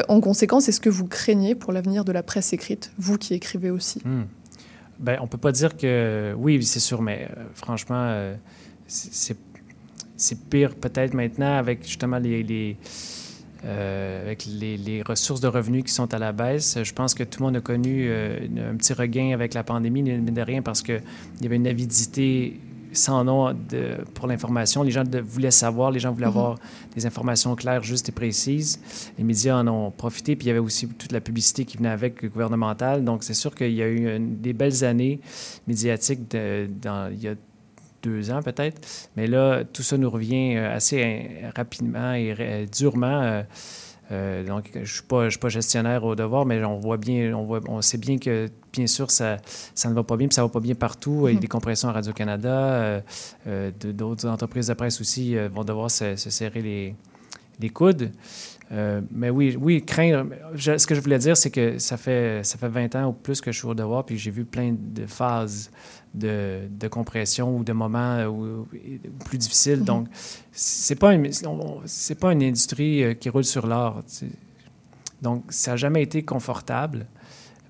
en 0.08 0.20
conséquence, 0.20 0.68
est-ce 0.68 0.80
que 0.80 0.90
vous 0.90 1.06
craignez 1.06 1.54
pour 1.54 1.72
l'avenir 1.72 2.04
de 2.04 2.12
la 2.12 2.22
presse 2.22 2.52
écrite, 2.52 2.92
vous 2.98 3.18
qui 3.18 3.34
écrivez 3.34 3.70
aussi? 3.70 4.00
Hmm. 4.04 4.24
Ben, 5.00 5.18
on 5.22 5.26
peut 5.26 5.38
pas 5.38 5.50
dire 5.50 5.76
que. 5.76 6.34
Oui, 6.36 6.62
c'est 6.62 6.80
sûr, 6.80 7.00
mais 7.00 7.26
euh, 7.30 7.44
franchement, 7.54 8.04
euh, 8.10 8.36
c'est 8.86 9.34
pire 10.50 10.74
peut-être 10.74 11.14
maintenant 11.14 11.56
avec 11.56 11.84
justement 11.84 12.18
les. 12.18 12.42
les 12.42 12.76
euh, 13.66 14.34
les, 14.46 14.78
les, 14.78 15.02
ressources 15.02 15.42
de 15.42 15.46
revenus 15.46 15.84
qui 15.84 15.92
sont 15.92 16.14
à 16.14 16.18
la 16.18 16.32
baisse. 16.32 16.78
Je 16.82 16.92
pense 16.94 17.12
que 17.12 17.22
tout 17.24 17.40
le 17.40 17.46
monde 17.46 17.56
a 17.56 17.60
connu 17.60 18.10
un 18.10 18.74
petit 18.74 18.94
regain 18.94 19.34
avec 19.34 19.52
la 19.52 19.62
pandémie, 19.62 20.02
mais 20.02 20.18
de 20.18 20.40
rien, 20.40 20.62
parce 20.62 20.80
qu'il 20.80 21.02
y 21.42 21.44
avait 21.44 21.56
une 21.56 21.66
avidité 21.66 22.58
sans 22.92 23.24
nom 23.24 23.52
de, 23.52 24.04
pour 24.14 24.26
l'information. 24.26 24.82
Les 24.82 24.90
gens 24.90 25.04
de, 25.04 25.20
voulaient 25.20 25.50
savoir, 25.50 25.90
les 25.90 26.00
gens 26.00 26.12
voulaient 26.12 26.26
mhm. 26.26 26.36
avoir 26.36 26.58
des 26.94 27.06
informations 27.06 27.54
claires, 27.54 27.82
justes 27.82 28.08
et 28.08 28.12
précises. 28.12 28.80
Les 29.18 29.24
médias 29.24 29.56
en 29.56 29.68
ont 29.68 29.90
profité, 29.90 30.36
puis 30.36 30.46
il 30.46 30.48
y 30.48 30.50
avait 30.50 30.60
aussi 30.60 30.88
toute 30.88 31.12
la 31.12 31.20
publicité 31.20 31.64
qui 31.64 31.76
venait 31.76 31.88
avec 31.88 32.24
gouvernementale. 32.24 33.04
Donc, 33.04 33.24
c'est 33.24 33.34
sûr 33.34 33.54
qu'il 33.54 33.72
y 33.72 33.82
a 33.82 33.88
eu 33.88 34.18
des 34.18 34.52
belles 34.52 34.84
années 34.84 35.20
médiatiques 35.66 36.30
dans, 36.30 37.10
il 37.12 37.22
y 37.22 37.28
a 37.28 37.34
deux 38.02 38.30
ans 38.30 38.42
peut-être. 38.42 38.80
Mais 39.16 39.26
là, 39.26 39.64
tout 39.64 39.82
ça 39.82 39.96
nous 39.96 40.10
revient 40.10 40.56
euh, 40.56 40.74
assez 40.74 41.02
euh, 41.02 41.50
rapidement 41.54 42.12
et 42.14 42.34
euh, 42.38 42.66
durement. 42.66 43.44
Euh, 44.10 44.44
donc, 44.44 44.70
je 44.74 44.80
ne 44.80 44.84
suis, 44.84 45.02
pas, 45.02 45.28
pas 45.40 45.48
gestionnaire 45.48 46.04
au 46.04 46.14
devoir, 46.14 46.44
mais 46.44 46.62
on 46.64 46.78
voit 46.78 46.96
bien, 46.96 47.32
on, 47.34 47.44
voit, 47.44 47.60
on 47.68 47.80
sait 47.80 47.98
bien 47.98 48.18
que, 48.18 48.48
bien 48.72 48.86
sûr, 48.86 49.10
ça, 49.10 49.36
ça 49.74 49.88
ne 49.88 49.94
va 49.94 50.02
pas 50.02 50.16
bien, 50.16 50.26
puis 50.28 50.34
ça 50.34 50.42
ne 50.42 50.46
va 50.46 50.52
pas 50.52 50.60
bien 50.60 50.74
partout. 50.74 51.28
Il 51.28 51.34
y 51.34 51.36
a 51.36 51.40
des 51.40 51.46
compressions 51.46 51.88
à 51.88 51.92
Radio-Canada. 51.92 52.48
Euh, 52.48 53.00
euh, 53.46 53.70
d'autres 53.70 54.28
entreprises 54.28 54.66
de 54.66 54.74
presse 54.74 55.00
aussi 55.00 55.36
vont 55.54 55.64
devoir 55.64 55.90
se, 55.90 56.16
serrer 56.16 56.62
les, 56.62 56.94
les 57.60 57.70
coudes. 57.70 58.10
Mais 58.70 59.30
oui, 59.30 59.56
oui, 59.60 59.84
craindre. 59.84 60.26
ce 60.56 60.86
que 60.86 60.94
je 60.94 61.00
voulais 61.00 61.18
dire, 61.18 61.36
c'est 61.36 61.50
que 61.50 61.78
ça 61.78 61.96
fait, 61.96 62.44
ça 62.44 62.56
fait 62.56 62.68
20 62.68 62.94
ans 62.94 63.08
ou 63.08 63.12
plus 63.12 63.40
que 63.40 63.50
je 63.50 63.58
suis 63.58 63.66
au 63.66 63.74
devoir, 63.74 64.04
puis 64.04 64.16
j'ai 64.16 64.30
vu 64.30 64.44
plein 64.44 64.74
de 64.78 65.06
phases 65.06 65.70
de, 66.14 66.68
de, 66.70 66.88
compression 66.88 67.56
ou 67.56 67.64
de 67.64 67.72
moments 67.72 68.18
euh, 68.18 68.62
plus 69.24 69.38
difficiles. 69.38 69.80
Mm-hmm. 69.80 69.84
Donc, 69.84 70.08
c'est 70.52 70.96
pas, 70.96 71.14
c'est 71.86 72.18
pas 72.18 72.32
une 72.32 72.42
industrie 72.42 73.02
euh, 73.02 73.14
qui 73.14 73.28
roule 73.28 73.44
sur 73.44 73.66
l'or. 73.66 74.02
Donc, 75.22 75.44
ça 75.48 75.72
n'a 75.72 75.76
jamais 75.76 76.02
été 76.02 76.24
confortable. 76.24 77.06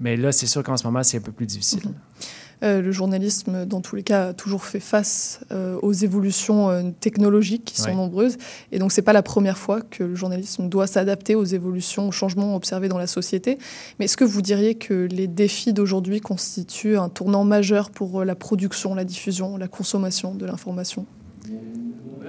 Mais 0.01 0.17
là, 0.17 0.33
c'est 0.33 0.47
sûr 0.47 0.63
qu'en 0.63 0.77
ce 0.77 0.85
moment, 0.85 1.03
c'est 1.03 1.19
un 1.19 1.23
peu 1.23 1.33
plus 1.33 1.47
difficile. 1.47 1.83
Mm-hmm. 1.83 2.27
Euh, 2.63 2.83
le 2.83 2.93
journalisme, 2.93 3.65
dans 3.65 3.81
tous 3.81 3.97
les 3.97 4.03
cas, 4.03 4.29
a 4.29 4.33
toujours 4.35 4.65
fait 4.65 4.81
face 4.81 5.41
euh, 5.51 5.79
aux 5.81 5.93
évolutions 5.93 6.69
euh, 6.69 6.83
technologiques 7.01 7.65
qui 7.65 7.81
sont 7.81 7.95
nombreuses. 7.95 8.37
Et 8.71 8.79
donc, 8.79 8.93
ce 8.93 9.01
n'est 9.01 9.05
pas 9.05 9.15
la 9.15 9.23
première 9.23 9.57
fois 9.57 9.81
que 9.81 10.05
le 10.05 10.15
journalisme 10.15 10.69
doit 10.69 10.87
s'adapter 10.87 11.35
aux 11.35 11.45
évolutions, 11.45 12.09
aux 12.09 12.13
changements 12.13 12.55
observés 12.55 12.89
dans 12.89 12.99
la 12.99 13.07
société. 13.07 13.59
Mais 13.99 14.05
est-ce 14.05 14.17
que 14.17 14.25
vous 14.25 14.43
diriez 14.43 14.75
que 14.75 15.09
les 15.11 15.27
défis 15.27 15.73
d'aujourd'hui 15.73 16.21
constituent 16.21 16.99
un 16.99 17.09
tournant 17.09 17.45
majeur 17.45 17.91
pour 17.91 18.25
la 18.25 18.35
production, 18.35 18.95
la 18.95 19.05
diffusion, 19.05 19.57
la 19.57 19.69
consommation 19.69 20.35
de 20.35 20.45
l'information? 20.45 21.07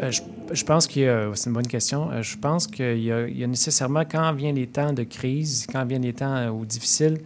Je, 0.10 0.64
pense 0.64 0.88
y 0.96 1.06
a, 1.06 1.30
c'est 1.36 1.50
une 1.50 1.54
bonne 1.54 1.68
question. 1.68 2.10
je 2.22 2.38
pense 2.38 2.66
qu'il 2.66 3.04
y, 3.04 3.12
a 3.12 3.48
nécessairement, 3.48 4.04
quand 4.10 4.34
viennent 4.34 4.56
les 4.56 4.68
temps 4.68 4.94
de 4.94 5.04
crise, 5.04 5.68
quand 5.72 5.86
viennent 5.86 6.02
les 6.02 6.14
temps 6.14 6.52
difficiles, 6.64 7.20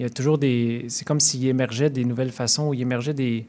il 0.00 0.04
y 0.04 0.06
a 0.06 0.10
toujours 0.10 0.38
des. 0.38 0.86
C'est 0.88 1.04
comme 1.04 1.20
s'il 1.20 1.46
émergeait 1.46 1.90
des 1.90 2.06
nouvelles 2.06 2.32
façons, 2.32 2.68
ou 2.68 2.74
il 2.74 2.80
émergeait 2.80 3.12
des, 3.12 3.46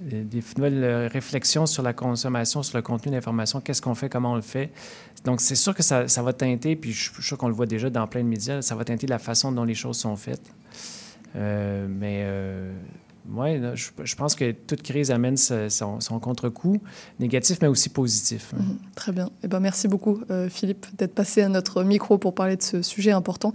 des 0.00 0.42
nouvelles 0.56 1.06
réflexions 1.06 1.64
sur 1.64 1.84
la 1.84 1.92
consommation, 1.92 2.64
sur 2.64 2.76
le 2.76 2.82
contenu 2.82 3.12
d'information, 3.12 3.60
qu'est-ce 3.60 3.80
qu'on 3.80 3.94
fait, 3.94 4.08
comment 4.08 4.32
on 4.32 4.34
le 4.34 4.42
fait? 4.42 4.72
Donc, 5.24 5.40
c'est 5.40 5.54
sûr 5.54 5.76
que 5.76 5.84
ça, 5.84 6.08
ça, 6.08 6.22
va 6.24 6.32
teinter, 6.32 6.74
puis 6.74 6.92
je 6.92 7.12
suis 7.12 7.22
sûr 7.22 7.38
qu'on 7.38 7.46
le 7.46 7.54
voit 7.54 7.66
déjà 7.66 7.88
dans 7.88 8.04
plein 8.08 8.24
de 8.24 8.28
médias, 8.28 8.62
ça 8.62 8.74
va 8.74 8.84
teinter 8.84 9.06
la 9.06 9.20
façon 9.20 9.52
dont 9.52 9.62
les 9.62 9.76
choses 9.76 9.96
sont 9.96 10.16
faites. 10.16 10.52
Euh, 11.36 11.86
mais 11.88 12.22
euh, 12.24 12.72
oui, 13.34 13.60
je, 13.74 14.14
pense 14.14 14.34
que 14.34 14.52
toute 14.52 14.82
crise 14.82 15.10
amène 15.10 15.36
son, 15.36 15.98
contre-coup, 16.20 16.80
négatif, 17.18 17.58
mais 17.60 17.68
aussi 17.68 17.88
positif. 17.88 18.52
Mhm, 18.54 18.78
très 18.94 19.12
bien. 19.12 19.30
Eh 19.42 19.48
ben, 19.48 19.60
merci 19.60 19.88
beaucoup, 19.88 20.20
euh, 20.30 20.48
Philippe, 20.48 20.86
d'être 20.96 21.14
passé 21.14 21.42
à 21.42 21.48
notre 21.48 21.82
micro 21.82 22.18
pour 22.18 22.34
parler 22.34 22.56
de 22.56 22.62
ce 22.62 22.82
sujet 22.82 23.10
important. 23.10 23.52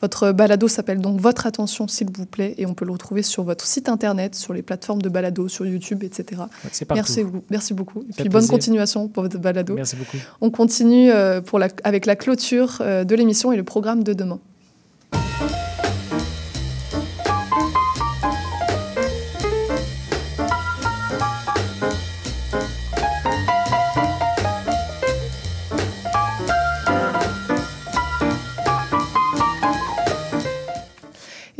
Votre 0.00 0.32
balado 0.32 0.68
s'appelle 0.68 1.00
donc 1.00 1.20
Votre 1.20 1.46
attention, 1.46 1.88
s'il 1.88 2.08
vous 2.10 2.26
plaît, 2.26 2.54
et 2.58 2.66
on 2.66 2.74
peut 2.74 2.84
le 2.84 2.92
retrouver 2.92 3.22
sur 3.22 3.44
votre 3.44 3.66
site 3.66 3.88
internet, 3.88 4.34
sur 4.34 4.52
les 4.52 4.62
plateformes 4.62 5.02
de 5.02 5.08
balado, 5.08 5.48
sur 5.48 5.66
YouTube, 5.66 6.04
etc. 6.04 6.42
C'est 6.72 6.90
Merci, 6.90 7.24
merci 7.50 7.74
beaucoup. 7.74 8.02
Et 8.02 8.12
puis 8.12 8.28
bonne 8.28 8.46
continuation 8.46 9.08
pour 9.08 9.22
votre 9.22 9.38
balado. 9.38 9.74
Merci 9.74 9.96
beaucoup. 9.96 10.18
On 10.40 10.50
continue 10.50 11.10
euh, 11.10 11.40
pour 11.40 11.58
la, 11.58 11.68
avec 11.84 12.06
la 12.06 12.16
clôture 12.16 12.78
euh, 12.80 13.04
de 13.04 13.14
l'émission 13.14 13.52
et 13.52 13.56
le 13.56 13.64
programme 13.64 14.04
de 14.04 14.12
demain. 14.12 14.40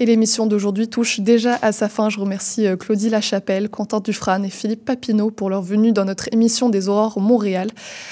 Et 0.04 0.06
l'émission 0.06 0.46
d'aujourd'hui 0.46 0.86
touche 0.86 1.20
déjà 1.20 1.58
à 1.62 1.72
sa 1.72 1.88
fin. 1.88 2.10
Je 2.10 2.20
remercie 2.20 2.66
euh, 2.66 2.76
Claudie 2.76 3.08
Lachapelle, 3.08 3.70
Quentin 3.70 4.00
Dufresne 4.00 4.44
et 4.44 4.50
Philippe 4.50 4.84
Papineau 4.84 5.30
pour 5.30 5.48
leur 5.48 5.62
venue 5.62 5.92
dans 5.92 6.04
notre 6.04 6.28
émission 6.30 6.68
des 6.68 6.90
Aurores 6.90 7.18
Montréal. 7.18 7.70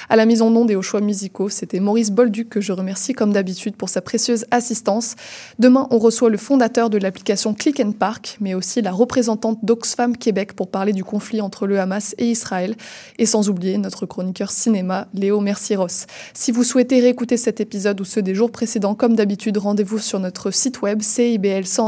À 0.09 0.17
la 0.17 0.25
mise 0.25 0.41
en 0.41 0.57
onde 0.57 0.71
et 0.71 0.75
aux 0.75 0.81
choix 0.81 1.03
musicaux, 1.03 1.51
c'était 1.51 1.81
Maurice 1.81 2.11
Bolduc 2.11 2.49
que 2.49 2.63
je 2.63 2.73
remercie 2.73 3.13
comme 3.13 3.35
d'habitude 3.35 3.77
pour 3.77 3.91
sa 3.91 4.01
précieuse 4.01 4.47
assistance. 4.51 5.17
Demain, 5.59 5.87
on 5.91 5.99
reçoit 5.99 6.31
le 6.31 6.39
fondateur 6.39 6.89
de 6.89 6.97
l'application 6.97 7.53
Click 7.53 7.79
and 7.79 7.93
Park, 7.93 8.39
mais 8.41 8.55
aussi 8.55 8.81
la 8.81 8.91
représentante 8.91 9.59
d'Oxfam 9.63 10.17
Québec 10.17 10.55
pour 10.55 10.71
parler 10.71 10.95
du 10.95 11.05
conflit 11.05 11.43
entre 11.43 11.67
le 11.67 11.79
Hamas 11.79 12.15
et 12.17 12.31
Israël. 12.31 12.75
Et 13.19 13.27
sans 13.27 13.51
oublier 13.51 13.77
notre 13.77 14.07
chroniqueur 14.07 14.51
cinéma, 14.51 15.09
Léo 15.13 15.41
Mercieros. 15.41 16.07
Si 16.33 16.53
vous 16.53 16.65
souhaitez 16.65 17.01
réécouter 17.01 17.37
cet 17.37 17.61
épisode 17.61 18.01
ou 18.01 18.05
ceux 18.05 18.23
des 18.23 18.35
jours 18.35 18.51
précédents, 18.51 18.95
comme 18.95 19.15
d'habitude, 19.15 19.59
rendez-vous 19.59 19.99
sur 19.99 20.21
notre 20.21 20.51
site 20.51 20.81
web 20.81 21.03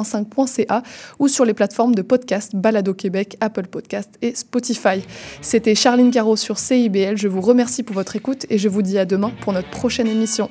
cibl105.ca 0.02 0.82
ou 1.18 1.28
sur 1.28 1.44
les 1.44 1.54
plateformes 1.54 1.94
de 1.94 2.02
podcast 2.02 2.54
Balado 2.54 2.94
Québec, 2.94 3.36
Apple 3.40 3.66
Podcast 3.66 4.10
et 4.22 4.34
Spotify. 4.34 5.04
C'était 5.40 5.74
Charline 5.74 6.10
Caro 6.10 6.36
sur 6.36 6.58
CIBL. 6.58 7.16
Je 7.16 7.28
vous 7.28 7.40
remercie 7.40 7.82
pour 7.82 7.94
votre 7.94 8.16
écoute 8.16 8.46
et 8.50 8.58
je 8.58 8.68
vous 8.68 8.82
dis 8.82 8.98
à 8.98 9.04
demain 9.04 9.32
pour 9.40 9.52
notre 9.52 9.70
prochaine 9.70 10.08
émission. 10.08 10.50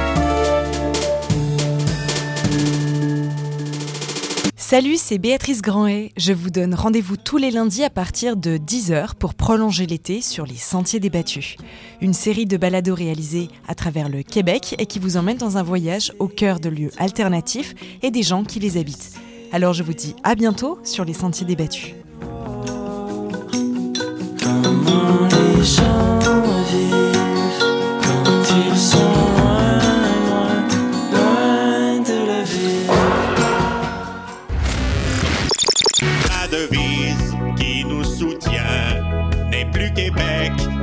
Salut, 4.71 4.95
c'est 4.95 5.17
Béatrice 5.17 5.61
Grandet. 5.61 6.13
Je 6.15 6.31
vous 6.31 6.49
donne 6.49 6.73
rendez-vous 6.73 7.17
tous 7.17 7.35
les 7.35 7.51
lundis 7.51 7.83
à 7.83 7.89
partir 7.89 8.37
de 8.37 8.55
10h 8.55 9.15
pour 9.15 9.33
prolonger 9.33 9.85
l'été 9.85 10.21
sur 10.21 10.45
les 10.45 10.55
Sentiers 10.55 11.01
débattus. 11.01 11.57
Une 11.99 12.13
série 12.13 12.45
de 12.45 12.55
balados 12.55 12.95
réalisés 12.95 13.49
à 13.67 13.75
travers 13.75 14.07
le 14.07 14.23
Québec 14.23 14.75
et 14.79 14.85
qui 14.85 14.97
vous 14.97 15.17
emmène 15.17 15.35
dans 15.35 15.57
un 15.57 15.61
voyage 15.61 16.13
au 16.19 16.29
cœur 16.29 16.61
de 16.61 16.69
lieux 16.69 16.91
alternatifs 16.99 17.75
et 18.01 18.11
des 18.11 18.23
gens 18.23 18.45
qui 18.45 18.61
les 18.61 18.77
habitent. 18.77 19.11
Alors 19.51 19.73
je 19.73 19.83
vous 19.83 19.93
dis 19.93 20.15
à 20.23 20.35
bientôt 20.35 20.79
sur 20.85 21.03
les 21.03 21.15
Sentiers 21.15 21.45
débattus. 21.45 21.93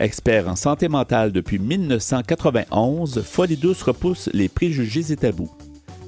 Expert 0.00 0.48
en 0.48 0.56
santé 0.56 0.88
mentale 0.88 1.30
depuis 1.30 1.58
1991, 1.58 3.22
Folie 3.22 3.58
douce 3.58 3.82
repousse 3.82 4.30
les 4.32 4.48
préjugés 4.48 5.12
et 5.12 5.16
tabous. 5.16 5.50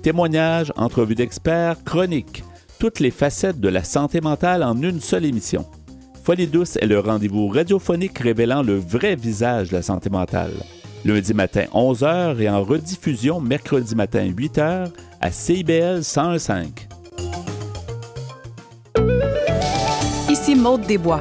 Témoignages, 0.02 0.72
entrevues 0.76 1.14
d'experts, 1.14 1.84
chroniques, 1.84 2.42
toutes 2.78 3.00
les 3.00 3.10
facettes 3.10 3.60
de 3.60 3.68
la 3.68 3.84
santé 3.84 4.22
mentale 4.22 4.62
en 4.62 4.80
une 4.80 5.02
seule 5.02 5.26
émission. 5.26 5.66
Folie 6.24 6.46
douce 6.46 6.76
est 6.76 6.86
le 6.86 7.00
rendez-vous 7.00 7.48
radiophonique 7.48 8.18
révélant 8.18 8.62
le 8.62 8.78
vrai 8.78 9.14
visage 9.14 9.68
de 9.68 9.76
la 9.76 9.82
santé 9.82 10.08
mentale. 10.08 10.54
Lundi 11.04 11.34
matin 11.34 11.66
11h 11.74 12.40
et 12.40 12.48
en 12.48 12.62
rediffusion 12.62 13.40
mercredi 13.40 13.94
matin 13.94 14.24
8h 14.24 14.88
à 15.20 15.30
CIBL 15.30 16.00
101.5. 16.00 16.88
Ici 20.30 20.54
Maude 20.54 20.86
Desbois. 20.86 21.20